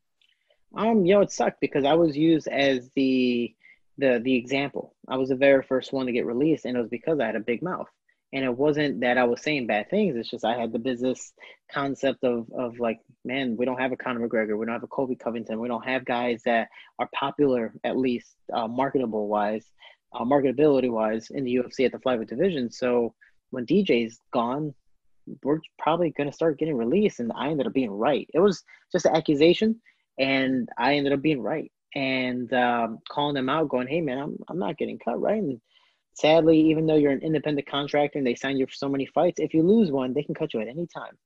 Um, 0.76 1.04
you 1.04 1.14
know, 1.14 1.22
it 1.22 1.32
sucked 1.32 1.60
because 1.60 1.84
I 1.84 1.94
was 1.94 2.16
used 2.16 2.48
as 2.48 2.90
the 2.94 3.54
the 3.96 4.20
the 4.22 4.36
example. 4.36 4.94
I 5.08 5.16
was 5.16 5.30
the 5.30 5.36
very 5.36 5.62
first 5.62 5.92
one 5.92 6.06
to 6.06 6.12
get 6.12 6.26
released, 6.26 6.64
and 6.64 6.76
it 6.76 6.80
was 6.80 6.90
because 6.90 7.20
I 7.20 7.26
had 7.26 7.36
a 7.36 7.40
big 7.40 7.62
mouth. 7.62 7.88
And 8.30 8.44
it 8.44 8.54
wasn't 8.54 9.00
that 9.00 9.16
I 9.16 9.24
was 9.24 9.40
saying 9.40 9.66
bad 9.66 9.88
things. 9.88 10.14
It's 10.14 10.28
just 10.28 10.44
I 10.44 10.58
had 10.58 10.70
the 10.70 10.78
business 10.78 11.32
concept 11.72 12.24
of 12.24 12.46
of 12.52 12.78
like, 12.78 13.00
man, 13.24 13.56
we 13.56 13.64
don't 13.64 13.80
have 13.80 13.92
a 13.92 13.96
Conor 13.96 14.28
McGregor, 14.28 14.58
we 14.58 14.66
don't 14.66 14.74
have 14.74 14.82
a 14.82 14.88
Colby 14.88 15.16
Covington, 15.16 15.60
we 15.60 15.68
don't 15.68 15.86
have 15.86 16.04
guys 16.04 16.42
that 16.44 16.68
are 16.98 17.08
popular 17.14 17.72
at 17.84 17.96
least 17.96 18.36
uh, 18.52 18.68
marketable 18.68 19.28
wise, 19.28 19.64
uh, 20.12 20.24
marketability 20.24 20.90
wise 20.90 21.30
in 21.30 21.44
the 21.44 21.54
UFC 21.56 21.86
at 21.86 21.92
the 21.92 21.98
flyweight 21.98 22.28
division. 22.28 22.70
So 22.70 23.14
when 23.50 23.64
DJ's 23.64 24.20
gone, 24.30 24.74
we're 25.42 25.60
probably 25.78 26.12
to 26.12 26.32
start 26.32 26.58
getting 26.58 26.76
released. 26.76 27.20
And 27.20 27.32
I 27.34 27.48
ended 27.48 27.66
up 27.66 27.72
being 27.72 27.90
right. 27.90 28.28
It 28.34 28.40
was 28.40 28.62
just 28.92 29.06
an 29.06 29.14
accusation 29.14 29.80
and 30.18 30.68
I 30.78 30.94
ended 30.94 31.12
up 31.12 31.22
being 31.22 31.40
right 31.40 31.70
and 31.94 32.52
um, 32.52 32.98
calling 33.08 33.34
them 33.34 33.48
out, 33.48 33.68
going, 33.68 33.88
"Hey, 33.88 34.00
man, 34.00 34.18
I'm 34.18 34.36
I'm 34.48 34.58
not 34.58 34.78
getting 34.78 34.98
cut, 34.98 35.20
right?" 35.20 35.42
And 35.42 35.60
sadly, 36.14 36.60
even 36.60 36.86
though 36.86 36.96
you're 36.96 37.12
an 37.12 37.22
independent 37.22 37.68
contractor 37.68 38.18
and 38.18 38.26
they 38.26 38.34
sign 38.34 38.56
you 38.56 38.66
for 38.66 38.72
so 38.72 38.88
many 38.88 39.06
fights, 39.06 39.40
if 39.40 39.54
you 39.54 39.62
lose 39.62 39.90
one, 39.90 40.12
they 40.12 40.22
can 40.22 40.34
cut 40.34 40.52
you 40.52 40.60
at 40.60 40.68
any 40.68 40.86
time. 40.86 41.16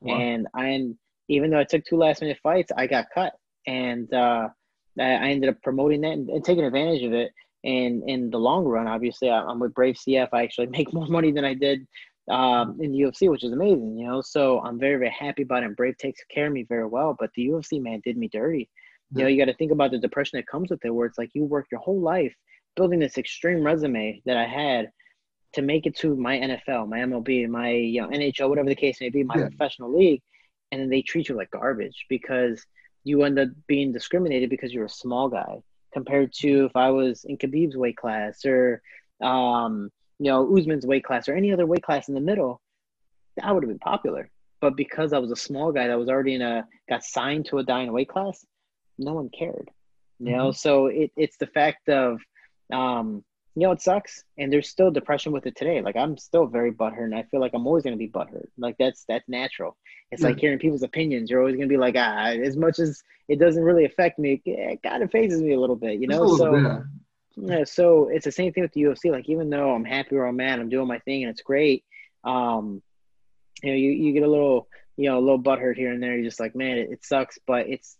Wow. 0.00 0.18
And 0.18 0.46
I, 0.54 0.88
even 1.28 1.50
though 1.50 1.58
I 1.58 1.64
took 1.64 1.84
two 1.84 1.96
last 1.96 2.20
minute 2.20 2.38
fights, 2.42 2.72
I 2.76 2.86
got 2.86 3.06
cut, 3.14 3.34
and 3.66 4.12
uh, 4.12 4.48
I 4.98 5.30
ended 5.30 5.50
up 5.50 5.62
promoting 5.62 6.00
that 6.02 6.12
and, 6.12 6.28
and, 6.28 6.44
taking 6.44 6.64
advantage 6.64 7.02
of 7.02 7.12
it. 7.12 7.32
And 7.62 8.08
in 8.08 8.30
the 8.30 8.38
long 8.38 8.64
run, 8.64 8.88
obviously, 8.88 9.30
I'm 9.30 9.60
with 9.60 9.74
Brave 9.74 9.96
CF. 9.96 10.28
I 10.32 10.42
actually 10.42 10.66
make 10.78 10.92
more 10.92 11.06
money 11.06 11.30
than 11.32 11.44
I 11.44 11.54
did 11.54 11.86
um, 12.30 12.78
in 12.80 12.92
the 12.92 13.00
UFC, 13.00 13.30
which 13.30 13.44
is 13.44 13.52
amazing, 13.52 13.98
you 13.98 14.06
know. 14.06 14.20
So 14.20 14.60
I'm 14.60 14.78
very, 14.78 14.96
very 14.96 15.10
happy 15.10 15.42
about 15.42 15.62
it. 15.62 15.66
And 15.66 15.76
Brave 15.76 15.98
takes 15.98 16.20
care 16.30 16.46
of 16.46 16.52
me 16.52 16.62
very 16.62 16.86
well. 16.86 17.16
But 17.18 17.30
the 17.34 17.48
UFC 17.48 17.82
man 17.82 18.00
did 18.04 18.16
me 18.16 18.28
dirty. 18.28 18.68
You 19.12 19.22
know, 19.22 19.28
you 19.28 19.38
got 19.38 19.50
to 19.50 19.56
think 19.56 19.72
about 19.72 19.90
the 19.90 19.98
depression 19.98 20.38
that 20.38 20.46
comes 20.46 20.70
with 20.70 20.84
it, 20.84 20.90
where 20.90 21.06
it's 21.06 21.18
like 21.18 21.30
you 21.34 21.44
work 21.44 21.66
your 21.72 21.80
whole 21.80 22.00
life 22.00 22.32
building 22.76 23.00
this 23.00 23.18
extreme 23.18 23.64
resume 23.64 24.22
that 24.24 24.36
I 24.36 24.46
had 24.46 24.90
to 25.54 25.62
make 25.62 25.86
it 25.86 25.96
to 25.96 26.14
my 26.14 26.38
NFL, 26.38 26.88
my 26.88 27.00
MLB, 27.00 27.48
my 27.48 27.70
you 27.70 28.00
know 28.00 28.08
NHL, 28.08 28.48
whatever 28.48 28.68
the 28.68 28.74
case 28.74 29.00
may 29.00 29.10
be, 29.10 29.24
my 29.24 29.34
yeah. 29.36 29.48
professional 29.48 29.92
league, 29.92 30.22
and 30.70 30.80
then 30.80 30.88
they 30.88 31.02
treat 31.02 31.28
you 31.28 31.36
like 31.36 31.50
garbage 31.50 32.06
because 32.08 32.64
you 33.02 33.24
end 33.24 33.38
up 33.38 33.48
being 33.66 33.92
discriminated 33.92 34.50
because 34.50 34.72
you're 34.72 34.84
a 34.84 34.90
small 34.90 35.28
guy 35.28 35.60
compared 35.92 36.32
to 36.32 36.66
if 36.66 36.76
I 36.76 36.90
was 36.90 37.24
in 37.24 37.36
Khabib's 37.36 37.76
weight 37.76 37.96
class 37.96 38.44
or 38.44 38.80
um, 39.20 39.90
you 40.20 40.30
know, 40.30 40.56
Usman's 40.56 40.86
weight 40.86 41.02
class 41.02 41.28
or 41.28 41.34
any 41.34 41.50
other 41.50 41.66
weight 41.66 41.82
class 41.82 42.08
in 42.08 42.14
the 42.14 42.20
middle, 42.20 42.60
I 43.42 43.50
would 43.52 43.62
have 43.62 43.70
been 43.70 43.78
popular. 43.78 44.30
But 44.60 44.76
because 44.76 45.14
I 45.14 45.18
was 45.18 45.30
a 45.30 45.36
small 45.36 45.72
guy 45.72 45.88
that 45.88 45.98
was 45.98 46.10
already 46.10 46.34
in 46.34 46.42
a 46.42 46.66
got 46.88 47.02
signed 47.02 47.46
to 47.46 47.58
a 47.58 47.64
dying 47.64 47.90
weight 47.90 48.10
class, 48.10 48.44
no 48.98 49.14
one 49.14 49.30
cared. 49.30 49.70
You 50.18 50.26
mm-hmm. 50.26 50.36
know, 50.36 50.52
so 50.52 50.86
it, 50.86 51.10
it's 51.16 51.38
the 51.38 51.46
fact 51.46 51.88
of 51.88 52.20
um, 52.70 53.24
you 53.56 53.62
know, 53.62 53.72
it 53.72 53.80
sucks. 53.80 54.22
And 54.36 54.52
there's 54.52 54.68
still 54.68 54.90
depression 54.90 55.32
with 55.32 55.46
it 55.46 55.56
today. 55.56 55.80
Like 55.80 55.96
I'm 55.96 56.18
still 56.18 56.46
very 56.46 56.70
butthurt 56.70 57.04
and 57.04 57.14
I 57.14 57.22
feel 57.24 57.40
like 57.40 57.52
I'm 57.54 57.66
always 57.66 57.82
gonna 57.82 57.96
be 57.96 58.08
butthurt. 58.08 58.48
Like 58.58 58.76
that's 58.78 59.04
that's 59.08 59.28
natural. 59.28 59.78
It's 60.12 60.22
like 60.22 60.38
hearing 60.38 60.58
people's 60.58 60.82
opinions. 60.82 61.30
You're 61.30 61.40
always 61.40 61.56
gonna 61.56 61.66
be 61.66 61.78
like, 61.78 61.94
ah, 61.96 62.26
as 62.26 62.56
much 62.56 62.78
as 62.78 63.02
it 63.28 63.38
doesn't 63.38 63.62
really 63.62 63.86
affect 63.86 64.18
me, 64.18 64.42
it 64.44 64.82
kind 64.82 65.02
of 65.02 65.10
phases 65.10 65.40
me 65.40 65.54
a 65.54 65.60
little 65.60 65.76
bit, 65.76 65.98
you 65.98 66.08
know? 66.08 66.36
So 66.36 66.52
bit. 66.52 66.82
Yeah, 67.36 67.64
so 67.64 68.08
it's 68.08 68.24
the 68.24 68.32
same 68.32 68.52
thing 68.52 68.62
with 68.62 68.72
the 68.72 68.82
UFC. 68.82 69.10
Like 69.10 69.28
even 69.28 69.50
though 69.50 69.74
I'm 69.74 69.84
happy 69.84 70.16
where 70.16 70.26
I'm 70.26 70.40
at, 70.40 70.58
I'm 70.58 70.68
doing 70.68 70.88
my 70.88 70.98
thing 71.00 71.22
and 71.22 71.30
it's 71.30 71.42
great. 71.42 71.84
Um, 72.24 72.82
you 73.62 73.70
know, 73.70 73.76
you, 73.76 73.90
you 73.90 74.12
get 74.12 74.22
a 74.22 74.30
little, 74.30 74.68
you 74.96 75.08
know, 75.08 75.18
a 75.18 75.20
little 75.20 75.42
butthurt 75.42 75.76
here 75.76 75.92
and 75.92 76.02
there. 76.02 76.14
You're 76.14 76.24
just 76.24 76.40
like, 76.40 76.54
man, 76.54 76.78
it, 76.78 76.90
it 76.90 77.04
sucks, 77.04 77.38
but 77.46 77.68
it's 77.68 77.96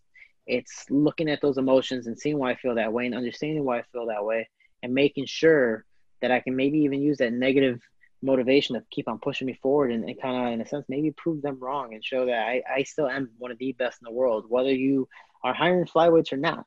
it's 0.47 0.85
looking 0.91 1.31
at 1.31 1.41
those 1.41 1.59
emotions 1.59 2.07
and 2.07 2.19
seeing 2.19 2.39
why 2.39 2.51
I 2.51 2.57
feel 2.57 2.75
that 2.75 2.93
way 2.93 3.07
and 3.07 3.15
understanding 3.15 3.65
why 3.65 3.79
I 3.79 3.83
feel 3.93 4.07
that 4.07 4.25
way 4.25 4.49
and 4.83 4.93
making 4.93 5.27
sure 5.27 5.85
that 6.23 6.31
I 6.31 6.41
can 6.41 6.57
maybe 6.57 6.79
even 6.81 7.01
use 7.01 7.19
that 7.19 7.33
negative 7.33 7.81
motivation 8.23 8.75
to 8.75 8.85
keep 8.91 9.09
on 9.09 9.19
pushing 9.19 9.47
me 9.47 9.55
forward 9.63 9.93
and, 9.93 10.05
and 10.05 10.21
kind 10.21 10.49
of 10.49 10.53
in 10.53 10.61
a 10.61 10.67
sense 10.67 10.85
maybe 10.89 11.11
prove 11.13 11.41
them 11.41 11.59
wrong 11.61 11.95
and 11.95 12.05
show 12.05 12.27
that 12.27 12.47
I, 12.47 12.63
I 12.69 12.83
still 12.83 13.09
am 13.09 13.31
one 13.39 13.51
of 13.51 13.59
the 13.59 13.73
best 13.73 13.99
in 14.03 14.05
the 14.05 14.13
world, 14.13 14.47
whether 14.49 14.73
you 14.73 15.09
are 15.43 15.55
hiring 15.55 15.87
flyweights 15.87 16.33
or 16.33 16.37
not. 16.37 16.67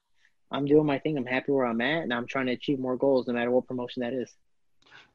I'm 0.54 0.66
doing 0.66 0.86
my 0.86 1.00
thing. 1.00 1.18
I'm 1.18 1.26
happy 1.26 1.52
where 1.52 1.66
I'm 1.66 1.82
at, 1.82 2.04
and 2.04 2.14
I'm 2.14 2.28
trying 2.28 2.46
to 2.46 2.54
achieve 2.54 2.80
more 2.80 2.96
goals, 2.96 3.28
no 3.28 3.34
matter 3.34 3.52
what 3.52 3.68
promotion 3.68 4.02
that 4.02 4.14
is. 4.14 4.32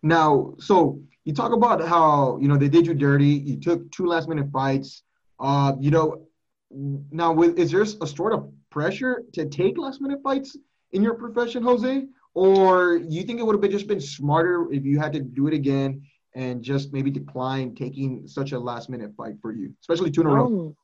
Now, 0.03 0.55
so 0.59 1.01
you 1.25 1.33
talk 1.33 1.53
about 1.53 1.87
how 1.87 2.39
you 2.41 2.49
know 2.49 2.57
they 2.57 2.69
did 2.69 2.87
you 2.87 2.95
dirty. 2.95 3.29
You 3.29 3.57
took 3.59 3.91
two 3.93 4.07
last 4.07 4.29
minute 4.29 4.51
fights. 4.53 5.03
Uh, 5.39 5.75
you 5.81 5.91
know, 5.91 6.27
now 6.71 7.33
with 7.33 7.59
is 7.59 7.71
there 7.71 7.83
a 7.83 7.87
sort 7.87 8.33
of 8.33 8.51
pressure 8.71 9.23
to 9.33 9.47
take 9.47 9.79
last 9.79 10.01
minute 10.01 10.21
fights 10.23 10.57
in 10.93 11.03
your 11.03 11.15
profession, 11.15 11.63
Jose? 11.63 12.07
Or 12.35 12.97
you 12.97 13.23
think 13.23 13.41
it 13.41 13.47
would 13.47 13.55
have 13.55 13.61
been 13.61 13.71
just 13.71 13.87
been 13.87 14.01
smarter 14.01 14.71
if 14.73 14.85
you 14.85 14.99
had 14.99 15.13
to 15.15 15.21
do 15.21 15.47
it 15.47 15.55
again 15.55 16.03
and 16.35 16.63
just 16.63 16.93
maybe 16.93 17.11
decline 17.11 17.75
taking 17.75 18.29
such 18.29 18.53
a 18.53 18.59
last 18.59 18.91
minute 18.91 19.13
fight 19.17 19.35
for 19.41 19.53
you, 19.53 19.75
especially 19.81 20.11
two 20.11 20.21
in 20.21 20.27
a 20.27 20.31
row? 20.31 20.47
Um, 20.47 20.77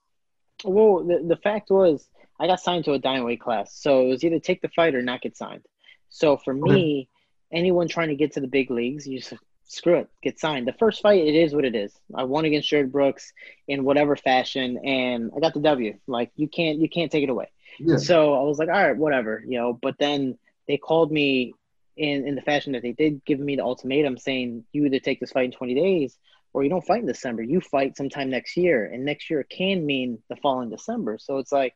well, 0.65 1.05
the, 1.05 1.25
the 1.29 1.37
fact 1.37 1.71
was 1.71 2.09
I 2.39 2.47
got 2.47 2.61
signed 2.61 2.85
to 2.87 2.93
a 2.93 2.99
dying 2.99 3.25
weight 3.25 3.41
class, 3.41 3.75
so 3.75 4.03
it 4.03 4.09
was 4.09 4.25
either 4.25 4.41
take 4.41 4.61
the 4.61 4.69
fight 4.69 4.95
or 4.95 5.03
not 5.03 5.23
get 5.23 5.37
signed. 5.37 5.65
So 6.09 6.37
for 6.37 6.53
okay. 6.53 6.73
me, 6.73 7.09
anyone 7.53 7.89
trying 7.89 8.09
to 8.09 8.17
get 8.17 8.33
to 8.33 8.41
the 8.41 8.49
big 8.49 8.71
leagues, 8.71 9.07
you 9.07 9.19
just 9.19 9.35
screw 9.65 9.97
it, 9.97 10.09
get 10.23 10.39
signed. 10.39 10.67
The 10.67 10.73
first 10.73 11.03
fight, 11.03 11.25
it 11.25 11.35
is 11.35 11.55
what 11.55 11.65
it 11.65 11.75
is. 11.75 11.93
I 12.15 12.25
won 12.25 12.45
against 12.45 12.69
Jarred 12.69 12.93
Brooks 12.93 13.33
in 13.69 13.85
whatever 13.85 14.17
fashion, 14.17 14.79
and 14.85 15.31
I 15.37 15.41
got 15.41 15.55
the 15.55 15.61
W. 15.61 15.99
Like 16.07 16.31
you 16.37 16.49
can't 16.49 16.79
you 16.79 16.89
can't 16.89 17.11
take 17.11 17.25
it 17.25 17.31
away. 17.31 17.51
Yeah. 17.79 17.97
So 17.97 18.35
I 18.35 18.43
was 18.43 18.59
like, 18.59 18.69
all 18.69 18.75
right, 18.87 18.97
whatever, 18.97 19.43
you 19.47 19.59
know. 19.59 19.79
But 19.81 19.97
then 19.99 20.39
they 20.69 20.77
called 20.77 21.11
me 21.11 21.55
in 21.97 22.27
in 22.27 22.35
the 22.35 22.43
fashion 22.43 22.73
that 22.73 22.83
they 22.83 22.93
did, 22.93 23.25
give 23.25 23.39
me 23.39 23.57
the 23.57 23.65
ultimatum 23.65 24.19
saying 24.19 24.65
you 24.73 24.85
either 24.87 24.99
take 24.99 25.21
this 25.21 25.33
fight 25.33 25.47
in 25.47 25.53
20 25.53 25.75
days 25.75 26.19
or 26.53 26.63
you 26.63 26.71
don't 26.71 26.87
fight 26.87 27.01
in 27.01 27.07
December. 27.07 27.43
You 27.43 27.61
fight 27.61 27.97
sometime 27.97 28.31
next 28.31 28.57
year, 28.57 28.87
and 28.87 29.05
next 29.05 29.29
year 29.29 29.45
can 29.45 29.85
mean 29.85 30.23
the 30.29 30.37
following 30.37 30.71
December. 30.71 31.19
So 31.19 31.39
it's 31.39 31.53
like 31.53 31.75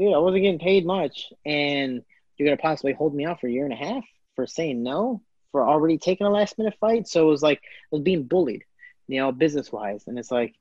dude, 0.00 0.14
I 0.14 0.18
wasn't 0.18 0.42
getting 0.42 0.58
paid 0.58 0.86
much, 0.86 1.30
and 1.44 2.02
you're 2.36 2.48
gonna 2.48 2.56
possibly 2.56 2.94
hold 2.94 3.14
me 3.14 3.26
out 3.26 3.40
for 3.40 3.48
a 3.48 3.52
year 3.52 3.64
and 3.64 3.72
a 3.72 3.76
half 3.76 4.02
for 4.34 4.46
saying 4.46 4.82
no, 4.82 5.20
for 5.52 5.68
already 5.68 5.98
taking 5.98 6.26
a 6.26 6.30
last 6.30 6.56
minute 6.56 6.74
fight. 6.80 7.06
So 7.06 7.28
it 7.28 7.30
was 7.30 7.42
like 7.42 7.58
I 7.58 7.86
was 7.92 8.00
being 8.00 8.24
bullied, 8.24 8.64
you 9.08 9.20
know, 9.20 9.30
business 9.30 9.70
wise, 9.70 10.04
and 10.06 10.18
it's 10.18 10.30
like. 10.30 10.54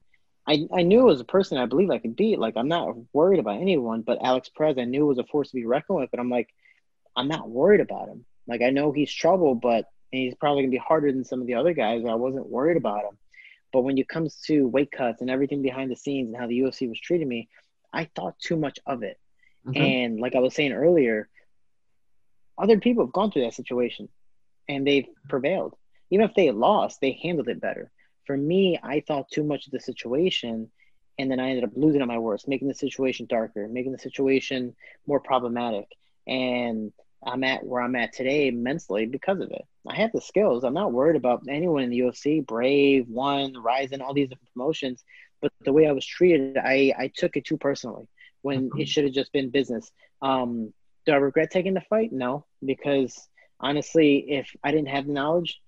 I, 0.47 0.67
I 0.73 0.81
knew 0.81 1.01
it 1.01 1.03
was 1.03 1.21
a 1.21 1.25
person 1.25 1.59
I 1.59 1.67
believe 1.67 1.91
I 1.91 1.99
could 1.99 2.15
beat. 2.15 2.39
Like 2.39 2.57
I'm 2.57 2.69
not 2.69 2.95
worried 3.13 3.39
about 3.39 3.61
anyone, 3.61 4.01
but 4.01 4.23
Alex 4.23 4.49
Perez 4.49 4.79
I 4.79 4.85
knew 4.85 5.05
was 5.05 5.19
a 5.19 5.23
force 5.23 5.49
to 5.49 5.55
be 5.55 5.65
reckoned 5.65 5.99
with. 5.99 6.09
But 6.09 6.19
I'm 6.19 6.31
like, 6.31 6.49
I'm 7.15 7.27
not 7.27 7.51
worried 7.51 7.81
about 7.81 8.07
him. 8.07 8.25
Like 8.47 8.63
I 8.63 8.71
know 8.71 8.91
he's 8.91 9.13
trouble, 9.13 9.53
but 9.53 9.85
he's 10.09 10.33
probably 10.33 10.63
gonna 10.63 10.71
be 10.71 10.77
harder 10.77 11.11
than 11.11 11.23
some 11.23 11.39
of 11.39 11.45
the 11.45 11.53
other 11.53 11.73
guys. 11.73 12.03
I 12.03 12.15
wasn't 12.15 12.49
worried 12.49 12.77
about 12.77 13.03
him. 13.03 13.17
But 13.71 13.81
when 13.81 13.95
it 13.99 14.07
comes 14.07 14.41
to 14.47 14.67
weight 14.67 14.91
cuts 14.91 15.21
and 15.21 15.29
everything 15.29 15.61
behind 15.61 15.91
the 15.91 15.95
scenes 15.95 16.29
and 16.29 16.37
how 16.37 16.47
the 16.47 16.59
UFC 16.59 16.89
was 16.89 16.99
treating 16.99 17.27
me, 17.27 17.47
I 17.93 18.05
thought 18.15 18.39
too 18.39 18.57
much 18.57 18.79
of 18.87 19.03
it. 19.03 19.19
Mm-hmm. 19.65 19.81
And 19.81 20.19
like 20.19 20.35
I 20.35 20.39
was 20.39 20.55
saying 20.55 20.71
earlier, 20.71 21.29
other 22.57 22.79
people 22.79 23.05
have 23.05 23.13
gone 23.13 23.31
through 23.31 23.43
that 23.43 23.53
situation 23.53 24.09
and 24.67 24.85
they've 24.85 25.07
prevailed. 25.27 25.75
Even 26.11 26.25
if 26.25 26.35
they 26.35 26.51
lost, 26.51 26.99
they 27.01 27.19
handled 27.23 27.49
it 27.49 27.61
better. 27.61 27.91
For 28.25 28.35
me, 28.35 28.79
I 28.81 29.01
thought 29.01 29.29
too 29.31 29.43
much 29.43 29.65
of 29.65 29.71
the 29.71 29.79
situation 29.79 30.69
and 31.17 31.29
then 31.29 31.39
I 31.39 31.49
ended 31.49 31.65
up 31.65 31.71
losing 31.75 32.01
at 32.01 32.07
my 32.07 32.17
worst, 32.17 32.47
making 32.47 32.69
the 32.69 32.73
situation 32.73 33.27
darker, 33.29 33.67
making 33.67 33.91
the 33.91 33.99
situation 33.99 34.75
more 35.05 35.19
problematic. 35.19 35.87
And 36.25 36.93
I'm 37.25 37.43
at 37.43 37.65
where 37.65 37.81
I'm 37.81 37.95
at 37.95 38.13
today 38.13 38.51
mentally 38.51 39.05
because 39.05 39.41
of 39.41 39.51
it. 39.51 39.65
I 39.85 39.95
have 39.95 40.13
the 40.13 40.21
skills. 40.21 40.63
I'm 40.63 40.73
not 40.73 40.93
worried 40.93 41.17
about 41.17 41.43
anyone 41.49 41.83
in 41.83 41.89
the 41.89 41.99
UFC, 41.99 42.45
Brave, 42.45 43.09
One, 43.09 43.53
Rizin, 43.61 44.01
all 44.01 44.13
these 44.13 44.29
different 44.29 44.53
promotions. 44.53 45.03
But 45.41 45.51
the 45.65 45.73
way 45.73 45.87
I 45.87 45.91
was 45.91 46.05
treated, 46.05 46.57
I, 46.57 46.93
I 46.97 47.11
took 47.13 47.35
it 47.35 47.45
too 47.45 47.57
personally 47.57 48.07
when 48.41 48.69
it 48.77 48.87
should 48.87 49.03
have 49.05 49.13
just 49.13 49.31
been 49.31 49.49
business. 49.49 49.91
Um, 50.21 50.73
do 51.05 51.13
I 51.13 51.15
regret 51.15 51.51
taking 51.51 51.73
the 51.73 51.81
fight? 51.81 52.11
No, 52.11 52.45
because 52.63 53.27
honestly, 53.59 54.25
if 54.29 54.49
I 54.63 54.71
didn't 54.71 54.89
have 54.89 55.07
the 55.07 55.13
knowledge, 55.13 55.59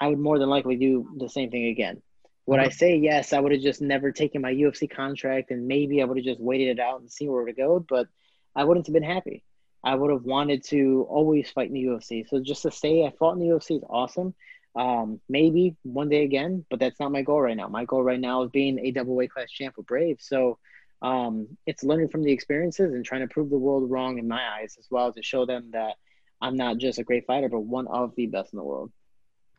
I 0.00 0.08
would 0.08 0.18
more 0.18 0.38
than 0.38 0.48
likely 0.48 0.76
do 0.76 1.08
the 1.18 1.28
same 1.28 1.50
thing 1.50 1.66
again. 1.66 2.02
Would 2.46 2.60
I 2.60 2.68
say 2.68 2.96
yes? 2.96 3.32
I 3.32 3.40
would 3.40 3.50
have 3.50 3.60
just 3.60 3.80
never 3.80 4.12
taken 4.12 4.40
my 4.40 4.52
UFC 4.52 4.88
contract, 4.88 5.50
and 5.50 5.66
maybe 5.66 6.00
I 6.00 6.04
would 6.04 6.16
have 6.16 6.24
just 6.24 6.40
waited 6.40 6.78
it 6.78 6.80
out 6.80 7.00
and 7.00 7.10
see 7.10 7.28
where 7.28 7.40
it 7.40 7.44
would 7.46 7.56
go. 7.56 7.84
But 7.88 8.06
I 8.54 8.62
wouldn't 8.62 8.86
have 8.86 8.94
been 8.94 9.02
happy. 9.02 9.42
I 9.82 9.94
would 9.94 10.10
have 10.10 10.22
wanted 10.22 10.64
to 10.68 11.06
always 11.08 11.50
fight 11.50 11.68
in 11.68 11.74
the 11.74 11.84
UFC. 11.84 12.28
So 12.28 12.40
just 12.40 12.62
to 12.62 12.70
say 12.70 13.04
I 13.04 13.12
fought 13.18 13.34
in 13.34 13.40
the 13.40 13.54
UFC 13.54 13.78
is 13.78 13.84
awesome. 13.88 14.34
Um, 14.76 15.20
maybe 15.28 15.74
one 15.82 16.08
day 16.08 16.22
again, 16.22 16.64
but 16.70 16.78
that's 16.78 17.00
not 17.00 17.10
my 17.10 17.22
goal 17.22 17.40
right 17.40 17.56
now. 17.56 17.68
My 17.68 17.84
goal 17.84 18.02
right 18.02 18.20
now 18.20 18.42
is 18.42 18.50
being 18.50 18.78
a 18.78 18.90
double 18.90 19.14
weight 19.14 19.30
class 19.30 19.50
champ 19.50 19.76
with 19.76 19.86
Brave. 19.86 20.18
So 20.20 20.58
um, 21.02 21.48
it's 21.66 21.84
learning 21.84 22.08
from 22.08 22.22
the 22.22 22.32
experiences 22.32 22.92
and 22.92 23.04
trying 23.04 23.20
to 23.22 23.28
prove 23.28 23.50
the 23.50 23.58
world 23.58 23.90
wrong 23.90 24.18
in 24.18 24.28
my 24.28 24.42
eyes, 24.58 24.76
as 24.78 24.86
well 24.90 25.08
as 25.08 25.14
to 25.14 25.22
show 25.22 25.46
them 25.46 25.70
that 25.72 25.94
I'm 26.40 26.56
not 26.56 26.78
just 26.78 26.98
a 26.98 27.04
great 27.04 27.26
fighter, 27.26 27.48
but 27.48 27.60
one 27.60 27.86
of 27.86 28.14
the 28.16 28.26
best 28.26 28.52
in 28.52 28.58
the 28.58 28.64
world. 28.64 28.90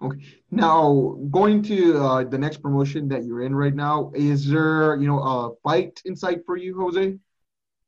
Okay. 0.01 0.19
Now, 0.51 1.17
going 1.31 1.63
to 1.63 1.97
uh, 1.97 2.23
the 2.23 2.37
next 2.37 2.57
promotion 2.57 3.07
that 3.09 3.25
you're 3.25 3.41
in 3.41 3.55
right 3.55 3.73
now, 3.73 4.11
is 4.13 4.47
there, 4.47 4.95
you 4.95 5.07
know, 5.07 5.19
a 5.19 5.55
fight 5.63 6.01
in 6.05 6.15
sight 6.15 6.45
for 6.45 6.55
you, 6.55 6.79
Jose? 6.79 7.17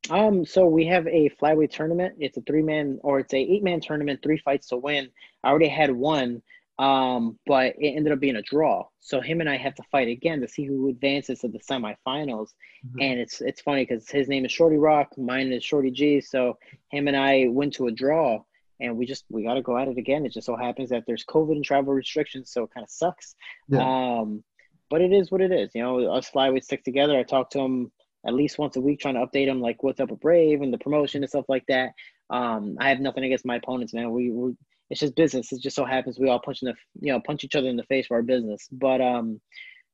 Um, 0.08 0.44
so 0.44 0.66
we 0.66 0.86
have 0.86 1.06
a 1.06 1.30
flyweight 1.40 1.70
tournament. 1.70 2.14
It's 2.18 2.36
a 2.36 2.40
three 2.40 2.62
man 2.62 2.98
or 3.02 3.20
it's 3.20 3.34
a 3.34 3.38
eight 3.38 3.62
man 3.62 3.80
tournament, 3.80 4.20
three 4.22 4.38
fights 4.38 4.68
to 4.68 4.76
win. 4.76 5.10
I 5.44 5.50
already 5.50 5.68
had 5.68 5.90
one, 5.92 6.42
um, 6.80 7.38
but 7.46 7.74
it 7.78 7.88
ended 7.94 8.10
up 8.10 8.20
being 8.20 8.36
a 8.36 8.42
draw. 8.42 8.86
So 9.00 9.20
him 9.20 9.40
and 9.40 9.50
I 9.50 9.58
have 9.58 9.74
to 9.74 9.82
fight 9.92 10.08
again 10.08 10.40
to 10.40 10.48
see 10.48 10.64
who 10.64 10.88
advances 10.88 11.40
to 11.40 11.48
the 11.48 11.58
semifinals. 11.58 12.48
Mm-hmm. 12.86 13.00
And 13.02 13.20
it's 13.20 13.42
it's 13.42 13.60
funny 13.60 13.84
because 13.84 14.08
his 14.08 14.28
name 14.28 14.46
is 14.46 14.50
Shorty 14.50 14.78
Rock, 14.78 15.10
mine 15.18 15.52
is 15.52 15.62
Shorty 15.62 15.90
G. 15.90 16.22
So 16.22 16.56
him 16.90 17.06
and 17.06 17.16
I 17.16 17.48
went 17.50 17.74
to 17.74 17.88
a 17.88 17.92
draw, 17.92 18.42
and 18.80 18.96
we 18.96 19.04
just 19.04 19.26
we 19.28 19.44
got 19.44 19.54
to 19.54 19.62
go 19.62 19.76
at 19.76 19.88
it 19.88 19.98
again. 19.98 20.24
It 20.24 20.32
just 20.32 20.46
so 20.46 20.56
happens 20.56 20.88
that 20.88 21.04
there's 21.06 21.24
COVID 21.26 21.52
and 21.52 21.64
travel 21.64 21.92
restrictions, 21.92 22.50
so 22.50 22.64
it 22.64 22.70
kind 22.72 22.84
of 22.84 22.90
sucks. 22.90 23.34
Yeah. 23.68 23.80
Um, 24.20 24.42
but 24.88 25.02
it 25.02 25.12
is 25.12 25.30
what 25.30 25.42
it 25.42 25.52
is. 25.52 25.70
You 25.74 25.82
know, 25.82 26.10
us 26.10 26.30
flyweights 26.30 26.64
stick 26.64 26.82
together. 26.82 27.18
I 27.18 27.24
talk 27.24 27.50
to 27.50 27.60
him 27.60 27.92
at 28.26 28.32
least 28.32 28.58
once 28.58 28.76
a 28.76 28.80
week 28.80 29.00
trying 29.00 29.14
to 29.14 29.26
update 29.26 29.46
them 29.46 29.60
like 29.60 29.82
what's 29.82 30.00
up 30.00 30.10
with 30.10 30.20
Brave 30.20 30.62
and 30.62 30.72
the 30.72 30.78
promotion 30.78 31.22
and 31.22 31.28
stuff 31.28 31.44
like 31.48 31.66
that. 31.68 31.92
Um, 32.30 32.78
I 32.80 32.88
have 32.88 33.00
nothing 33.00 33.24
against 33.24 33.44
my 33.44 33.56
opponents, 33.56 33.92
man. 33.92 34.10
We, 34.10 34.30
we 34.30 34.54
it's 34.90 35.00
just 35.00 35.14
business. 35.14 35.52
It 35.52 35.62
just 35.62 35.76
so 35.76 35.84
happens 35.84 36.18
we 36.18 36.28
all 36.28 36.40
punch 36.40 36.62
in 36.62 36.66
the 36.66 36.74
you 37.00 37.12
know 37.12 37.20
punch 37.20 37.44
each 37.44 37.54
other 37.54 37.68
in 37.68 37.76
the 37.76 37.84
face 37.84 38.08
for 38.08 38.16
our 38.16 38.22
business. 38.22 38.68
But 38.72 39.00
um, 39.00 39.40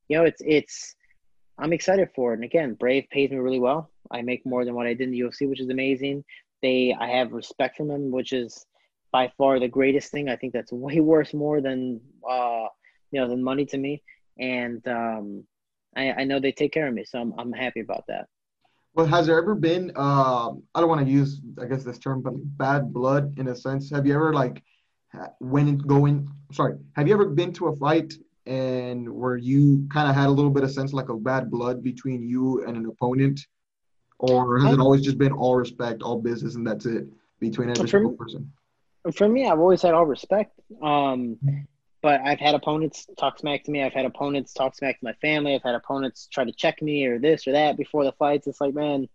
you 0.08 0.16
know, 0.16 0.24
it's 0.24 0.40
it's 0.44 0.96
I'm 1.58 1.72
excited 1.72 2.08
for 2.14 2.32
it. 2.32 2.36
And 2.36 2.44
again, 2.44 2.74
Brave 2.74 3.04
pays 3.10 3.30
me 3.30 3.36
really 3.36 3.60
well. 3.60 3.90
I 4.10 4.22
make 4.22 4.44
more 4.46 4.64
than 4.64 4.74
what 4.74 4.86
I 4.86 4.94
did 4.94 5.02
in 5.02 5.10
the 5.10 5.20
UFC, 5.20 5.48
which 5.48 5.60
is 5.60 5.68
amazing. 5.68 6.24
They 6.62 6.96
I 6.98 7.08
have 7.08 7.32
respect 7.32 7.76
from 7.76 7.88
them, 7.88 8.10
which 8.10 8.32
is 8.32 8.64
by 9.12 9.30
far 9.38 9.60
the 9.60 9.68
greatest 9.68 10.10
thing. 10.10 10.28
I 10.28 10.36
think 10.36 10.52
that's 10.52 10.72
way 10.86 11.00
worth 11.00 11.34
more 11.34 11.60
than 11.60 12.00
uh 12.28 12.66
you 13.12 13.20
know 13.20 13.28
than 13.28 13.44
money 13.44 13.66
to 13.66 13.78
me. 13.78 14.02
And 14.38 14.86
um, 14.88 15.44
I, 15.96 16.12
I 16.12 16.24
know 16.24 16.40
they 16.40 16.52
take 16.52 16.72
care 16.72 16.88
of 16.88 16.94
me, 16.94 17.04
so 17.04 17.20
I'm 17.20 17.34
I'm 17.38 17.52
happy 17.52 17.80
about 17.80 18.04
that. 18.08 18.26
Well, 18.94 19.06
has 19.06 19.26
there 19.26 19.36
ever 19.36 19.54
been 19.54 19.92
uh, 19.94 20.52
I 20.74 20.80
don't 20.80 20.88
want 20.88 21.04
to 21.04 21.12
use 21.12 21.42
I 21.60 21.66
guess 21.66 21.84
this 21.84 21.98
term, 21.98 22.22
but 22.22 22.32
bad 22.56 22.94
blood 22.94 23.38
in 23.38 23.48
a 23.48 23.54
sense? 23.54 23.90
Have 23.90 24.06
you 24.06 24.14
ever 24.14 24.32
like 24.32 24.62
when 25.40 25.78
going 25.78 26.28
sorry, 26.52 26.76
have 26.94 27.08
you 27.08 27.14
ever 27.14 27.26
been 27.26 27.52
to 27.54 27.68
a 27.68 27.76
fight 27.76 28.14
and 28.46 29.08
where 29.12 29.36
you 29.36 29.86
kind 29.92 30.08
of 30.08 30.14
had 30.14 30.26
a 30.26 30.30
little 30.30 30.50
bit 30.50 30.62
of 30.62 30.70
sense 30.70 30.92
like 30.92 31.08
a 31.08 31.16
bad 31.16 31.50
blood 31.50 31.82
between 31.82 32.22
you 32.22 32.64
and 32.66 32.76
an 32.76 32.86
opponent, 32.86 33.40
or 34.18 34.58
has 34.58 34.72
it 34.72 34.80
always 34.80 35.02
just 35.02 35.18
been 35.18 35.32
all 35.32 35.56
respect, 35.56 36.02
all 36.02 36.20
business, 36.20 36.54
and 36.54 36.66
that's 36.66 36.86
it 36.86 37.06
between 37.40 37.70
every 37.70 37.88
single 37.88 38.12
person? 38.12 38.52
For 39.14 39.28
me, 39.28 39.46
I've 39.46 39.58
always 39.58 39.82
had 39.82 39.94
all 39.94 40.06
respect. 40.06 40.58
Um, 40.82 41.38
but 42.02 42.20
I've 42.20 42.38
had 42.38 42.54
opponents 42.54 43.06
talk 43.18 43.38
smack 43.38 43.64
to 43.64 43.70
me. 43.70 43.82
I've 43.82 43.92
had 43.92 44.04
opponents 44.04 44.52
talk 44.52 44.76
smack 44.76 44.98
to 44.98 45.04
my 45.04 45.12
family. 45.14 45.54
I've 45.54 45.62
had 45.62 45.74
opponents 45.74 46.28
try 46.30 46.44
to 46.44 46.52
check 46.52 46.80
me 46.80 47.04
or 47.06 47.18
this 47.18 47.46
or 47.46 47.52
that 47.52 47.76
before 47.76 48.04
the 48.04 48.12
fights. 48.12 48.46
It's 48.46 48.60
like, 48.60 48.74
man, 48.74 49.08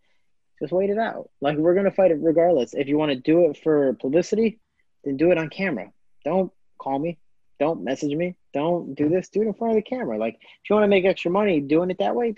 just 0.60 0.74
wait 0.74 0.90
it 0.90 0.98
out. 0.98 1.30
Like 1.40 1.58
we're 1.58 1.74
gonna 1.74 1.92
fight 1.92 2.12
it 2.12 2.20
regardless. 2.22 2.74
If 2.74 2.88
you 2.88 2.98
want 2.98 3.12
to 3.12 3.16
do 3.16 3.50
it 3.50 3.58
for 3.64 3.94
publicity, 3.94 4.60
then 5.04 5.18
do 5.18 5.32
it 5.32 5.38
on 5.38 5.50
camera. 5.50 5.92
Don't 6.24 6.52
call 6.78 7.00
me. 7.00 7.18
Don't 7.60 7.84
message 7.84 8.14
me. 8.16 8.36
Don't 8.54 8.96
do 8.96 9.08
this. 9.10 9.30
Do 9.30 9.42
it 9.42 9.48
in 9.48 9.54
front 9.54 9.78
of 9.78 9.84
the 9.84 9.90
camera. 9.90 10.18
Like 10.18 10.36
if 10.42 10.70
you 10.70 10.76
want 10.76 10.84
to 10.84 10.90
make 10.90 11.06
extra 11.06 11.32
money 11.32 11.60
doing 11.60 11.92
it 11.92 12.00
that 12.00 12.16
way, 12.16 12.34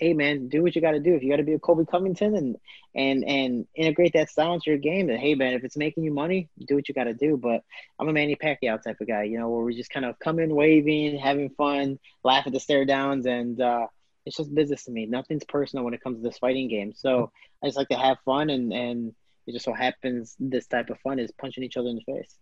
hey 0.00 0.14
man, 0.14 0.48
do 0.48 0.62
what 0.62 0.74
you 0.74 0.80
got 0.80 0.92
to 0.92 1.00
do. 1.00 1.14
If 1.14 1.22
you 1.22 1.30
got 1.30 1.36
to 1.36 1.42
be 1.42 1.52
a 1.52 1.58
Colby 1.58 1.84
Covington 1.84 2.34
and 2.34 2.56
and 2.94 3.24
and 3.24 3.66
integrate 3.74 4.14
that 4.14 4.30
style 4.30 4.54
into 4.54 4.70
your 4.70 4.78
game, 4.78 5.06
then 5.06 5.18
hey 5.18 5.34
man, 5.34 5.52
if 5.54 5.62
it's 5.62 5.76
making 5.76 6.04
you 6.04 6.12
money, 6.12 6.48
do 6.66 6.74
what 6.74 6.88
you 6.88 6.94
got 6.94 7.04
to 7.04 7.14
do. 7.14 7.36
But 7.36 7.62
I'm 7.98 8.08
a 8.08 8.12
Manny 8.12 8.34
Pacquiao 8.34 8.82
type 8.82 9.00
of 9.00 9.06
guy, 9.06 9.24
you 9.24 9.38
know, 9.38 9.48
where 9.50 9.62
we 9.62 9.76
just 9.76 9.90
kind 9.90 10.06
of 10.06 10.18
come 10.18 10.38
in 10.38 10.54
waving, 10.54 11.18
having 11.18 11.50
fun, 11.50 11.98
laugh 12.24 12.46
at 12.46 12.52
the 12.52 12.60
stare 12.60 12.86
downs, 12.86 13.26
and 13.26 13.60
uh, 13.60 13.86
it's 14.24 14.36
just 14.36 14.54
business 14.54 14.84
to 14.84 14.90
me. 14.90 15.06
Nothing's 15.06 15.44
personal 15.44 15.84
when 15.84 15.94
it 15.94 16.02
comes 16.02 16.18
to 16.18 16.22
this 16.22 16.38
fighting 16.38 16.68
game. 16.68 16.92
So 16.94 17.30
I 17.62 17.66
just 17.66 17.76
like 17.76 17.88
to 17.88 17.98
have 17.98 18.18
fun, 18.24 18.50
and 18.50 18.72
and 18.72 19.14
it 19.46 19.52
just 19.52 19.64
so 19.64 19.72
happens 19.72 20.36
this 20.38 20.66
type 20.66 20.90
of 20.90 20.98
fun 21.00 21.18
is 21.18 21.32
punching 21.32 21.64
each 21.64 21.76
other 21.76 21.88
in 21.88 21.96
the 21.96 22.12
face. 22.12 22.36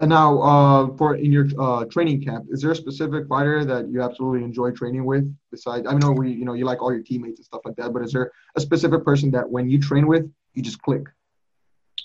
And 0.00 0.10
now, 0.10 0.42
uh, 0.42 0.96
for 0.96 1.14
in 1.16 1.32
your 1.32 1.48
uh, 1.58 1.86
training 1.86 2.22
camp, 2.22 2.46
is 2.50 2.60
there 2.60 2.70
a 2.70 2.76
specific 2.76 3.26
fighter 3.28 3.64
that 3.64 3.88
you 3.88 4.02
absolutely 4.02 4.44
enjoy 4.44 4.70
training 4.72 5.06
with? 5.06 5.34
Besides, 5.50 5.86
I 5.88 5.94
know 5.94 6.12
we, 6.12 6.32
you 6.32 6.44
know, 6.44 6.52
you 6.52 6.66
like 6.66 6.82
all 6.82 6.92
your 6.92 7.02
teammates 7.02 7.38
and 7.38 7.46
stuff 7.46 7.62
like 7.64 7.76
that, 7.76 7.94
but 7.94 8.02
is 8.02 8.12
there 8.12 8.30
a 8.56 8.60
specific 8.60 9.04
person 9.04 9.30
that 9.30 9.48
when 9.48 9.70
you 9.70 9.80
train 9.80 10.06
with, 10.06 10.30
you 10.52 10.62
just 10.62 10.82
click? 10.82 11.04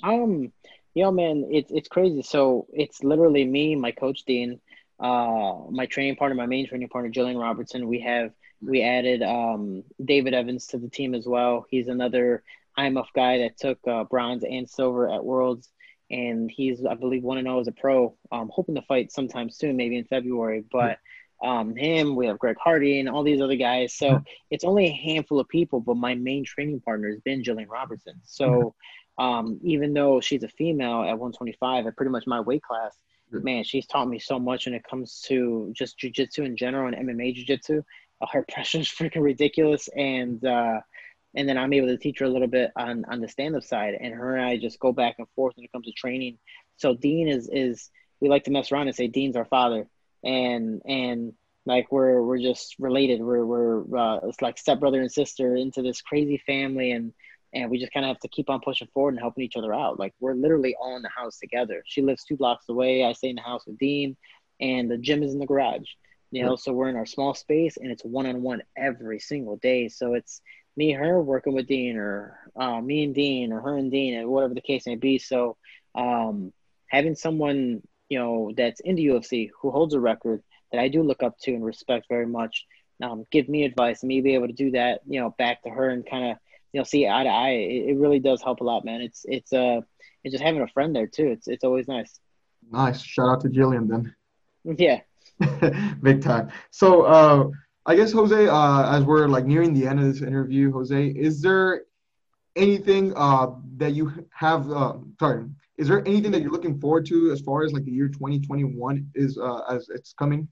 Um, 0.04 0.54
yeah, 0.94 1.10
man, 1.12 1.50
it's 1.52 1.70
it's 1.72 1.90
crazy. 1.90 2.22
So 2.22 2.68
it's 2.72 3.04
literally 3.04 3.44
me, 3.44 3.76
my 3.76 3.92
coach 3.92 4.24
Dean, 4.26 4.62
uh, 5.00 5.56
my 5.70 5.86
training 5.86 6.16
partner, 6.16 6.36
my 6.36 6.46
main 6.46 6.68
training 6.68 6.90
partner, 6.90 7.10
Gillian 7.10 7.38
Robertson. 7.38 7.88
We 7.88 8.00
have 8.02 8.32
we 8.62 8.84
added 8.84 9.22
um 9.22 9.84
David 10.04 10.34
Evans 10.34 10.68
to 10.68 10.78
the 10.78 10.90
team 10.90 11.14
as 11.14 11.26
well. 11.26 11.66
He's 11.70 11.88
another 11.88 12.44
IMMAF 12.78 13.08
guy 13.16 13.40
that 13.40 13.58
took 13.58 13.80
uh, 13.88 14.04
bronze 14.06 14.44
and 14.44 14.70
silver 14.70 15.12
at 15.12 15.24
Worlds 15.24 15.70
and 16.12 16.52
he's 16.52 16.86
I 16.86 16.94
believe 16.94 17.24
one 17.24 17.38
and 17.38 17.46
zero 17.46 17.58
oh 17.58 17.62
as 17.62 17.68
a 17.68 17.72
pro. 17.72 18.16
Um, 18.32 18.52
hoping 18.54 18.76
to 18.76 18.82
fight 18.84 19.12
sometime 19.12 19.50
soon, 19.50 19.78
maybe 19.78 19.98
in 19.98 20.04
February. 20.04 20.64
But 20.70 21.00
um, 21.44 21.76
him, 21.76 22.16
we 22.16 22.28
have 22.28 22.38
Greg 22.38 22.58
Hardy 22.62 23.00
and 23.00 23.10
all 23.10 23.24
these 23.24 23.42
other 23.42 23.56
guys. 23.56 23.96
So 23.96 24.22
it's 24.52 24.64
only 24.64 24.88
a 24.88 24.92
handful 24.92 25.40
of 25.40 25.48
people. 25.48 25.80
But 25.80 25.96
my 25.96 26.14
main 26.16 26.44
training 26.44 26.82
partner 26.82 27.10
has 27.10 27.22
been 27.22 27.44
Gillian 27.44 27.70
Robertson. 27.70 28.16
So 28.24 28.76
um, 29.18 29.60
even 29.64 29.94
though 29.94 30.20
she's 30.22 30.44
a 30.44 30.50
female 30.50 31.02
at 31.02 31.18
125, 31.18 31.88
at 31.88 31.96
pretty 31.96 32.12
much 32.12 32.28
my 32.28 32.42
weight 32.42 32.62
class, 32.62 32.96
man, 33.32 33.64
she's 33.64 33.88
taught 33.88 34.10
me 34.10 34.20
so 34.20 34.38
much 34.38 34.66
when 34.66 34.76
it 34.76 34.84
comes 34.84 35.22
to 35.28 35.72
just 35.74 35.98
jujitsu 35.98 36.40
in 36.40 36.58
general 36.58 36.94
and 36.94 37.08
MMA 37.08 37.38
jujitsu. 37.38 37.84
Uh, 38.22 38.26
her 38.32 38.46
pressure 38.52 38.80
is 38.80 38.90
freaking 38.90 39.24
ridiculous, 39.24 39.88
and 39.96 40.44
uh, 40.46 40.82
and 41.36 41.48
then 41.48 41.58
I'm 41.58 41.74
able 41.74 41.88
to 41.88 41.98
teach 41.98 42.20
her 42.20 42.26
a 42.26 42.30
little 42.30 42.48
bit 42.48 42.72
on 42.76 43.06
on 43.06 43.22
the 43.22 43.28
stand 43.28 43.56
up 43.56 43.64
side, 43.64 43.96
and 44.00 44.14
her 44.14 44.36
and 44.36 44.46
I 44.46 44.58
just 44.58 44.80
go 44.80 44.92
back 44.92 45.16
and 45.18 45.28
forth 45.36 45.56
when 45.56 45.66
it 45.66 45.72
comes 45.72 45.86
to 45.86 45.94
training. 45.94 46.38
So 46.78 46.96
Dean 46.96 47.28
is 47.28 47.50
is 47.52 47.90
we 48.20 48.30
like 48.30 48.44
to 48.46 48.52
mess 48.52 48.72
around 48.72 48.88
and 48.88 48.96
say 48.96 49.08
Dean's 49.08 49.36
our 49.36 49.46
father, 49.46 49.88
and 50.24 50.82
and 50.86 51.34
like 51.66 51.92
we're 51.92 52.22
we're 52.22 52.40
just 52.40 52.76
related. 52.80 53.22
We're 53.22 53.46
we're 53.46 53.98
uh, 53.98 54.20
it's 54.24 54.42
like 54.42 54.58
stepbrother 54.58 55.02
and 55.02 55.12
sister 55.12 55.56
into 55.56 55.82
this 55.82 56.02
crazy 56.02 56.42
family, 56.46 56.92
and 56.92 57.14
and 57.54 57.70
we 57.70 57.80
just 57.80 57.94
kind 57.94 58.06
of 58.06 58.10
have 58.10 58.20
to 58.20 58.28
keep 58.30 58.50
on 58.50 58.62
pushing 58.62 58.88
forward 58.94 59.14
and 59.14 59.20
helping 59.20 59.44
each 59.44 59.58
other 59.58 59.74
out. 59.74 60.00
Like 60.00 60.14
we're 60.20 60.34
literally 60.34 60.76
all 60.80 60.96
in 60.96 61.02
the 61.02 61.10
house 61.10 61.38
together. 61.38 61.84
She 61.86 62.02
lives 62.02 62.24
two 62.24 62.38
blocks 62.38 62.68
away. 62.70 63.04
I 63.04 63.14
stay 63.14 63.30
in 63.30 63.36
the 63.36 63.42
house 63.42 63.66
with 63.66 63.78
Dean, 63.78 64.18
and 64.60 64.90
the 64.90 64.98
gym 64.98 65.24
is 65.24 65.34
in 65.34 65.40
the 65.40 65.46
garage. 65.46 65.88
You 66.34 66.46
know, 66.46 66.56
so 66.56 66.72
we're 66.72 66.88
in 66.88 66.96
our 66.96 67.06
small 67.06 67.34
space, 67.34 67.76
and 67.76 67.92
it's 67.92 68.06
one 68.06 68.26
on 68.26 68.42
one 68.42 68.62
every 68.78 69.20
single 69.20 69.58
day. 69.58 69.90
So 69.90 70.14
it's 70.14 70.42
me, 70.76 70.94
and 70.94 71.04
her 71.04 71.22
working 71.22 71.54
with 71.54 71.68
Dean, 71.68 71.98
or 71.98 72.38
uh, 72.56 72.82
me 72.82 73.04
and 73.04 73.16
Dean, 73.16 73.52
or 73.52 73.62
her 73.62 73.78
and 73.78 73.92
Dean, 73.92 74.16
and 74.16 74.30
whatever 74.30 74.54
the 74.54 74.62
case 74.62 74.86
may 74.88 74.96
be. 74.96 75.20
So 75.20 75.58
um, 75.96 76.54
having 76.88 77.16
someone 77.16 77.82
you 78.10 78.20
know 78.20 78.52
that's 78.56 78.82
in 78.82 78.96
the 78.96 79.08
UFC 79.08 79.50
who 79.62 79.72
holds 79.72 79.94
a 79.94 80.00
record 80.00 80.44
that 80.72 80.82
I 80.82 80.88
do 80.88 81.04
look 81.04 81.24
up 81.24 81.38
to 81.40 81.54
and 81.54 81.64
respect 81.64 82.06
very 82.10 82.28
much, 82.28 82.66
um, 83.02 83.26
give 83.32 83.50
me 83.50 83.64
advice, 83.64 84.04
and 84.04 84.08
me 84.08 84.22
be 84.22 84.36
able 84.36 84.48
to 84.48 84.54
do 84.54 84.72
that, 84.72 85.02
you 85.08 85.20
know, 85.20 85.36
back 85.38 85.64
to 85.64 85.70
her 85.70 85.90
and 85.90 86.06
kind 86.10 86.32
of 86.32 86.38
you 86.74 86.80
know 86.80 86.84
see 86.84 87.08
eye 87.08 87.24
to 87.24 87.30
eye 87.30 87.50
it, 87.50 87.90
it, 87.90 87.98
really 87.98 88.20
does 88.20 88.42
help 88.42 88.62
a 88.62 88.64
lot 88.64 88.86
man. 88.86 89.02
It's 89.02 89.26
it's 89.28 89.54
uh 89.54 89.82
it's 90.24 90.32
just 90.32 90.44
having 90.44 90.62
a 90.62 90.68
friend 90.68 90.96
there 90.96 91.08
too. 91.08 91.28
It's 91.28 91.48
it's 91.48 91.64
always 91.64 91.88
nice. 91.88 92.20
Nice. 92.72 93.02
Shout 93.02 93.30
out 93.30 93.42
to 93.42 93.50
Gillian 93.50 93.88
then. 93.88 94.16
Yeah. 94.64 95.02
Big 96.02 96.22
time. 96.22 96.52
So 96.70 97.04
uh 97.04 97.50
i 97.86 97.96
guess 97.96 98.12
jose 98.12 98.48
uh 98.48 98.96
as 98.96 99.04
we're 99.04 99.28
like 99.28 99.46
nearing 99.46 99.74
the 99.74 99.88
end 99.88 100.00
of 100.00 100.06
this 100.06 100.22
interview 100.22 100.72
jose 100.72 101.08
is 101.08 101.42
there 101.42 101.84
anything 102.56 103.14
uh 103.16 103.48
that 103.78 103.94
you 103.94 104.12
have 104.32 104.70
uh 104.72 104.94
sorry 105.20 105.46
is 105.78 105.88
there 105.88 106.06
anything 106.08 106.32
that 106.32 106.42
you're 106.42 106.52
looking 106.52 106.80
forward 106.80 107.06
to 107.06 107.32
as 107.32 107.42
far 107.42 107.64
as 107.64 107.72
like 107.74 107.86
the 107.86 107.92
year 107.92 108.08
2021 108.08 109.10
is 109.16 109.38
uh 109.38 109.62
as 109.70 109.90
it's 109.90 110.14
coming 110.14 110.48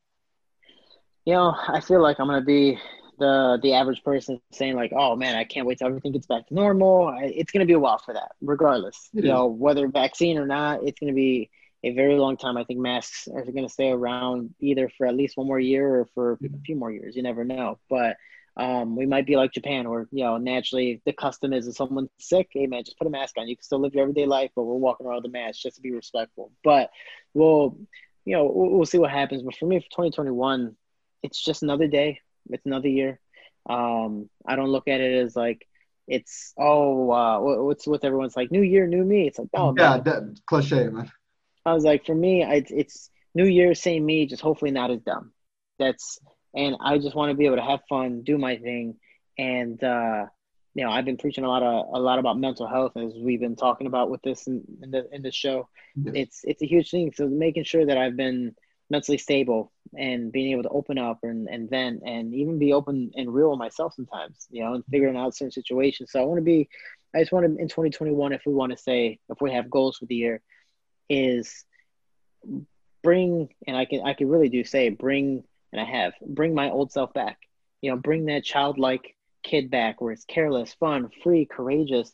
you 1.25 1.33
know 1.33 1.53
i 1.67 1.79
feel 1.79 2.01
like 2.01 2.19
i'm 2.19 2.27
gonna 2.27 2.41
be 2.41 2.77
the 3.19 3.59
the 3.61 3.73
average 3.73 4.03
person 4.03 4.41
saying 4.51 4.75
like, 4.75 4.91
"Oh 4.95 5.15
man, 5.15 5.35
I 5.35 5.43
can't 5.43 5.67
wait 5.67 5.77
till 5.77 5.87
everything 5.87 6.13
gets 6.13 6.25
back 6.25 6.47
to 6.47 6.53
normal." 6.53 7.15
It's 7.21 7.51
going 7.51 7.59
to 7.59 7.67
be 7.67 7.73
a 7.73 7.79
while 7.79 7.99
for 7.99 8.13
that, 8.13 8.31
regardless. 8.41 9.09
It 9.13 9.23
you 9.25 9.29
is. 9.29 9.33
know, 9.33 9.45
whether 9.45 9.87
vaccine 9.87 10.37
or 10.37 10.47
not, 10.47 10.83
it's 10.83 10.99
going 10.99 11.11
to 11.11 11.15
be 11.15 11.51
a 11.83 11.93
very 11.93 12.15
long 12.15 12.37
time. 12.37 12.57
I 12.57 12.63
think 12.63 12.79
masks 12.79 13.27
are 13.27 13.43
going 13.43 13.67
to 13.67 13.69
stay 13.69 13.89
around 13.89 14.53
either 14.59 14.89
for 14.97 15.07
at 15.07 15.15
least 15.15 15.37
one 15.37 15.47
more 15.47 15.59
year 15.59 16.01
or 16.01 16.07
for 16.13 16.33
a 16.33 16.37
few 16.65 16.75
more 16.75 16.91
years. 16.91 17.15
You 17.15 17.23
never 17.23 17.43
know, 17.43 17.79
but. 17.89 18.17
Um, 18.57 18.97
we 18.97 19.05
might 19.05 19.25
be 19.25 19.37
like 19.37 19.53
Japan, 19.53 19.89
where 19.89 20.05
you 20.11 20.25
know 20.25 20.35
naturally 20.35 21.01
the 21.05 21.13
custom 21.13 21.53
is 21.53 21.65
if 21.69 21.77
someone's 21.77 22.09
sick, 22.19 22.49
hey 22.51 22.67
man, 22.67 22.83
just 22.83 22.97
put 22.97 23.07
a 23.07 23.09
mask 23.09 23.35
on. 23.37 23.47
You 23.47 23.55
can 23.55 23.63
still 23.63 23.79
live 23.79 23.93
your 23.93 24.01
everyday 24.01 24.25
life, 24.25 24.51
but 24.53 24.63
we're 24.63 24.73
walking 24.73 25.05
around 25.05 25.17
with 25.17 25.27
a 25.27 25.29
mask 25.31 25.61
just 25.61 25.77
to 25.77 25.81
be 25.81 25.93
respectful. 25.93 26.51
But 26.61 26.89
we'll, 27.33 27.77
you 28.25 28.35
know, 28.35 28.51
we'll, 28.53 28.71
we'll 28.71 28.85
see 28.85 28.97
what 28.97 29.11
happens. 29.11 29.43
But 29.43 29.55
for 29.55 29.65
me, 29.65 29.79
for 29.79 29.85
2021, 29.85 30.75
it's 31.23 31.41
just 31.41 31.63
another 31.63 31.87
day 31.87 32.19
it's 32.49 32.65
another 32.65 32.87
year. 32.87 33.19
Um, 33.69 34.29
I 34.45 34.55
don't 34.55 34.69
look 34.69 34.87
at 34.87 35.01
it 35.01 35.23
as 35.23 35.35
like 35.35 35.67
it's 36.07 36.53
oh 36.57 37.11
uh, 37.11 37.39
what's 37.63 37.85
with 37.85 38.03
everyone's 38.03 38.35
like 38.35 38.51
new 38.51 38.61
year, 38.61 38.87
new 38.87 39.03
me. 39.03 39.27
It's 39.27 39.39
like 39.39 39.49
oh 39.53 39.73
yeah, 39.77 39.95
man. 39.95 40.03
that 40.03 40.39
cliche, 40.47 40.87
man. 40.87 41.11
I 41.69 41.73
was 41.73 41.83
like, 41.83 42.05
for 42.05 42.15
me, 42.15 42.43
I, 42.43 42.63
it's 42.69 43.09
new 43.35 43.45
year, 43.45 43.73
same 43.75 44.05
me, 44.05 44.25
just 44.25 44.41
hopefully 44.41 44.71
not 44.71 44.91
as 44.91 45.01
dumb. 45.01 45.31
That's 45.77 46.19
and 46.55 46.75
I 46.81 46.97
just 46.97 47.15
want 47.15 47.29
to 47.31 47.37
be 47.37 47.45
able 47.45 47.57
to 47.57 47.63
have 47.63 47.81
fun, 47.87 48.23
do 48.23 48.37
my 48.37 48.57
thing, 48.57 48.95
and 49.37 49.81
uh, 49.83 50.25
you 50.73 50.83
know, 50.83 50.91
I've 50.91 51.05
been 51.05 51.17
preaching 51.17 51.43
a 51.43 51.47
lot 51.47 51.63
of 51.63 51.85
a 51.93 51.99
lot 51.99 52.19
about 52.19 52.37
mental 52.37 52.67
health 52.67 52.97
as 52.97 53.13
we've 53.17 53.39
been 53.39 53.55
talking 53.55 53.87
about 53.87 54.09
with 54.09 54.21
this 54.21 54.47
in, 54.47 54.63
in 54.81 54.91
the 54.91 55.07
in 55.11 55.21
the 55.21 55.31
show. 55.31 55.69
Yes. 55.95 56.13
It's 56.15 56.39
it's 56.43 56.61
a 56.61 56.67
huge 56.67 56.89
thing. 56.89 57.13
So 57.15 57.27
making 57.27 57.63
sure 57.63 57.85
that 57.85 57.97
I've 57.97 58.17
been 58.17 58.55
mentally 58.89 59.17
stable 59.17 59.71
and 59.97 60.31
being 60.31 60.51
able 60.51 60.63
to 60.63 60.69
open 60.69 60.97
up 60.97 61.19
and, 61.23 61.47
and 61.47 61.69
vent 61.69 62.01
and 62.05 62.33
even 62.33 62.59
be 62.59 62.73
open 62.73 63.11
and 63.15 63.33
real 63.33 63.51
with 63.51 63.59
myself 63.59 63.93
sometimes, 63.93 64.47
you 64.49 64.63
know, 64.63 64.73
and 64.73 64.83
figuring 64.89 65.15
out 65.15 65.35
certain 65.35 65.51
situations. 65.51 66.11
So 66.11 66.21
I 66.21 66.25
want 66.25 66.39
to 66.39 66.43
be, 66.43 66.69
I 67.15 67.19
just 67.19 67.31
want 67.31 67.45
to, 67.45 67.61
in 67.61 67.67
2021, 67.67 68.33
if 68.33 68.41
we 68.45 68.53
want 68.53 68.71
to 68.71 68.77
say, 68.77 69.19
if 69.29 69.41
we 69.41 69.51
have 69.51 69.69
goals 69.69 69.97
for 69.97 70.05
the 70.05 70.15
year, 70.15 70.41
is 71.09 71.65
bring, 73.03 73.49
and 73.67 73.75
I 73.75 73.85
can, 73.85 74.01
I 74.05 74.13
can 74.13 74.29
really 74.29 74.49
do 74.49 74.63
say, 74.63 74.89
bring, 74.89 75.43
and 75.71 75.81
I 75.81 75.85
have, 75.85 76.13
bring 76.25 76.53
my 76.53 76.69
old 76.69 76.91
self 76.91 77.13
back, 77.13 77.37
you 77.81 77.91
know, 77.91 77.97
bring 77.97 78.25
that 78.25 78.43
childlike 78.43 79.15
kid 79.43 79.71
back 79.71 80.01
where 80.01 80.11
it's 80.11 80.25
careless, 80.25 80.73
fun, 80.73 81.09
free, 81.23 81.45
courageous, 81.45 82.13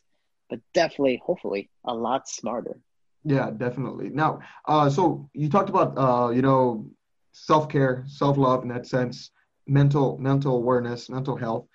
but 0.49 0.59
definitely, 0.73 1.21
hopefully, 1.25 1.69
a 1.85 1.93
lot 1.93 2.27
smarter. 2.27 2.79
Yeah, 3.23 3.49
definitely. 3.49 4.09
Now, 4.09 4.39
uh, 4.67 4.89
so 4.89 5.29
you 5.33 5.49
talked 5.49 5.69
about 5.69 5.97
uh, 5.97 6.29
you 6.29 6.43
know 6.43 6.87
self 7.31 7.67
care, 7.67 8.03
self 8.07 8.37
love 8.37 8.61
in 8.61 8.69
that 8.69 8.85
sense, 8.85 9.31
mental 9.65 10.17
mental 10.19 10.57
awareness, 10.57 11.09
mental 11.09 11.35
health. 11.35 11.65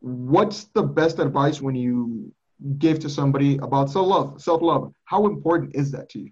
What's 0.00 0.64
the 0.74 0.82
best 0.82 1.20
advice 1.20 1.60
when 1.60 1.76
you 1.76 2.32
give 2.78 2.98
to 3.00 3.08
somebody 3.08 3.58
about 3.58 3.90
self 3.90 4.08
love? 4.08 4.42
Self 4.42 4.62
love. 4.62 4.92
How 5.04 5.26
important 5.26 5.76
is 5.76 5.92
that 5.92 6.08
to 6.10 6.18
you? 6.18 6.30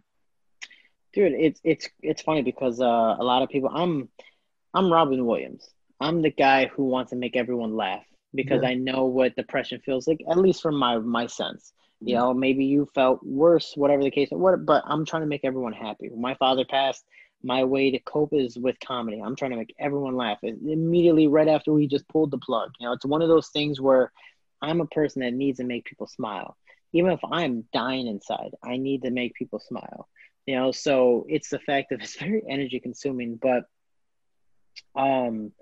Dude, 1.15 1.33
it's 1.33 1.61
it's 1.63 1.89
it's 2.03 2.23
funny 2.23 2.43
because 2.43 2.81
uh, 2.81 2.85
a 3.19 3.25
lot 3.25 3.43
of 3.43 3.49
people. 3.49 3.71
I'm 3.73 4.09
I'm 4.73 4.93
Robin 4.93 5.25
Williams. 5.25 5.69
I'm 6.01 6.23
the 6.23 6.31
guy 6.31 6.67
who 6.67 6.85
wants 6.85 7.11
to 7.11 7.17
make 7.17 7.37
everyone 7.37 7.77
laugh 7.77 8.05
because 8.35 8.63
yeah. 8.63 8.71
I 8.71 8.75
know 8.75 9.05
what 9.05 9.37
depression 9.37 9.81
feels 9.85 10.09
like, 10.09 10.21
at 10.29 10.37
least 10.37 10.61
from 10.61 10.77
my 10.77 10.99
my 10.99 11.27
sense. 11.27 11.73
You 12.01 12.17
know, 12.17 12.35
maybe 12.35 12.67
you 12.67 12.87
felt 12.95 13.25
worse, 13.25 13.73
whatever 13.77 14.03
the 14.03 14.11
case. 14.11 14.29
What? 14.31 14.67
But 14.67 14.83
I'm 14.87 15.07
trying 15.07 15.23
to 15.23 15.29
make 15.29 15.45
everyone 15.45 15.73
happy. 15.73 16.11
When 16.11 16.21
my 16.21 16.35
father 16.35 16.65
passed, 16.69 17.03
my 17.43 17.65
way 17.65 17.91
to 17.93 17.99
cope 18.01 18.35
is 18.35 18.59
with 18.59 18.79
comedy. 18.81 19.23
I'm 19.25 19.37
trying 19.37 19.53
to 19.53 19.57
make 19.57 19.75
everyone 19.79 20.17
laugh. 20.17 20.39
Immediately, 20.43 21.29
right 21.29 21.49
after 21.49 21.73
we 21.73 21.87
just 21.87 22.09
pulled 22.09 22.31
the 22.31 22.39
plug, 22.39 22.73
you 22.79 22.87
know, 22.87 22.93
it's 22.93 23.07
one 23.07 23.23
of 23.23 23.29
those 23.29 23.49
things 23.49 23.81
where 23.81 24.13
I'm 24.61 24.81
a 24.81 24.87
person 24.87 25.23
that 25.23 25.33
needs 25.33 25.59
to 25.59 25.65
make 25.65 25.85
people 25.85 26.07
smile. 26.07 26.57
Even 26.93 27.11
if 27.11 27.21
I'm 27.31 27.65
dying 27.73 28.07
inside, 28.07 28.51
I 28.63 28.77
need 28.77 29.03
to 29.03 29.11
make 29.11 29.35
people 29.35 29.61
smile. 29.61 30.09
You 30.47 30.57
know, 30.57 30.73
so 30.73 31.27
it's 31.29 31.49
the 31.49 31.59
fact 31.59 31.91
that 31.91 32.01
it's 32.03 32.19
very 32.19 32.43
energy 32.49 32.81
consuming, 32.81 33.39
but 33.41 33.65
um, 34.95 35.53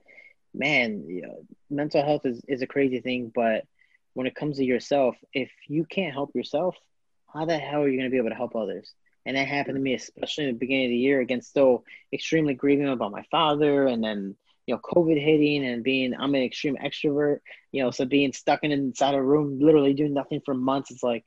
man, 0.55 1.05
you 1.09 1.23
know, 1.23 1.45
mental 1.71 2.05
health 2.05 2.27
is 2.27 2.43
is 2.49 2.63
a 2.63 2.67
crazy 2.67 3.01
thing, 3.01 3.33
but 3.35 3.65
when 4.15 4.27
it 4.27 4.35
comes 4.35 4.59
to 4.59 4.65
yourself, 4.65 5.17
if 5.33 5.51
you 5.69 5.85
can't 5.85 6.13
help 6.13 6.35
yourself, 6.35 6.77
how 7.33 7.47
the 7.47 7.57
hell 7.57 7.83
are 7.83 7.89
you 7.89 7.99
going 7.99 8.11
to 8.11 8.13
be 8.13 8.19
able 8.19 8.29
to 8.29 8.35
help 8.35 8.55
others? 8.55 8.93
And 9.25 9.37
that 9.37 9.47
happened 9.47 9.77
to 9.77 9.81
me, 9.81 9.95
especially 9.95 10.45
in 10.45 10.51
the 10.51 10.59
beginning 10.59 10.87
of 10.87 10.91
the 10.91 10.97
year, 10.97 11.21
against 11.21 11.49
still 11.49 11.85
extremely 12.13 12.55
grieving 12.55 12.89
about 12.89 13.13
my 13.13 13.25
father, 13.31 13.87
and 13.87 14.03
then 14.03 14.37
you 14.67 14.75
know 14.75 14.81
COVID 14.81 15.23
hitting, 15.23 15.65
and 15.65 15.85
being 15.85 16.15
I'm 16.15 16.35
an 16.35 16.43
extreme 16.43 16.77
extrovert, 16.77 17.39
you 17.71 17.83
know, 17.83 17.91
so 17.91 18.05
being 18.05 18.33
stuck 18.33 18.61
in 18.65 18.73
inside 18.73 19.15
a 19.15 19.23
room, 19.23 19.61
literally 19.61 19.95
doing 19.95 20.13
nothing 20.13 20.41
for 20.45 20.55
months, 20.55 20.91
it's 20.91 21.03
like 21.03 21.25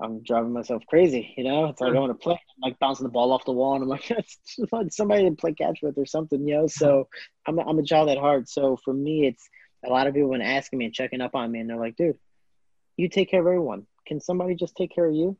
I'm 0.00 0.22
driving 0.22 0.52
myself 0.52 0.82
crazy. 0.86 1.34
You 1.36 1.44
know, 1.44 1.66
it's 1.66 1.80
like 1.80 1.94
I 1.94 1.98
want 1.98 2.12
to 2.12 2.22
play, 2.22 2.34
I'm 2.34 2.70
like 2.70 2.78
bouncing 2.78 3.04
the 3.04 3.10
ball 3.10 3.32
off 3.32 3.44
the 3.44 3.52
wall, 3.52 3.74
and 3.74 3.82
I'm 3.82 3.88
like, 3.88 4.08
that's 4.70 4.96
somebody 4.96 5.28
to 5.28 5.34
play 5.34 5.52
catch 5.52 5.80
with 5.82 5.98
or 5.98 6.06
something, 6.06 6.46
you 6.46 6.54
know. 6.54 6.66
So 6.66 7.08
I'm 7.46 7.58
a, 7.58 7.62
I'm 7.62 7.78
a 7.78 7.82
child 7.82 8.08
at 8.08 8.18
heart. 8.18 8.48
So 8.48 8.78
for 8.84 8.94
me, 8.94 9.26
it's 9.26 9.48
a 9.84 9.90
lot 9.90 10.06
of 10.06 10.14
people 10.14 10.30
been 10.30 10.42
asking 10.42 10.78
me 10.78 10.86
and 10.86 10.94
checking 10.94 11.20
up 11.20 11.34
on 11.34 11.50
me, 11.50 11.60
and 11.60 11.68
they're 11.68 11.76
like, 11.76 11.96
dude, 11.96 12.18
you 12.96 13.08
take 13.08 13.30
care 13.30 13.40
of 13.40 13.46
everyone. 13.46 13.86
Can 14.06 14.20
somebody 14.20 14.54
just 14.54 14.76
take 14.76 14.94
care 14.94 15.06
of 15.06 15.14
you? 15.14 15.36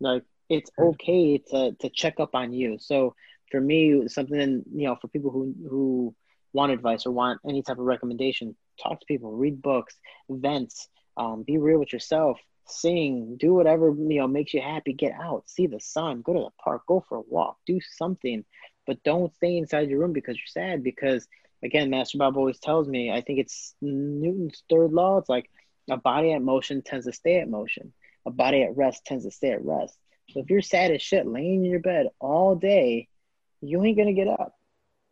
Like, 0.00 0.24
it's 0.48 0.70
okay 0.78 1.38
to 1.50 1.72
to 1.72 1.90
check 1.90 2.20
up 2.20 2.34
on 2.34 2.52
you. 2.52 2.78
So 2.78 3.14
for 3.50 3.60
me, 3.60 4.08
something 4.08 4.64
you 4.74 4.88
know, 4.88 4.96
for 5.00 5.08
people 5.08 5.30
who 5.30 5.54
who 5.68 6.14
want 6.52 6.72
advice 6.72 7.06
or 7.06 7.12
want 7.12 7.40
any 7.46 7.62
type 7.62 7.78
of 7.78 7.84
recommendation, 7.84 8.56
talk 8.82 8.98
to 9.00 9.06
people, 9.06 9.32
read 9.32 9.60
books, 9.62 9.96
events, 10.28 10.88
um, 11.16 11.44
be 11.46 11.58
real 11.58 11.78
with 11.78 11.92
yourself, 11.92 12.38
sing, 12.68 13.36
do 13.38 13.54
whatever 13.54 13.88
you 13.88 14.18
know 14.18 14.28
makes 14.28 14.54
you 14.54 14.60
happy. 14.60 14.92
Get 14.92 15.12
out, 15.12 15.48
see 15.48 15.66
the 15.66 15.80
sun, 15.80 16.22
go 16.22 16.32
to 16.32 16.40
the 16.40 16.50
park, 16.62 16.82
go 16.86 17.04
for 17.08 17.18
a 17.18 17.22
walk, 17.22 17.58
do 17.66 17.80
something, 17.96 18.44
but 18.86 19.02
don't 19.02 19.34
stay 19.34 19.56
inside 19.56 19.88
your 19.88 20.00
room 20.00 20.12
because 20.12 20.36
you're 20.36 20.62
sad. 20.62 20.82
Because 20.82 21.26
again, 21.62 21.90
Master 21.90 22.18
Bob 22.18 22.36
always 22.36 22.58
tells 22.58 22.88
me, 22.88 23.10
I 23.10 23.20
think 23.20 23.38
it's 23.40 23.74
Newton's 23.80 24.62
third 24.70 24.92
law. 24.92 25.18
It's 25.18 25.28
like 25.28 25.50
a 25.90 25.96
body 25.96 26.32
at 26.32 26.42
motion 26.42 26.82
tends 26.82 27.06
to 27.06 27.12
stay 27.12 27.40
at 27.40 27.48
motion. 27.48 27.92
A 28.26 28.30
body 28.30 28.62
at 28.62 28.76
rest 28.76 29.04
tends 29.04 29.24
to 29.24 29.30
stay 29.30 29.52
at 29.52 29.64
rest. 29.64 29.96
So 30.30 30.40
if 30.40 30.50
you're 30.50 30.62
sad 30.62 30.90
as 30.90 31.02
shit 31.02 31.26
laying 31.26 31.64
in 31.64 31.70
your 31.70 31.80
bed 31.80 32.08
all 32.18 32.56
day, 32.56 33.08
you 33.60 33.82
ain't 33.84 33.96
gonna 33.96 34.12
get 34.12 34.28
up. 34.28 34.54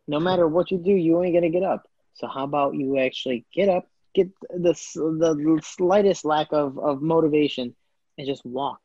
No 0.07 0.19
matter 0.19 0.47
what 0.47 0.71
you 0.71 0.77
do, 0.77 0.91
you 0.91 1.23
ain't 1.23 1.33
gonna 1.33 1.49
get 1.49 1.63
up. 1.63 1.87
So 2.13 2.27
how 2.27 2.43
about 2.43 2.75
you 2.75 2.97
actually 2.99 3.45
get 3.53 3.69
up, 3.69 3.87
get 4.15 4.29
the 4.49 4.73
the 4.73 5.61
slightest 5.63 6.25
lack 6.25 6.47
of, 6.51 6.79
of 6.79 7.01
motivation, 7.01 7.75
and 8.17 8.27
just 8.27 8.45
walk, 8.45 8.79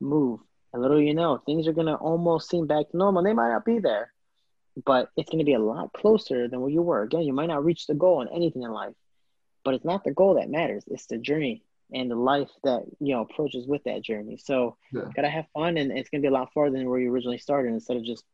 move. 0.00 0.40
And 0.72 0.82
little 0.82 1.00
you 1.00 1.14
know, 1.14 1.38
things 1.44 1.68
are 1.68 1.72
gonna 1.72 1.94
almost 1.94 2.48
seem 2.48 2.66
back 2.66 2.90
to 2.90 2.96
normal. 2.96 3.22
They 3.22 3.32
might 3.32 3.52
not 3.52 3.64
be 3.64 3.78
there, 3.78 4.12
but 4.84 5.10
it's 5.16 5.30
gonna 5.30 5.44
be 5.44 5.54
a 5.54 5.58
lot 5.58 5.92
closer 5.92 6.48
than 6.48 6.60
where 6.60 6.70
you 6.70 6.82
were. 6.82 7.02
Again, 7.02 7.22
you 7.22 7.32
might 7.32 7.48
not 7.48 7.64
reach 7.64 7.86
the 7.86 7.94
goal 7.94 8.22
in 8.22 8.28
anything 8.28 8.62
in 8.62 8.72
life, 8.72 8.94
but 9.64 9.74
it's 9.74 9.84
not 9.84 10.04
the 10.04 10.12
goal 10.12 10.34
that 10.34 10.50
matters. 10.50 10.84
It's 10.88 11.06
the 11.06 11.18
journey 11.18 11.62
and 11.92 12.10
the 12.10 12.16
life 12.16 12.50
that 12.64 12.82
you 13.00 13.14
know 13.14 13.22
approaches 13.22 13.66
with 13.66 13.84
that 13.84 14.02
journey. 14.02 14.36
So 14.36 14.76
yeah. 14.92 15.08
gotta 15.14 15.30
have 15.30 15.46
fun, 15.52 15.76
and 15.76 15.92
it's 15.92 16.10
gonna 16.10 16.22
be 16.22 16.28
a 16.28 16.32
lot 16.32 16.52
farther 16.52 16.76
than 16.76 16.88
where 16.88 17.00
you 17.00 17.12
originally 17.12 17.38
started 17.38 17.72
instead 17.72 17.96
of 17.96 18.04
just 18.04 18.24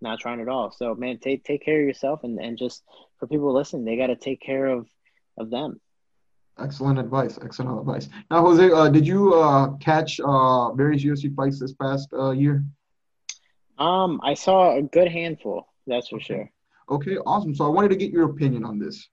not 0.00 0.20
trying 0.20 0.40
at 0.40 0.48
all. 0.48 0.70
So 0.70 0.94
man, 0.94 1.18
take 1.18 1.44
take 1.44 1.64
care 1.64 1.80
of 1.80 1.86
yourself, 1.86 2.24
and 2.24 2.38
and 2.38 2.58
just 2.58 2.82
for 3.18 3.26
people 3.26 3.52
listening, 3.52 3.84
they 3.84 3.96
gotta 3.96 4.16
take 4.16 4.40
care 4.40 4.66
of 4.66 4.86
of 5.38 5.50
them. 5.50 5.80
Excellent 6.58 6.98
advice. 6.98 7.38
Excellent 7.42 7.78
advice. 7.78 8.08
Now, 8.30 8.40
Jose, 8.42 8.70
uh, 8.70 8.88
did 8.88 9.06
you 9.06 9.34
uh, 9.34 9.76
catch 9.76 10.20
uh, 10.20 10.72
various 10.72 11.04
UFC 11.04 11.34
fights 11.34 11.60
this 11.60 11.74
past 11.74 12.08
uh, 12.14 12.30
year? 12.30 12.64
Um, 13.78 14.20
I 14.22 14.34
saw 14.34 14.76
a 14.76 14.82
good 14.82 15.08
handful. 15.08 15.68
That's 15.86 16.08
for 16.08 16.18
sure. 16.18 16.50
Okay, 16.90 17.18
awesome. 17.26 17.54
So 17.54 17.64
I 17.66 17.68
wanted 17.68 17.88
to 17.88 17.96
get 17.96 18.10
your 18.10 18.30
opinion 18.30 18.64
on 18.64 18.78
this. 18.78 19.08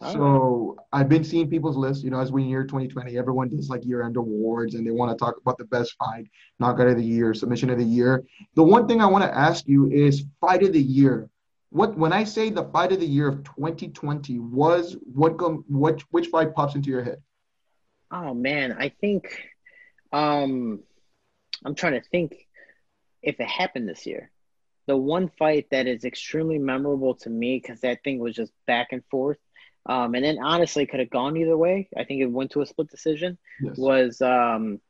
All 0.00 0.12
so 0.12 0.76
I've 0.92 1.08
been 1.08 1.24
seeing 1.24 1.50
people's 1.50 1.76
lists. 1.76 2.04
You 2.04 2.10
know, 2.10 2.20
as 2.20 2.32
we 2.32 2.44
near 2.44 2.64
2020, 2.64 3.18
everyone 3.18 3.48
does 3.48 3.68
like 3.68 3.84
year-end 3.84 4.16
awards, 4.16 4.74
and 4.74 4.86
they 4.86 4.90
want 4.90 5.10
to 5.10 5.22
talk 5.22 5.36
about 5.40 5.58
the 5.58 5.64
best 5.64 5.94
fight, 5.98 6.26
knockout 6.60 6.88
of 6.88 6.96
the 6.96 7.04
year, 7.04 7.34
submission 7.34 7.70
of 7.70 7.78
the 7.78 7.84
year. 7.84 8.24
The 8.54 8.62
one 8.62 8.86
thing 8.86 9.00
I 9.00 9.06
want 9.06 9.24
to 9.24 9.36
ask 9.36 9.66
you 9.66 9.90
is 9.90 10.24
fight 10.40 10.62
of 10.62 10.72
the 10.72 10.82
year. 10.82 11.28
What 11.70 11.96
when 11.96 12.12
I 12.12 12.24
say 12.24 12.50
the 12.50 12.64
fight 12.64 12.92
of 12.92 13.00
the 13.00 13.06
year 13.06 13.28
of 13.28 13.44
2020 13.44 14.38
was 14.38 14.96
what 15.12 15.36
go 15.36 15.64
what 15.68 16.02
which 16.10 16.28
fight 16.28 16.54
pops 16.54 16.74
into 16.74 16.90
your 16.90 17.02
head? 17.02 17.22
Oh 18.10 18.34
man, 18.34 18.76
I 18.78 18.90
think 19.00 19.50
um 20.12 20.80
I'm 21.64 21.74
trying 21.74 22.00
to 22.00 22.08
think 22.08 22.46
if 23.22 23.40
it 23.40 23.48
happened 23.48 23.88
this 23.88 24.06
year. 24.06 24.30
The 24.86 24.96
one 24.96 25.28
fight 25.36 25.66
that 25.72 25.88
is 25.88 26.04
extremely 26.04 26.58
memorable 26.58 27.14
to 27.16 27.30
me 27.30 27.58
because 27.60 27.80
that 27.80 28.04
thing 28.04 28.20
was 28.20 28.36
just 28.36 28.52
back 28.68 28.88
and 28.92 29.02
forth. 29.10 29.38
Um, 29.84 30.14
and 30.14 30.24
then 30.24 30.38
honestly 30.42 30.86
could 30.86 31.00
have 31.00 31.10
gone 31.10 31.36
either 31.36 31.56
way. 31.56 31.88
I 31.96 32.04
think 32.04 32.20
it 32.20 32.26
went 32.26 32.52
to 32.52 32.60
a 32.60 32.66
split 32.66 32.88
decision. 32.88 33.36
Yes. 33.60 33.76
Was 33.76 34.20
um 34.20 34.80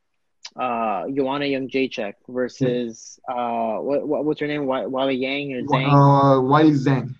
uh 0.55 1.05
Joanna 1.13 1.45
Jędrzejczyk 1.45 2.13
versus 2.27 3.19
uh 3.29 3.77
what, 3.77 4.07
what 4.07 4.25
what's 4.25 4.39
her 4.39 4.47
name? 4.47 4.65
Wa- 4.65 4.87
Wally 4.87 5.15
Yang 5.15 5.53
or 5.53 5.61
Zhang? 5.63 5.87
Uh, 5.87 6.41
Weili 6.41 6.77
Zhang. 6.77 7.15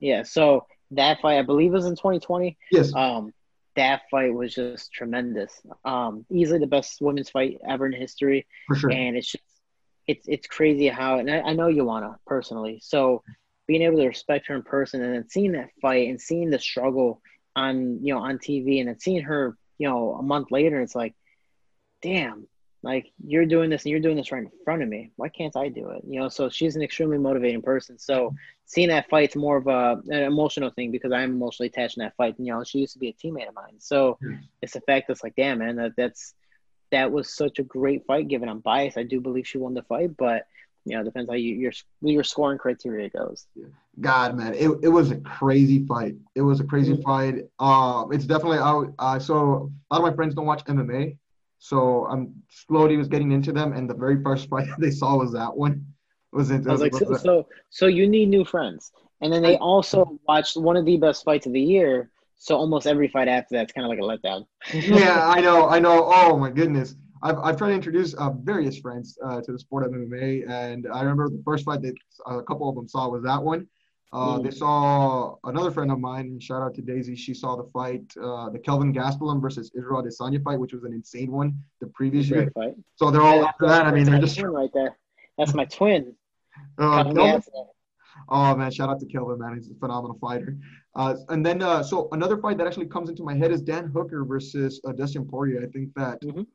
Yeah, 0.00 0.22
so 0.22 0.66
that 0.90 1.20
fight 1.20 1.38
I 1.38 1.42
believe 1.42 1.72
was 1.72 1.86
in 1.86 1.92
2020. 1.96 2.56
Yes. 2.70 2.94
Um, 2.94 3.32
that 3.76 4.02
fight 4.10 4.32
was 4.32 4.54
just 4.54 4.92
tremendous. 4.92 5.52
Um, 5.84 6.24
easily 6.30 6.58
the 6.58 6.66
best 6.66 7.00
women's 7.00 7.30
fight 7.30 7.58
ever 7.68 7.86
in 7.86 7.92
history, 7.92 8.46
for 8.68 8.76
sure. 8.76 8.90
and 8.90 9.16
it's 9.16 9.32
just 9.32 9.44
it's 10.06 10.26
it's 10.28 10.46
crazy 10.46 10.88
how. 10.88 11.18
And 11.18 11.30
I, 11.30 11.40
I 11.40 11.52
know 11.54 11.72
Joanna 11.72 12.18
personally, 12.26 12.80
so 12.82 13.22
being 13.66 13.82
able 13.82 13.96
to 13.98 14.06
respect 14.06 14.46
her 14.48 14.54
in 14.54 14.62
person 14.62 15.02
and 15.02 15.14
then 15.14 15.28
seeing 15.28 15.52
that 15.52 15.70
fight 15.80 16.08
and 16.08 16.20
seeing 16.20 16.50
the 16.50 16.58
struggle 16.58 17.20
on 17.56 18.04
you 18.04 18.12
know 18.14 18.20
on 18.20 18.38
TV 18.38 18.80
and 18.80 18.88
then 18.88 18.98
seeing 19.00 19.22
her 19.22 19.56
you 19.78 19.88
know 19.88 20.14
a 20.14 20.22
month 20.22 20.50
later, 20.50 20.80
it's 20.80 20.94
like, 20.94 21.14
damn, 22.02 22.46
like 22.84 23.06
you're 23.26 23.46
doing 23.46 23.70
this 23.70 23.84
and 23.84 23.90
you're 23.90 24.00
doing 24.00 24.16
this 24.16 24.30
right 24.30 24.42
in 24.42 24.50
front 24.64 24.82
of 24.82 24.88
me. 24.88 25.10
Why 25.16 25.28
can't 25.28 25.56
I 25.56 25.68
do 25.68 25.88
it? 25.90 26.02
You 26.06 26.20
know, 26.20 26.28
so 26.28 26.48
she's 26.48 26.76
an 26.76 26.82
extremely 26.82 27.18
motivating 27.18 27.62
person. 27.62 27.98
So 27.98 28.34
seeing 28.66 28.88
that 28.88 29.08
fight's 29.08 29.34
more 29.36 29.56
of 29.56 29.66
a 29.66 30.00
an 30.08 30.22
emotional 30.22 30.70
thing 30.70 30.90
because 30.92 31.10
I'm 31.12 31.30
emotionally 31.32 31.68
attached 31.68 31.94
to 31.94 32.00
that 32.00 32.14
fight. 32.16 32.36
And, 32.38 32.46
You 32.46 32.52
know, 32.52 32.64
she 32.64 32.78
used 32.78 32.92
to 32.92 32.98
be 32.98 33.08
a 33.08 33.12
teammate 33.14 33.48
of 33.48 33.54
mine. 33.54 33.80
So 33.80 34.18
Yeah. 34.22 34.36
it's 34.62 34.74
the 34.74 34.82
fact 34.82 35.08
that's 35.08 35.24
like, 35.24 35.34
damn 35.34 35.58
man, 35.58 35.76
that 35.76 35.92
that's 35.96 36.34
that 36.90 37.10
was 37.10 37.34
such 37.34 37.58
a 37.58 37.62
great 37.64 38.04
fight. 38.06 38.28
Given 38.28 38.48
I'm 38.48 38.60
biased, 38.60 38.98
I 38.98 39.02
do 39.02 39.20
believe 39.20 39.48
she 39.48 39.58
won 39.58 39.74
the 39.74 39.82
fight, 39.82 40.16
but 40.16 40.46
you 40.84 40.94
know, 40.94 41.00
it 41.00 41.04
depends 41.04 41.30
how 41.30 41.36
you, 41.36 41.54
your 41.54 41.72
your 42.02 42.24
scoring 42.24 42.58
criteria 42.58 43.08
goes. 43.08 43.46
God, 44.00 44.36
man, 44.36 44.54
it, 44.54 44.68
it 44.82 44.88
was 44.88 45.10
a 45.10 45.16
crazy 45.16 45.86
fight. 45.86 46.16
It 46.34 46.42
was 46.42 46.60
a 46.60 46.64
crazy 46.64 46.92
Mhm. 46.94 47.02
fight. 47.02 47.34
Uh, 47.58 48.04
it's 48.12 48.26
definitely 48.26 48.58
out. 48.58 48.92
Uh, 48.98 49.18
so 49.18 49.72
a 49.90 49.94
lot 49.94 50.02
of 50.02 50.02
my 50.02 50.12
friends 50.14 50.34
don't 50.34 50.44
watch 50.46 50.62
MMA, 50.66 51.16
so 51.64 52.04
I'm 52.10 52.34
slowly 52.50 52.98
was 52.98 53.08
getting 53.08 53.32
into 53.32 53.50
them, 53.50 53.72
and 53.72 53.88
the 53.88 53.94
very 53.94 54.22
first 54.22 54.50
fight 54.50 54.68
they 54.78 54.90
saw 54.90 55.16
was 55.16 55.32
that 55.32 55.56
one. 55.56 55.86
Was 56.30 56.50
it? 56.50 56.66
I 56.68 56.72
was 56.72 56.82
like, 56.82 56.94
so, 56.94 57.16
so, 57.16 57.46
so 57.70 57.86
you 57.86 58.06
need 58.06 58.28
new 58.28 58.44
friends. 58.44 58.92
And 59.22 59.32
then 59.32 59.40
they 59.40 59.56
also 59.56 60.20
watched 60.28 60.58
one 60.58 60.76
of 60.76 60.84
the 60.84 60.98
best 60.98 61.24
fights 61.24 61.46
of 61.46 61.54
the 61.54 61.60
year. 61.60 62.10
So 62.36 62.54
almost 62.56 62.86
every 62.86 63.08
fight 63.08 63.28
after 63.28 63.54
that's 63.54 63.72
kind 63.72 63.86
of 63.86 63.88
like 63.88 63.98
a 63.98 64.02
letdown. 64.02 64.44
yeah, 64.74 65.26
I 65.34 65.40
know, 65.40 65.66
I 65.66 65.78
know. 65.78 66.04
Oh 66.04 66.36
my 66.36 66.50
goodness. 66.50 66.96
I've, 67.22 67.38
I've 67.38 67.56
tried 67.56 67.68
to 67.68 67.74
introduce 67.74 68.12
uh, 68.14 68.32
various 68.42 68.78
friends 68.78 69.16
uh, 69.24 69.40
to 69.40 69.52
the 69.52 69.58
sport 69.58 69.86
of 69.86 69.92
MMA, 69.92 70.46
and 70.46 70.86
I 70.92 71.00
remember 71.00 71.30
the 71.30 71.42
first 71.46 71.64
fight 71.64 71.80
that 71.80 71.94
a 72.26 72.42
couple 72.42 72.68
of 72.68 72.74
them 72.74 72.88
saw 72.88 73.08
was 73.08 73.22
that 73.22 73.42
one. 73.42 73.66
Uh, 74.14 74.38
Mm. 74.38 74.44
They 74.44 74.50
saw 74.52 75.34
another 75.44 75.72
friend 75.72 75.90
of 75.90 75.98
mine. 75.98 76.38
Shout 76.38 76.62
out 76.62 76.72
to 76.76 76.82
Daisy. 76.82 77.16
She 77.16 77.34
saw 77.34 77.56
the 77.56 77.68
fight, 77.72 78.04
uh, 78.22 78.48
the 78.50 78.60
Kelvin 78.60 78.92
Gastelum 78.94 79.42
versus 79.42 79.72
Israel 79.76 80.02
Adesanya 80.02 80.40
fight, 80.44 80.58
which 80.60 80.72
was 80.72 80.84
an 80.84 80.92
insane 80.92 81.32
one 81.32 81.50
the 81.80 81.88
previous 81.88 82.28
year. 82.30 82.48
Fight. 82.54 82.74
So 82.94 83.10
they're 83.10 83.22
all 83.22 83.38
Yeah, 83.40 83.46
after 83.48 83.66
that. 83.66 83.86
I 83.86 83.90
mean, 83.92 84.04
they're 84.04 84.20
just. 84.20 84.40
right 84.40 84.70
there. 84.72 84.96
That's 85.38 85.52
my 85.54 85.64
twin. 85.64 86.14
Uh, 86.78 87.02
Kelvin? 87.12 87.42
Oh 88.28 88.54
man, 88.54 88.70
shout 88.70 88.88
out 88.88 89.00
to 89.00 89.06
Kelvin, 89.06 89.40
man. 89.40 89.56
He's 89.56 89.68
a 89.72 89.74
phenomenal 89.74 90.16
fighter. 90.20 90.56
Uh, 90.94 91.16
and 91.30 91.44
then, 91.44 91.60
uh, 91.62 91.82
so 91.82 92.08
another 92.12 92.36
fight 92.38 92.56
that 92.58 92.66
actually 92.68 92.86
comes 92.86 93.08
into 93.08 93.24
my 93.24 93.34
head 93.34 93.50
is 93.50 93.60
Dan 93.60 93.86
Hooker 93.92 94.24
versus 94.24 94.80
uh, 94.86 94.92
Dustin 94.92 95.26
Poirier. 95.26 95.60
I 95.64 95.66
think 95.66 95.92
that 95.96 96.20
Mhm. 96.22 96.46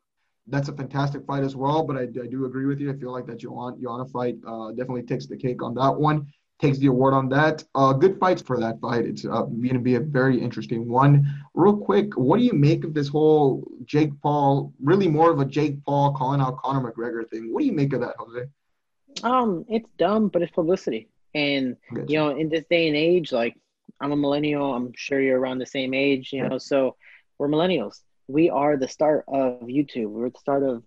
that's 0.46 0.70
a 0.70 0.72
fantastic 0.72 1.26
fight 1.26 1.44
as 1.44 1.54
well. 1.54 1.82
But 1.84 1.96
I, 1.98 2.02
I 2.04 2.26
do 2.34 2.46
agree 2.46 2.64
with 2.64 2.80
you. 2.80 2.90
I 2.90 2.96
feel 2.96 3.12
like 3.12 3.26
that 3.26 3.36
Joanna, 3.36 3.76
Joanna 3.78 4.06
fight 4.06 4.36
uh, 4.46 4.70
definitely 4.70 5.02
takes 5.02 5.26
the 5.26 5.36
cake 5.36 5.62
on 5.62 5.74
that 5.74 5.94
one. 5.94 6.26
Takes 6.60 6.78
the 6.78 6.88
award 6.88 7.14
on 7.14 7.28
that. 7.30 7.64
Uh, 7.74 7.92
good 7.92 8.18
fights 8.18 8.42
for 8.42 8.60
that 8.60 8.80
fight. 8.80 9.06
It's 9.06 9.24
uh, 9.24 9.42
going 9.42 9.72
to 9.72 9.78
be 9.78 9.94
a 9.94 10.00
very 10.00 10.38
interesting 10.38 10.88
one. 10.88 11.26
Real 11.54 11.76
quick, 11.76 12.16
what 12.18 12.38
do 12.38 12.44
you 12.44 12.52
make 12.52 12.84
of 12.84 12.92
this 12.92 13.08
whole 13.08 13.66
Jake 13.84 14.10
Paul? 14.20 14.72
Really, 14.82 15.08
more 15.08 15.30
of 15.30 15.40
a 15.40 15.44
Jake 15.46 15.82
Paul 15.84 16.12
calling 16.12 16.40
out 16.40 16.58
Conor 16.58 16.92
McGregor 16.92 17.28
thing. 17.28 17.52
What 17.52 17.60
do 17.60 17.66
you 17.66 17.72
make 17.72 17.92
of 17.94 18.00
that, 18.00 18.14
Jose? 18.18 18.46
Um, 19.22 19.64
it's 19.68 19.88
dumb, 19.96 20.28
but 20.28 20.42
it's 20.42 20.52
publicity. 20.52 21.08
And 21.34 21.76
you 22.06 22.18
know, 22.18 22.36
in 22.36 22.48
this 22.48 22.64
day 22.68 22.88
and 22.88 22.96
age, 22.96 23.32
like 23.32 23.56
I'm 24.00 24.12
a 24.12 24.16
millennial. 24.16 24.74
I'm 24.74 24.92
sure 24.96 25.20
you're 25.20 25.38
around 25.38 25.58
the 25.58 25.66
same 25.66 25.94
age. 25.94 26.32
You 26.32 26.46
know, 26.46 26.58
so 26.58 26.96
we're 27.38 27.48
millennials. 27.48 28.00
We 28.28 28.50
are 28.50 28.76
the 28.76 28.88
start 28.88 29.24
of 29.28 29.62
YouTube. 29.62 30.08
We're 30.08 30.30
the 30.30 30.38
start 30.38 30.62
of 30.62 30.82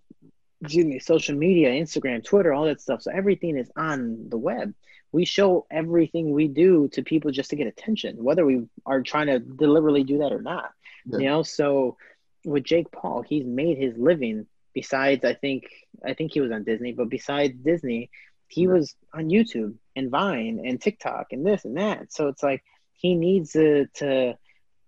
excuse 0.64 0.86
me, 0.86 0.98
social 0.98 1.36
media, 1.36 1.70
Instagram, 1.70 2.24
Twitter, 2.24 2.52
all 2.52 2.64
that 2.64 2.80
stuff. 2.80 3.02
So 3.02 3.10
everything 3.12 3.58
is 3.58 3.70
on 3.76 4.28
the 4.28 4.38
web. 4.38 4.72
We 5.14 5.24
show 5.24 5.64
everything 5.70 6.24
we 6.32 6.48
do 6.48 6.88
to 6.94 7.02
people 7.02 7.30
just 7.30 7.50
to 7.50 7.56
get 7.60 7.68
attention, 7.68 8.24
whether 8.28 8.44
we 8.44 8.56
are 8.84 9.00
trying 9.00 9.28
to 9.28 9.38
deliberately 9.38 10.02
do 10.02 10.18
that 10.18 10.32
or 10.32 10.42
not. 10.42 10.70
Yeah. 11.06 11.18
You 11.18 11.26
know, 11.30 11.42
so 11.44 11.96
with 12.44 12.64
Jake 12.64 12.90
Paul, 12.90 13.22
he's 13.22 13.46
made 13.46 13.78
his 13.78 13.94
living 13.96 14.46
besides 14.74 15.24
I 15.24 15.34
think 15.34 15.60
I 16.04 16.14
think 16.14 16.32
he 16.32 16.40
was 16.40 16.50
on 16.50 16.64
Disney, 16.64 16.92
but 16.92 17.08
besides 17.08 17.54
Disney, 17.70 18.10
he 18.48 18.62
Yeah. 18.62 18.72
was 18.76 18.96
on 19.18 19.24
YouTube 19.28 19.74
and 19.94 20.10
Vine 20.10 20.56
and 20.66 20.80
TikTok 20.80 21.26
and 21.32 21.46
this 21.46 21.64
and 21.64 21.76
that. 21.76 22.12
So 22.12 22.26
it's 22.26 22.42
like 22.42 22.62
he 22.94 23.14
needs 23.14 23.52
to, 23.52 23.86
to 24.00 24.36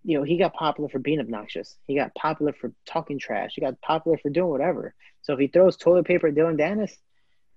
you 0.03 0.19
know, 0.19 0.25
he 0.25 0.39
got 0.39 0.55
popular 0.55 0.89
for 0.89 0.99
being 0.99 1.21
obnoxious. 1.21 1.69
He 1.87 1.95
got 2.03 2.15
popular 2.15 2.53
for 2.53 2.73
talking 2.85 3.19
trash. 3.21 3.53
He 3.55 3.61
got 3.61 3.81
popular 3.81 4.19
for 4.19 4.31
doing 4.31 4.51
whatever. 4.51 4.95
So 5.23 5.35
if 5.35 5.39
he 5.39 5.47
throws 5.49 5.77
toilet 5.77 6.07
paper 6.07 6.29
at 6.29 6.35
Dillon 6.35 6.57
Danis, 6.57 6.93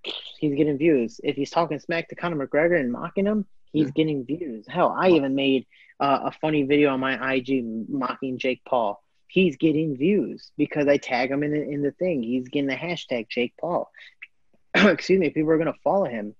he's 0.03 0.55
getting 0.55 0.77
views. 0.77 1.19
If 1.23 1.35
he's 1.35 1.49
talking 1.49 1.79
smack 1.79 2.09
to 2.09 2.15
Conor 2.15 2.47
McGregor 2.47 2.79
and 2.79 2.91
mocking 2.91 3.25
him, 3.25 3.45
he's 3.71 3.87
Yeah. 3.87 3.91
getting 3.95 4.25
views. 4.25 4.65
Hell, 4.67 4.95
I 4.97 5.09
even 5.11 5.35
made 5.35 5.65
uh, 5.99 6.19
a 6.25 6.31
funny 6.31 6.63
video 6.63 6.91
on 6.91 6.99
my 6.99 7.33
IG 7.33 7.63
mocking 7.89 8.37
Jake 8.37 8.61
Paul. 8.65 9.03
He's 9.27 9.57
getting 9.57 9.97
views 9.97 10.51
because 10.57 10.87
I 10.87 10.97
tag 10.97 11.29
him 11.29 11.43
in 11.43 11.51
the, 11.51 11.61
in 11.61 11.81
the 11.81 11.91
thing. 11.91 12.23
He's 12.23 12.47
getting 12.47 12.67
the 12.67 12.75
hashtag 12.75 13.27
Jake 13.29 13.53
Paul. 13.59 13.91
Excuse 14.75 15.19
me. 15.19 15.29
People 15.29 15.51
are 15.51 15.57
going 15.57 15.71
to 15.71 15.79
follow 15.83 16.05
him. 16.05 16.35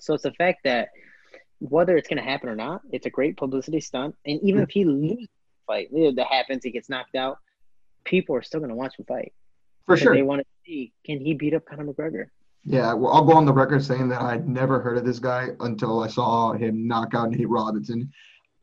So 0.00 0.14
it's 0.14 0.24
the 0.24 0.32
fact 0.32 0.64
that 0.64 0.88
whether 1.60 1.96
it's 1.96 2.08
going 2.08 2.16
to 2.22 2.28
happen 2.28 2.48
or 2.48 2.56
not, 2.56 2.82
it's 2.90 3.06
a 3.06 3.10
great 3.10 3.36
publicity 3.36 3.80
stunt. 3.80 4.16
And 4.26 4.40
even 4.42 4.58
Yeah. 4.58 4.64
if 4.64 4.70
he 4.70 4.84
loses 4.84 5.28
the 5.28 5.66
fight, 5.66 5.88
that 5.92 6.26
happens, 6.26 6.64
he 6.64 6.70
gets 6.72 6.88
knocked 6.88 7.14
out, 7.14 7.38
people 8.04 8.34
are 8.34 8.42
still 8.42 8.60
going 8.60 8.70
to 8.70 8.76
watch 8.76 8.98
him 8.98 9.04
fight. 9.04 9.32
For 9.86 9.96
sure. 9.96 10.14
They 10.14 10.22
want 10.22 10.40
to 10.40 10.46
see 10.66 10.92
can 11.06 11.20
he 11.20 11.34
beat 11.34 11.54
up 11.54 11.64
Conor 11.64 11.84
McGregor? 11.84 12.26
Yeah, 12.64 12.92
well, 12.92 13.12
I'll 13.12 13.24
go 13.24 13.32
on 13.32 13.46
the 13.46 13.52
record 13.52 13.82
saying 13.82 14.08
that 14.08 14.20
I'd 14.20 14.48
never 14.48 14.80
heard 14.80 14.98
of 14.98 15.04
this 15.04 15.18
guy 15.18 15.48
until 15.60 16.02
I 16.02 16.08
saw 16.08 16.52
him 16.52 16.86
knock 16.86 17.14
out 17.14 17.30
Nate 17.30 17.48
Robinson. 17.48 18.12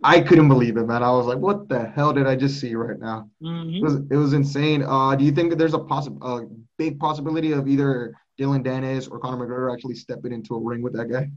I 0.03 0.21
couldn't 0.21 0.47
believe 0.47 0.77
it, 0.77 0.85
man. 0.85 1.01
I 1.01 1.09
was 1.11 1.25
like, 1.25 1.39
"What 1.39 1.67
the 1.69 1.87
hell 1.89 2.13
did 2.13 2.27
I 2.27 2.35
just 2.35 2.59
see 2.59 2.75
right 2.75 2.99
now?" 2.99 3.29
It 3.77 3.83
was 3.83 3.95
it 3.95 4.15
was 4.15 4.33
insane. 4.33 4.83
Uh, 4.83 5.15
do 5.15 5.23
you 5.23 5.31
think 5.31 5.49
that 5.49 5.55
there's 5.57 5.73
a 5.73 5.79
possi- 5.79 6.17
a 6.21 6.47
big 6.77 6.99
possibility 6.99 7.51
of 7.53 7.67
either 7.67 8.13
Dillon 8.37 8.63
Danis 8.63 9.09
or 9.09 9.17
Conor 9.19 9.47
McGregor 9.47 9.73
actually 9.73 9.95
stepping 9.95 10.31
into 10.31 10.53
a 10.55 10.59
ring 10.59 10.83
with 10.83 10.93
that 10.93 11.09
guy? 11.09 11.31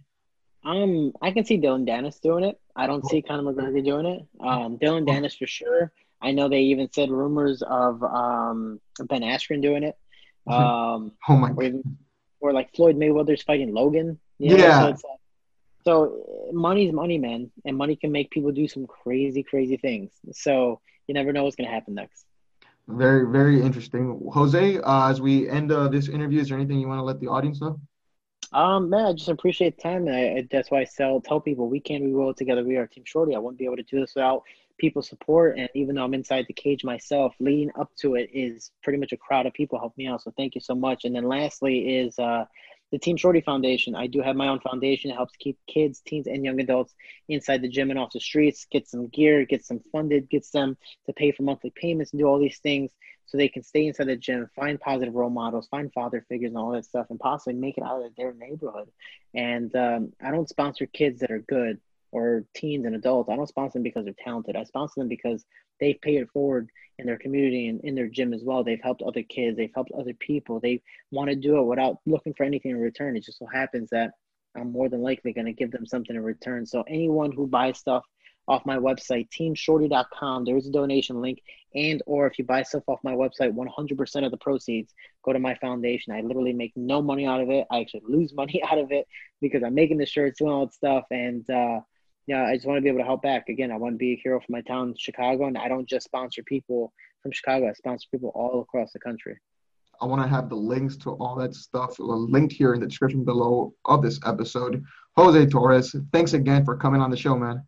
Um, 0.63 1.13
I 1.23 1.31
can 1.31 1.47
see 1.47 1.57
Dillon 1.57 1.87
Danis 1.87 2.21
doing 2.21 2.45
it. 2.45 2.61
I 2.77 2.87
don't 2.87 3.07
see 3.07 3.23
Conor 3.23 3.51
McGregor 3.51 3.83
doing 3.83 4.05
it. 4.05 4.27
Um, 4.41 4.77
Dillon 4.77 5.07
Danis 5.07 5.39
for 5.39 5.47
sure. 5.47 5.91
I 6.21 6.33
know 6.33 6.51
they 6.51 6.61
even 6.61 6.93
said 6.93 7.11
rumors 7.11 7.63
of 7.63 8.03
um 8.03 8.79
Ben 9.09 9.23
Askren 9.23 9.63
doing 9.63 9.85
it. 9.85 9.97
Um, 10.47 11.13
Oh 11.29 11.37
my 11.37 11.51
or, 11.51 11.71
god! 11.71 11.83
Or 12.41 12.53
like 12.53 12.75
Floyd 12.75 12.97
Mayweather's 12.97 13.43
fighting 13.43 13.73
Logan. 13.75 14.19
you 14.39 14.51
know? 14.51 14.57
Yeah. 14.57 14.79
So, 14.81 14.85
like, 14.87 14.97
so 15.85 16.49
uh, 16.49 16.53
money's 16.53 16.93
money, 16.93 17.19
man, 17.19 17.51
and 17.65 17.77
money 17.77 17.97
can 17.97 18.13
make 18.13 18.31
people 18.31 18.53
do 18.53 18.69
some 18.69 18.87
crazy, 18.87 19.43
crazy 19.43 19.77
things. 19.77 20.11
So 20.33 20.81
you 21.07 21.15
never 21.15 21.33
know 21.33 21.45
what's 21.45 21.57
gonna 21.57 21.71
happen 21.71 21.95
next. 21.95 22.25
Very 22.89 23.27
very 23.31 23.63
interesting. 23.63 24.21
Jose, 24.33 24.79
uh, 24.79 25.11
as 25.11 25.21
we 25.21 25.49
end 25.49 25.71
uh, 25.73 25.89
this 25.89 26.09
interview, 26.09 26.41
is 26.41 26.49
there 26.49 26.59
anything 26.59 26.81
you 26.81 26.89
want 26.89 26.99
to 26.99 27.05
let 27.05 27.21
the 27.21 27.29
audience 27.29 27.61
know? 27.61 27.79
Um, 28.53 28.91
man, 28.91 29.07
I 29.07 29.13
just 29.13 29.29
appreciate 29.29 29.77
the 29.77 29.83
time, 29.83 30.07
and 30.09 30.17
I, 30.17 30.21
I- 30.39 30.49
that's 30.51 30.71
why 30.71 30.81
I 30.81 30.85
tell 30.85 31.21
tell 31.21 31.41
people 31.41 31.69
we 31.69 31.81
can 31.81 32.03
we 32.05 32.13
roll 32.13 32.35
together. 32.35 32.65
We 32.65 32.77
are 32.77 32.87
Team 32.87 33.05
Shorty. 33.07 33.35
I 33.35 33.39
wouldn't 33.39 33.59
be 33.59 33.65
able 33.65 33.77
to 33.77 33.83
do 33.83 34.01
this 34.01 34.15
without 34.15 34.43
people 34.81 35.03
support. 35.03 35.59
And 35.59 35.69
even 35.75 35.95
though 35.95 36.05
I'm 36.05 36.15
inside 36.15 36.47
the 36.49 36.55
cage 36.55 36.83
myself, 36.83 37.35
leading 37.39 37.71
up 37.79 37.91
to 38.01 38.15
it 38.17 38.31
is 38.33 38.73
pretty 38.83 38.99
much 38.99 39.13
a 39.13 39.17
crowd 39.17 39.47
of 39.47 39.53
people 39.53 39.79
help 39.79 39.97
me 39.97 40.07
out. 40.07 40.23
So 40.23 40.33
thank 40.37 40.55
you 40.55 40.61
so 40.61 40.75
much. 40.75 41.05
And 41.05 41.15
then 41.15 41.25
lastly 41.25 41.99
is 41.99 42.19
uh, 42.19 42.47
the 42.91 42.99
Team 42.99 43.17
Shorty 43.17 43.41
Foundation. 43.41 43.95
I 43.95 44.07
do 44.07 44.21
have 44.23 44.35
my 44.35 44.49
own 44.49 44.61
foundation. 44.61 45.11
It 45.11 45.15
helps 45.15 45.37
keep 45.37 45.59
kids, 45.69 46.01
teens, 46.01 46.27
and 46.27 46.45
young 46.45 46.59
adults 46.61 46.95
inside 47.29 47.63
the 47.63 47.69
gym 47.69 47.91
and 47.91 47.99
off 47.99 48.13
the 48.13 48.21
streets, 48.21 48.67
get 48.71 48.89
some 48.89 49.07
gear, 49.09 49.45
get 49.45 49.65
some 49.65 49.81
funded, 49.93 50.29
gets 50.29 50.51
them 50.51 50.77
to 51.07 51.13
pay 51.13 51.31
for 51.31 51.43
monthly 51.45 51.73
payments 51.77 52.13
and 52.13 52.21
do 52.21 52.27
all 52.27 52.39
these 52.39 52.59
things 52.59 52.91
so 53.27 53.39
they 53.39 53.49
can 53.49 53.63
stay 53.63 53.87
inside 53.87 54.09
the 54.09 54.17
gym, 54.17 54.51
find 54.57 54.81
positive 54.81 55.15
role 55.15 55.31
models, 55.31 55.69
find 55.69 55.93
father 55.93 56.27
figures 56.29 56.49
and 56.49 56.59
all 56.59 56.73
that 56.73 56.85
stuff, 56.85 57.07
and 57.11 57.21
possibly 57.21 57.55
make 57.55 57.79
it 57.79 57.85
out 57.85 58.03
of 58.05 58.17
their 58.17 58.35
neighborhood. 58.35 58.91
And 59.35 59.75
um, 59.77 60.13
I 60.21 60.33
don't 60.33 60.49
sponsor 60.49 60.87
kids 60.87 61.21
that 61.21 61.31
are 61.31 61.39
good 61.39 61.79
or 62.13 62.45
teens 62.55 62.87
and 62.87 62.95
adults. 62.95 63.31
I 63.31 63.37
don't 63.37 63.47
sponsor 63.47 63.75
them 63.75 63.83
because 63.83 64.05
they're 64.05 64.15
talented. 64.25 64.57
I 64.57 64.65
sponsor 64.65 65.01
them 65.01 65.09
because 65.09 65.45
they've 65.79 66.01
paid 66.01 66.21
it 66.21 66.31
forward 66.31 66.69
in 66.99 67.07
their 67.07 67.19
community 67.19 67.69
and 67.69 67.81
in 67.83 67.95
their 67.95 68.09
gym 68.09 68.33
as 68.33 68.43
well. 68.45 68.63
They've 68.63 68.81
helped 68.83 69.03
other 69.03 69.23
kids, 69.23 69.57
they've 69.57 69.73
helped 69.75 69.93
other 69.93 70.15
people. 70.15 70.61
They 70.61 70.83
want 71.11 71.31
to 71.31 71.37
do 71.37 71.59
it 71.59 71.65
without 71.65 71.99
looking 72.07 72.35
for 72.35 72.45
anything 72.45 72.73
in 72.73 72.79
return. 72.79 73.17
It 73.17 73.25
just 73.25 73.39
so 73.39 73.47
happens 73.47 73.91
that 73.91 74.13
I'm 74.57 74.73
more 74.73 74.89
than 74.89 75.03
likely 75.03 75.33
going 75.33 75.47
to 75.47 75.53
give 75.53 75.71
them 75.71 75.87
something 75.87 76.15
in 76.15 76.23
return. 76.23 76.67
So 76.67 76.85
anyone 76.89 77.33
who 77.33 77.47
buys 77.47 77.79
stuff 77.79 78.05
off 78.49 78.67
my 78.67 78.77
website, 78.77 79.29
teamshorty.com, 79.31 80.45
there 80.45 80.57
is 80.57 80.67
a 80.67 80.73
donation 80.73 81.21
link. 81.21 81.41
And 81.75 82.03
or 82.07 82.27
if 82.27 82.39
you 82.39 82.45
buy 82.45 82.65
stuff 82.65 82.83
off 82.89 82.99
my 83.05 83.13
website, 83.13 83.55
100% 83.55 84.25
of 84.25 84.31
the 84.31 84.37
proceeds 84.37 84.93
go 85.25 85.33
to 85.33 85.39
my 85.39 85.55
foundation. 85.57 86.13
I 86.13 86.21
literally 86.23 86.53
make 86.53 86.73
no 86.75 87.01
money 87.01 87.27
out 87.27 87.41
of 87.41 87.51
it. 87.51 87.67
I 87.71 87.81
actually 87.81 88.03
lose 88.09 88.35
money 88.35 88.61
out 88.69 88.79
of 88.79 88.91
it 88.91 89.07
because 89.41 89.63
I'm 89.63 89.75
making 89.75 89.99
the 89.99 90.07
shirts, 90.07 90.39
doing 90.39 90.51
all 90.51 90.67
that 90.67 90.75
stuff. 90.75 91.05
And 91.11 91.49
uh, 91.49 91.81
yeah, 92.31 92.45
I 92.45 92.55
just 92.55 92.65
want 92.65 92.77
to 92.77 92.81
be 92.81 92.89
able 92.89 93.01
to 93.01 93.05
help 93.05 93.23
back. 93.23 93.49
Again, 93.49 93.73
I 93.73 93.77
want 93.77 93.95
to 93.95 93.99
be 93.99 94.13
a 94.13 94.21
hero 94.23 94.39
for 94.39 94.53
my 94.53 94.61
town, 94.61 94.95
Chicago, 94.97 95.47
and 95.47 95.59
I 95.59 95.67
don't 95.67 95.89
just 95.89 96.05
sponsor 96.05 96.45
people 96.45 96.93
from 97.25 97.33
Chicago. 97.33 97.69
I 97.69 97.73
sponsor 97.73 98.07
people 98.13 98.31
all 98.37 98.61
across 98.61 98.93
the 98.93 99.01
country. 99.01 99.37
I 100.01 100.07
want 100.07 100.23
to 100.23 100.29
have 100.29 100.49
the 100.49 100.55
links 100.55 100.97
to 100.99 101.11
all 101.15 101.35
that 101.41 101.57
stuff 101.57 101.99
uh, 101.99 102.05
linked 102.05 102.53
here 102.53 102.73
in 102.75 102.81
the 102.81 102.87
description 102.87 103.25
below 103.25 103.75
of 103.85 104.01
this 104.01 104.21
episode. 104.25 104.85
Jose 105.17 105.47
Torres, 105.47 105.97
thanks 106.13 106.33
again 106.35 106.65
for 106.65 106.77
coming 106.77 107.01
on 107.01 107.11
the 107.11 107.17
show, 107.17 107.37
man. 107.37 107.65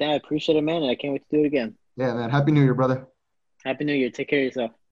I 0.00 0.14
appreciate 0.14 0.56
it, 0.56 0.62
man. 0.62 0.80
And 0.80 0.90
I 0.90 0.94
can't 0.94 1.12
wait 1.12 1.28
to 1.28 1.36
do 1.36 1.44
it 1.44 1.46
again. 1.46 1.76
Yeah, 1.98 2.14
man. 2.14 2.30
Happy 2.30 2.52
New 2.52 2.62
Year, 2.62 2.72
brother. 2.72 3.06
Happy 3.62 3.84
New 3.84 3.92
Year. 3.92 4.08
Take 4.08 4.28
care 4.28 4.38
of 4.38 4.46
yourself. 4.46 4.70